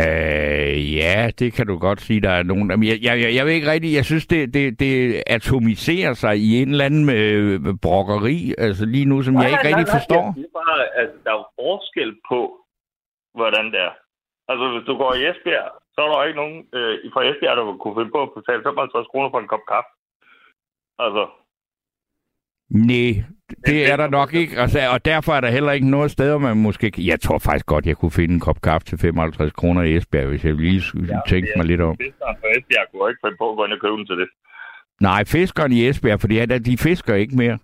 Øh, 0.00 0.96
ja, 1.00 1.30
det 1.38 1.52
kan 1.52 1.66
du 1.66 1.78
godt 1.78 2.00
sige, 2.00 2.20
der 2.20 2.30
er 2.30 2.42
nogen. 2.42 2.70
Jamen, 2.70 2.88
jeg, 2.88 2.98
jeg, 3.02 3.34
jeg 3.34 3.46
ved 3.46 3.52
ikke 3.52 3.70
rigtigt, 3.70 3.94
jeg 3.94 4.04
synes, 4.04 4.26
det, 4.26 4.54
det, 4.54 4.80
det 4.80 5.22
atomiserer 5.26 6.12
sig 6.14 6.34
i 6.38 6.62
en 6.62 6.68
eller 6.70 6.84
anden 6.84 7.10
øh, 7.10 7.74
brokkeri, 7.82 8.54
altså 8.58 8.84
lige 8.86 9.04
nu, 9.04 9.22
som 9.22 9.34
jeg 9.34 9.50
ikke 9.50 9.68
rigtig 9.68 9.88
forstår. 9.96 10.24
Det 10.36 10.44
er 10.50 10.58
bare, 10.62 11.00
altså, 11.00 11.16
der 11.24 11.32
er 11.38 11.44
forskel 11.60 12.10
på, 12.30 12.40
hvordan 13.40 13.66
det 13.72 13.80
er. 13.88 13.94
Altså, 14.50 14.64
hvis 14.72 14.86
du 14.88 14.94
går 15.02 15.12
i 15.14 15.22
Esbjerg, 15.30 15.68
så 15.94 15.98
er 16.04 16.08
der 16.10 16.28
ikke 16.28 16.40
nogen 16.42 16.58
øh, 16.76 16.92
fra 17.14 17.24
Esbjerg, 17.28 17.56
der 17.56 17.64
kunne 17.82 17.98
finde 17.98 18.14
på 18.16 18.20
at 18.22 18.34
betale 18.38 18.62
55 18.62 19.06
kroner 19.12 19.28
for 19.30 19.40
en 19.40 19.52
kop 19.52 19.64
kaffe. 19.72 19.90
Altså, 21.04 21.24
Nej, 22.70 23.24
det 23.66 23.90
er 23.92 23.96
der 23.96 24.08
nok 24.08 24.34
ikke. 24.34 24.60
Altså, 24.60 24.78
og 24.92 25.04
derfor 25.04 25.32
er 25.32 25.40
der 25.40 25.50
heller 25.50 25.72
ikke 25.72 25.90
noget 25.90 26.10
sted, 26.10 26.30
hvor 26.30 26.38
man 26.38 26.56
måske... 26.56 26.92
Jeg 26.98 27.20
tror 27.20 27.38
faktisk 27.38 27.66
godt, 27.66 27.86
jeg 27.86 27.96
kunne 27.96 28.10
finde 28.10 28.34
en 28.34 28.40
kop 28.40 28.60
kaffe 28.60 28.86
til 28.86 28.98
55 28.98 29.52
kroner 29.52 29.82
i 29.82 29.96
Esbjerg, 29.96 30.26
hvis 30.26 30.44
jeg 30.44 30.54
lige 30.54 30.82
ja, 31.08 31.20
tænke 31.28 31.48
mig 31.56 31.66
lidt 31.66 31.80
om. 31.80 31.96
Fiskeren 31.96 32.36
fra 32.40 32.48
Esbjerg 32.58 32.86
kunne 32.92 33.10
ikke 33.10 33.20
finde 33.24 33.36
på 33.36 33.50
at 33.50 33.56
gå 33.56 33.64
ind 33.64 33.72
og 33.72 33.80
købe 33.80 33.96
den 33.96 34.06
til 34.06 34.16
det. 34.16 34.28
Nej, 35.00 35.24
fiskeren 35.24 35.72
i 35.72 35.88
Esbjerg, 35.88 36.20
fordi 36.20 36.46
de 36.46 36.78
fisker 36.78 37.14
ikke 37.14 37.36
mere. 37.36 37.58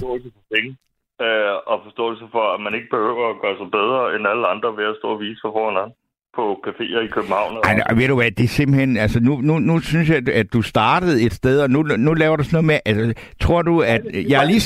For 0.00 0.18
penge. 0.54 0.76
Øh, 1.24 1.54
og 1.70 1.76
forståelse 1.86 2.24
for, 2.34 2.44
at 2.54 2.60
man 2.66 2.74
ikke 2.78 2.90
behøver 2.96 3.24
at 3.30 3.40
gøre 3.42 3.56
sig 3.60 3.68
bedre 3.78 4.00
end 4.14 4.22
alle 4.32 4.46
andre 4.54 4.68
ved 4.78 4.86
at 4.92 4.96
stå 5.00 5.08
og 5.14 5.20
vise 5.24 5.40
sig 5.40 5.50
foran 5.56 5.76
andre 5.82 5.94
på 6.36 6.44
caféer 6.66 7.00
i 7.06 7.06
København. 7.06 7.56
Ej, 7.64 7.74
nej, 7.76 7.94
ved 7.94 8.08
du 8.08 8.14
hvad, 8.14 8.30
det 8.30 8.44
er 8.44 8.48
simpelthen, 8.48 8.96
altså 8.96 9.20
nu, 9.20 9.40
nu, 9.40 9.58
nu 9.58 9.80
synes 9.80 10.10
jeg, 10.10 10.28
at 10.28 10.52
du 10.52 10.62
startede 10.62 11.22
et 11.22 11.32
sted, 11.32 11.60
og 11.60 11.70
nu, 11.70 11.82
nu 11.82 12.14
laver 12.14 12.36
du 12.36 12.44
sådan 12.44 12.54
noget 12.56 12.64
med, 12.64 12.78
altså, 12.84 13.22
tror 13.40 13.62
du, 13.62 13.80
at, 13.80 14.00
jeg 14.28 14.38
har 14.38 14.46
lige, 14.46 14.62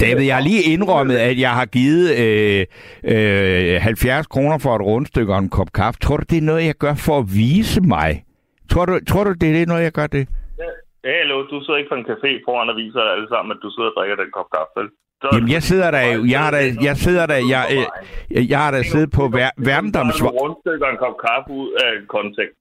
David, 0.00 0.24
jeg 0.24 0.34
har 0.36 0.42
lige 0.42 0.62
indrømmet, 0.62 1.16
at 1.16 1.38
jeg 1.38 1.50
har 1.50 1.66
givet 1.66 2.18
øh, 2.18 2.66
øh, 3.74 3.80
70 3.80 4.26
kroner 4.26 4.58
for 4.58 4.76
et 4.76 4.82
rundstykke 4.82 5.32
og 5.32 5.38
en 5.38 5.48
kop 5.48 5.72
kaffe. 5.72 6.00
Tror 6.00 6.16
du, 6.16 6.24
det 6.30 6.38
er 6.38 6.42
noget, 6.42 6.64
jeg 6.64 6.74
gør 6.74 6.94
for 6.94 7.18
at 7.18 7.24
vise 7.34 7.80
mig? 7.80 8.24
Tror 8.70 8.86
du, 8.86 8.98
tror 9.08 9.24
du 9.24 9.32
det 9.32 9.62
er 9.62 9.66
noget, 9.66 9.82
jeg 9.82 9.92
gør 9.92 10.06
det? 10.06 10.28
Ja, 11.04 11.12
hallo, 11.20 11.36
du 11.50 11.56
sidder 11.64 11.78
ikke 11.80 11.92
på 11.92 11.98
en 12.00 12.08
café 12.12 12.30
foran 12.46 12.68
og 12.72 12.76
viser 12.76 13.00
alle 13.00 13.28
sammen, 13.28 13.50
at 13.54 13.60
du 13.64 13.70
sidder 13.74 13.90
og 13.90 13.96
drikker 13.98 14.16
den 14.22 14.30
kop 14.36 14.48
kaffe? 14.56 14.80
Så, 15.22 15.28
Jamen, 15.32 15.50
jeg 15.56 15.62
sidder 15.70 15.90
der 15.96 16.04
jo, 16.14 16.18
jeg 16.34 16.52
da, 16.56 16.60
jeg 16.88 16.96
sidder 17.04 17.26
der, 17.32 17.40
jeg, 17.54 17.62
jeg, 18.34 18.42
jeg 18.52 18.58
har 18.64 18.70
da 18.76 18.80
siddet 18.92 19.10
på 19.18 19.22
ver, 19.36 19.50
Værndoms... 19.68 20.16
Du 20.16 20.26
en 20.94 21.02
kop 21.04 21.16
kaffe 21.26 21.50
ud 21.60 21.68
af 21.84 21.92
kontekst. 22.16 22.58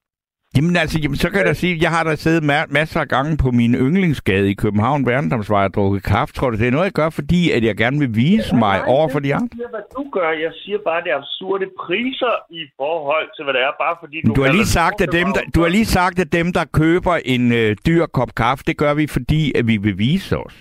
Jamen 0.56 0.76
altså, 0.78 1.00
jamen, 1.04 1.18
så 1.18 1.30
kan 1.30 1.38
jeg 1.40 1.46
da 1.46 1.54
sige, 1.54 1.78
jeg 1.82 1.92
har 1.92 2.04
da 2.04 2.16
siddet 2.16 2.44
ma- 2.52 2.74
masser 2.74 3.00
af 3.02 3.08
gange 3.08 3.38
på 3.38 3.52
min 3.52 3.76
yndlingsgade 3.76 4.52
i 4.52 4.54
København, 4.54 5.06
Værndomsvej, 5.08 5.64
og 5.66 5.74
drukket 5.74 6.04
kaffe. 6.04 6.34
Tror 6.34 6.50
du, 6.50 6.58
det 6.58 6.68
er 6.68 6.72
noget, 6.72 6.86
jeg 6.86 6.92
gør, 7.02 7.10
fordi 7.10 7.52
at 7.52 7.64
jeg 7.64 7.78
gerne 7.78 8.00
vil 8.00 8.16
vise 8.16 8.50
ja, 8.54 8.60
mig 8.60 8.78
nej, 8.78 8.94
over 8.96 9.08
for 9.10 9.20
de 9.20 9.36
andre? 9.36 9.48
Jeg 9.52 9.58
siger, 9.58 9.70
hvad 9.70 9.86
du 9.98 10.10
gør. 10.18 10.30
Jeg 10.30 10.52
siger 10.64 10.78
bare, 10.90 11.02
det 11.04 11.12
er 11.12 11.18
absurde 11.18 11.66
priser 11.86 12.34
i 12.52 12.62
forhold 12.78 13.28
til, 13.36 13.44
hvad 13.44 13.54
det 13.54 13.62
er, 13.62 13.72
bare 13.86 13.96
fordi 14.00 14.18
du... 14.26 14.34
Du 14.34 14.42
har 14.44 14.52
lige 14.52 14.66
sagt, 14.80 15.02
at 15.02 15.12
dem, 15.12 15.28
der, 15.36 15.42
du 15.56 15.62
har 15.62 15.70
lige 15.70 15.86
sagt, 15.86 16.20
at 16.20 16.34
dem, 16.34 16.54
der 16.54 16.66
køber 16.82 17.16
en 17.26 17.52
øh, 17.52 17.76
dyr 17.88 18.06
kop 18.06 18.36
kaffe, 18.36 18.64
det 18.68 18.78
gør 18.78 18.94
vi, 18.94 19.08
fordi 19.08 19.58
at 19.58 19.68
vi 19.68 19.78
vil 19.78 19.98
vise 19.98 20.38
os. 20.38 20.56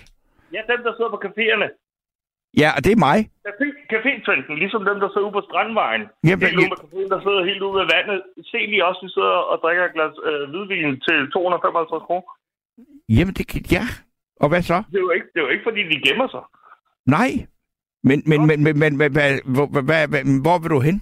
Ja, 0.53 0.61
dem, 0.71 0.79
der 0.85 0.91
sidder 0.97 1.11
på 1.15 1.21
caféerne. 1.27 1.67
Ja, 2.61 2.69
og 2.77 2.81
det 2.85 2.91
er 2.91 3.05
mig. 3.09 3.19
Café-trenden, 3.93 4.55
ligesom 4.63 4.81
dem, 4.89 4.97
der 5.01 5.09
sidder 5.09 5.27
ude 5.27 5.37
på 5.39 5.43
Strandvejen. 5.49 6.03
Ja, 6.27 6.33
helt 6.45 6.59
ude 6.61 6.71
med 6.73 6.79
caféen, 6.83 7.09
der 7.13 7.19
sidder 7.25 7.41
helt 7.49 7.61
ude 7.65 7.75
ved 7.79 7.87
vandet. 7.95 8.17
Se 8.51 8.59
lige 8.71 8.85
også, 8.89 9.01
vi 9.05 9.11
sidder 9.17 9.37
og 9.51 9.55
drikker 9.63 9.83
et 9.85 9.93
glas 9.95 10.15
øh, 10.29 10.43
hvidvin 10.51 10.99
til 11.07 11.17
255 11.33 12.03
kroner. 12.07 12.29
Jamen, 13.17 13.33
det 13.37 13.45
kan... 13.49 13.61
Ja. 13.77 13.85
Og 14.41 14.47
hvad 14.49 14.61
så? 14.71 14.77
Det 14.91 14.97
er 15.01 15.05
jo 15.07 15.13
ikke, 15.17 15.27
det 15.33 15.39
er 15.39 15.45
jo 15.47 15.53
ikke 15.55 15.67
fordi 15.69 15.81
de 15.91 15.97
gemmer 16.07 16.27
sig. 16.35 16.43
Nej. 17.17 17.31
Men, 18.07 18.17
men, 18.29 18.39
men, 18.49 18.59
men, 18.65 18.79
men, 18.79 18.97
men 19.01 19.11
hvad, 19.15 19.31
hvor, 19.55 19.67
hvad, 19.89 20.01
hvor 20.45 20.57
vil 20.61 20.69
du 20.75 20.79
hen? 20.87 20.97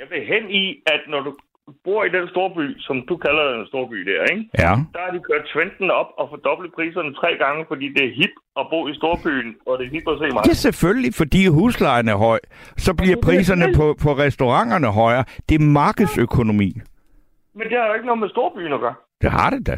Jeg 0.00 0.06
vil 0.10 0.22
hen 0.32 0.44
i, 0.62 0.64
at 0.94 1.02
når 1.12 1.20
du 1.26 1.32
bor 1.84 2.04
i 2.04 2.10
den 2.16 2.28
storby, 2.28 2.66
som 2.86 2.96
du 3.08 3.16
kalder 3.16 3.44
en 3.60 3.66
storby 3.66 3.98
der, 4.10 4.20
ikke? 4.32 4.44
Ja. 4.58 4.72
Der 4.94 5.00
har 5.04 5.10
de 5.16 5.20
kørt 5.28 5.44
trenden 5.52 5.90
op 5.90 6.10
og 6.18 6.28
fordoblet 6.32 6.70
priserne 6.74 7.14
tre 7.14 7.30
gange, 7.44 7.64
fordi 7.68 7.86
det 7.96 8.04
er 8.08 8.12
hip 8.20 8.34
at 8.60 8.66
bo 8.70 8.88
i 8.88 8.94
storbyen, 8.94 9.48
og 9.66 9.78
det 9.78 9.84
er 9.86 9.90
hip 9.90 10.06
at 10.12 10.18
se 10.18 10.26
mig. 10.34 10.42
Det 10.44 10.50
er 10.50 10.62
selvfølgelig, 10.68 11.12
fordi 11.14 11.46
huslejen 11.46 12.08
er 12.08 12.16
høj. 12.16 12.40
Så 12.76 12.90
bliver 12.94 13.16
priserne 13.26 13.66
på, 13.78 13.86
på 14.04 14.10
restauranterne 14.24 14.90
højere. 15.02 15.24
Det 15.48 15.54
er 15.60 15.64
markedsøkonomi. 15.80 16.70
Men 17.54 17.64
det 17.70 17.76
har 17.78 17.86
jo 17.88 17.94
ikke 17.94 18.06
noget 18.06 18.20
med 18.24 18.28
storbyen 18.28 18.72
at 18.72 18.80
gøre. 18.80 18.94
Det 19.22 19.30
har 19.30 19.50
det 19.50 19.66
da. 19.66 19.76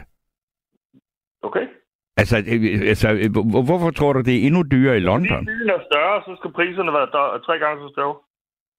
Okay. 1.42 1.66
Altså, 2.16 2.36
altså, 2.92 3.08
hvorfor 3.66 3.90
tror 3.90 4.12
du, 4.12 4.20
det 4.20 4.34
er 4.36 4.46
endnu 4.46 4.62
dyrere 4.74 4.96
i 4.96 5.00
London? 5.00 5.38
Fordi 5.38 5.46
byen 5.46 5.70
er 5.70 5.80
større, 5.90 6.16
så 6.26 6.32
skal 6.38 6.50
priserne 6.58 6.92
være 6.92 7.08
der, 7.16 7.24
tre 7.46 7.58
gange 7.58 7.76
så 7.84 7.88
større. 7.94 8.14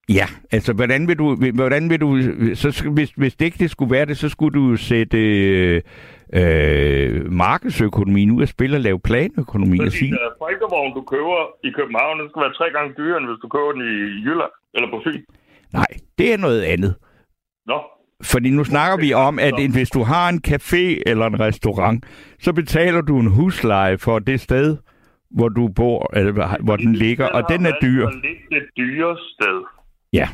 Ja, 0.09 0.25
altså 0.51 0.73
hvordan 0.73 1.07
vil 1.07 1.17
du, 1.17 1.35
hvordan 1.53 1.89
vil 1.89 2.01
du 2.01 2.19
så 2.55 2.89
hvis, 2.93 3.11
hvis 3.11 3.35
det 3.35 3.45
ikke 3.45 3.57
det 3.57 3.71
skulle 3.71 3.91
være 3.91 4.05
det, 4.05 4.17
så 4.17 4.29
skulle 4.29 4.59
du 4.59 4.75
sætte 4.75 5.17
øh, 6.33 7.31
markedsøkonomien 7.31 8.31
ud 8.31 8.41
af 8.41 8.47
spil 8.47 8.73
og 8.75 8.81
lave 8.81 8.99
planøkonomi. 8.99 9.77
Fordi 9.77 9.87
og 9.87 9.91
sige... 9.91 10.11
der 10.11 10.17
folkevogn, 10.39 10.93
du 10.93 11.01
køber 11.01 11.37
i 11.63 11.69
København, 11.69 12.19
den 12.19 12.29
skal 12.29 12.41
være 12.41 12.53
tre 12.53 12.69
gange 12.75 12.93
dyrere, 12.97 13.17
end 13.17 13.27
hvis 13.27 13.39
du 13.41 13.47
køber 13.47 13.71
den 13.71 13.81
i 13.81 13.95
Jylland 14.25 14.51
eller 14.73 14.89
på 14.89 15.01
Fyn. 15.05 15.21
Nej, 15.73 15.87
det 16.17 16.33
er 16.33 16.37
noget 16.37 16.61
andet. 16.61 16.95
Nå. 17.65 17.81
Fordi 18.23 18.49
nu 18.49 18.63
snakker 18.63 18.97
vi 18.97 19.13
om, 19.13 19.39
at 19.39 19.53
hvis 19.73 19.89
du 19.89 20.03
har 20.03 20.29
en 20.29 20.41
café 20.47 21.01
eller 21.05 21.25
en 21.25 21.39
restaurant, 21.39 22.05
så 22.39 22.53
betaler 22.53 23.01
du 23.01 23.19
en 23.19 23.27
husleje 23.27 23.97
for 23.97 24.19
det 24.19 24.39
sted, 24.41 24.77
hvor 25.31 25.49
du 25.49 25.67
bor, 25.67 26.17
eller 26.17 26.63
hvor 26.63 26.75
den 26.75 26.93
ligger, 26.93 27.27
og 27.27 27.49
den 27.49 27.65
er 27.65 27.71
dyr. 27.81 28.05
Det 28.09 28.15
er 28.15 28.55
det 28.55 28.63
dyre 28.77 29.17
sted. 29.33 29.74
Ja. 30.19 30.27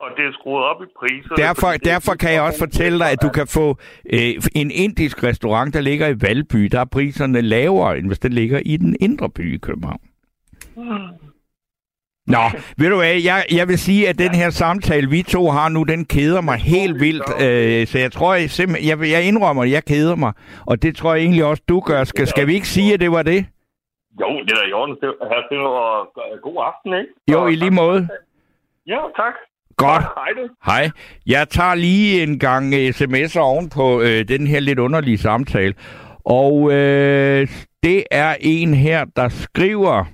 Og 0.00 0.10
det 0.16 0.24
er 0.24 0.32
skruet 0.32 0.64
op 0.64 0.82
i 0.82 0.86
priser. 0.98 1.34
Derfor, 1.34 1.68
derfor 1.84 2.14
kan 2.14 2.32
jeg 2.32 2.42
også 2.42 2.58
fortælle 2.58 2.98
dig, 2.98 3.10
at 3.10 3.22
du 3.22 3.28
kan 3.28 3.46
få 3.46 3.78
øh, 4.12 4.34
en 4.54 4.70
indisk 4.70 5.24
restaurant, 5.24 5.74
der 5.74 5.80
ligger 5.80 6.06
i 6.08 6.14
Valby. 6.22 6.62
Der 6.72 6.80
er 6.80 6.84
priserne 6.84 7.40
lavere, 7.40 7.98
end 7.98 8.06
hvis 8.06 8.18
den 8.18 8.32
ligger 8.32 8.60
i 8.66 8.76
den 8.76 8.96
indre 9.00 9.30
by 9.30 9.54
i 9.54 9.58
København. 9.58 10.00
Hmm. 10.76 11.28
Nå, 12.26 12.44
ved 12.78 12.90
du 12.90 12.96
hvad, 12.96 13.14
jeg, 13.14 13.44
jeg 13.52 13.68
vil 13.68 13.78
sige, 13.78 14.08
at 14.08 14.18
den 14.18 14.34
her 14.34 14.50
samtale, 14.50 15.10
vi 15.10 15.22
to 15.22 15.50
har 15.50 15.68
nu, 15.68 15.82
den 15.82 16.04
keder 16.04 16.40
mig 16.40 16.58
helt 16.58 17.00
vildt. 17.00 17.42
Øh, 17.44 17.86
så 17.86 17.98
jeg 17.98 18.12
tror 18.12 18.34
jeg 18.34 18.50
simpelthen, 18.50 18.88
jeg, 18.88 19.10
jeg 19.10 19.28
indrømmer, 19.28 19.62
at 19.62 19.70
jeg 19.70 19.84
keder 19.84 20.16
mig. 20.16 20.32
Og 20.66 20.82
det 20.82 20.96
tror 20.96 21.14
jeg 21.14 21.22
egentlig 21.22 21.44
også, 21.44 21.62
du 21.68 21.80
gør. 21.80 22.04
Skal, 22.04 22.26
skal 22.26 22.46
vi 22.46 22.54
ikke 22.54 22.68
sige, 22.68 22.94
at 22.94 23.00
det 23.00 23.10
var 23.10 23.22
det? 23.22 23.46
Jo, 24.20 24.28
det 24.44 24.52
er 24.52 24.60
da 24.62 24.68
i 24.68 24.72
orden. 24.72 24.96
Her 25.02 25.40
det 25.50 26.42
god 26.42 26.56
aften, 26.68 26.94
ikke? 27.00 27.10
Jo, 27.32 27.46
i 27.46 27.54
lige 27.54 27.70
måde. 27.70 28.08
Ja, 28.88 29.00
tak. 29.16 29.34
Godt. 29.76 30.02
Hej 30.02 30.30
du. 30.36 30.48
Hej. 30.64 30.90
Jeg 31.26 31.48
tager 31.48 31.74
lige 31.74 32.22
en 32.22 32.38
gang 32.38 32.74
sms'er 32.74 33.38
oven 33.40 33.68
på 33.68 34.00
øh, 34.00 34.28
den 34.28 34.46
her 34.46 34.60
lidt 34.60 34.78
underlige 34.78 35.18
samtale. 35.18 35.74
Og 36.24 36.72
øh, 36.72 37.48
det 37.82 38.04
er 38.10 38.36
en 38.40 38.74
her, 38.74 39.04
der 39.16 39.28
skriver... 39.28 40.04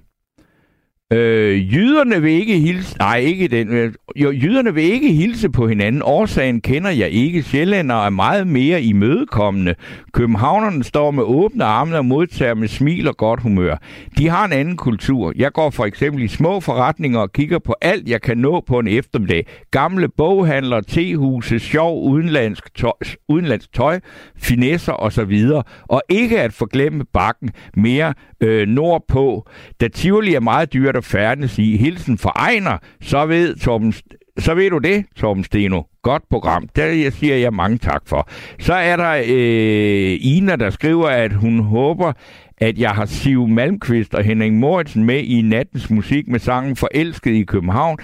Øh, 1.14 1.74
jyderne 1.74 2.22
vil 2.22 2.32
ikke 2.32 2.58
hilse... 2.58 2.98
Nej, 2.98 3.18
ikke 3.18 3.48
den. 3.48 3.94
Jo, 4.16 4.32
jyderne 4.32 4.74
vil 4.74 4.84
ikke 4.84 5.12
hilse 5.12 5.50
på 5.50 5.68
hinanden. 5.68 6.02
Årsagen 6.04 6.60
kender 6.60 6.90
jeg 6.90 7.10
ikke. 7.10 7.42
Sjællænder 7.42 8.06
er 8.06 8.10
meget 8.10 8.46
mere 8.46 8.82
imødekommende. 8.82 9.74
Københavnerne 10.12 10.84
står 10.84 11.10
med 11.10 11.22
åbne 11.22 11.64
arme 11.64 11.96
og 11.96 12.04
modtager 12.04 12.54
med 12.54 12.68
smil 12.68 13.08
og 13.08 13.16
godt 13.16 13.40
humør. 13.40 13.76
De 14.18 14.28
har 14.28 14.44
en 14.44 14.52
anden 14.52 14.76
kultur. 14.76 15.32
Jeg 15.36 15.52
går 15.52 15.70
for 15.70 15.84
eksempel 15.84 16.22
i 16.22 16.28
små 16.28 16.60
forretninger 16.60 17.20
og 17.20 17.32
kigger 17.32 17.58
på 17.58 17.74
alt, 17.80 18.08
jeg 18.08 18.22
kan 18.22 18.38
nå 18.38 18.60
på 18.66 18.78
en 18.78 18.88
eftermiddag. 18.88 19.46
Gamle 19.70 20.08
boghandler, 20.08 20.80
tehuse, 20.80 21.58
sjov 21.58 22.04
udenlandsk 22.04 22.74
tøj, 22.74 22.92
udenlandsk 23.28 23.72
tøj 23.72 24.00
finesser 24.36 24.92
osv. 24.92 25.50
Og 25.82 26.02
ikke 26.08 26.40
at 26.40 26.52
forglemme 26.52 27.04
bakken 27.12 27.50
mere 27.76 28.14
øh, 28.40 28.68
nordpå. 28.68 29.48
Da 29.80 29.88
Tivoli 29.88 30.34
er 30.34 30.40
meget 30.40 30.72
dyrt 30.72 30.96
at 30.96 31.03
færdes 31.05 31.59
i. 31.59 31.76
Hilsen 31.76 32.18
fra 32.18 32.30
Ejner, 32.30 32.78
så 33.00 33.26
ved, 33.26 33.57
Torben, 33.57 33.94
så 34.38 34.55
ved 34.55 34.70
du 34.70 34.78
det, 34.78 35.05
Torben 35.16 35.44
Steno. 35.44 35.82
Godt 36.02 36.22
program. 36.30 36.68
Det 36.76 37.12
siger 37.12 37.36
jeg 37.36 37.52
mange 37.52 37.78
tak 37.78 38.02
for. 38.07 38.28
Så 38.59 38.74
er 38.74 38.96
der 38.96 39.22
øh, 39.28 40.18
Ina, 40.20 40.57
der 40.57 40.70
skriver, 40.70 41.09
at 41.09 41.32
hun 41.32 41.59
håber, 41.59 42.12
at 42.59 42.78
jeg 42.78 42.90
har 42.90 43.07
Siv 43.07 43.48
Malmqvist 43.48 44.14
og 44.14 44.24
Henning 44.24 44.59
Moritsen 44.59 45.05
med 45.05 45.22
i 45.22 45.42
nattens 45.42 45.90
musik 45.90 46.28
med 46.28 46.38
sangen 46.40 46.76
Forelsket 46.76 47.32
i 47.32 47.42
København. 47.42 47.98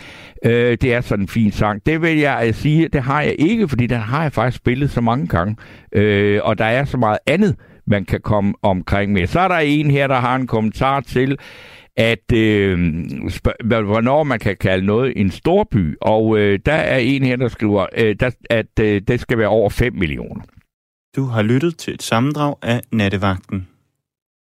Øh, 0.44 0.78
det 0.80 0.94
er 0.94 1.00
sådan 1.00 1.24
en 1.24 1.28
fin 1.28 1.52
sang. 1.52 1.86
Det 1.86 2.02
vil 2.02 2.18
jeg 2.18 2.44
øh, 2.46 2.54
sige, 2.54 2.88
det 2.88 3.02
har 3.02 3.22
jeg 3.22 3.34
ikke, 3.38 3.68
fordi 3.68 3.86
den 3.86 3.98
har 3.98 4.22
jeg 4.22 4.32
faktisk 4.32 4.56
spillet 4.56 4.90
så 4.90 5.00
mange 5.00 5.26
gange. 5.26 5.56
Øh, 5.92 6.40
og 6.44 6.58
der 6.58 6.64
er 6.64 6.84
så 6.84 6.96
meget 6.96 7.18
andet, 7.26 7.56
man 7.86 8.04
kan 8.04 8.20
komme 8.20 8.54
omkring 8.62 9.12
med. 9.12 9.26
Så 9.26 9.40
er 9.40 9.48
der 9.48 9.58
en 9.58 9.90
her, 9.90 10.06
der 10.06 10.20
har 10.20 10.36
en 10.36 10.46
kommentar 10.46 11.00
til, 11.00 11.38
at 11.96 12.32
øh, 12.32 12.78
spørg, 13.30 13.84
hvornår 13.84 14.24
man 14.24 14.38
kan 14.38 14.56
kalde 14.56 14.86
noget 14.86 15.12
en 15.16 15.30
storby. 15.30 15.96
Og 16.00 16.38
øh, 16.38 16.58
der 16.66 16.72
er 16.72 16.98
en 16.98 17.22
her, 17.22 17.36
der 17.36 17.48
skriver, 17.48 17.86
øh, 17.96 18.16
der, 18.20 18.30
at 18.50 18.78
øh, 18.80 19.00
det 19.08 19.20
skal 19.20 19.38
være 19.38 19.48
over 19.48 19.70
5 19.70 19.94
millioner. 19.94 20.42
Du 21.16 21.24
har 21.24 21.42
lyttet 21.42 21.76
til 21.76 21.94
et 21.94 22.02
sammendrag 22.02 22.54
af 22.62 22.80
Nattevagten. 22.92 23.69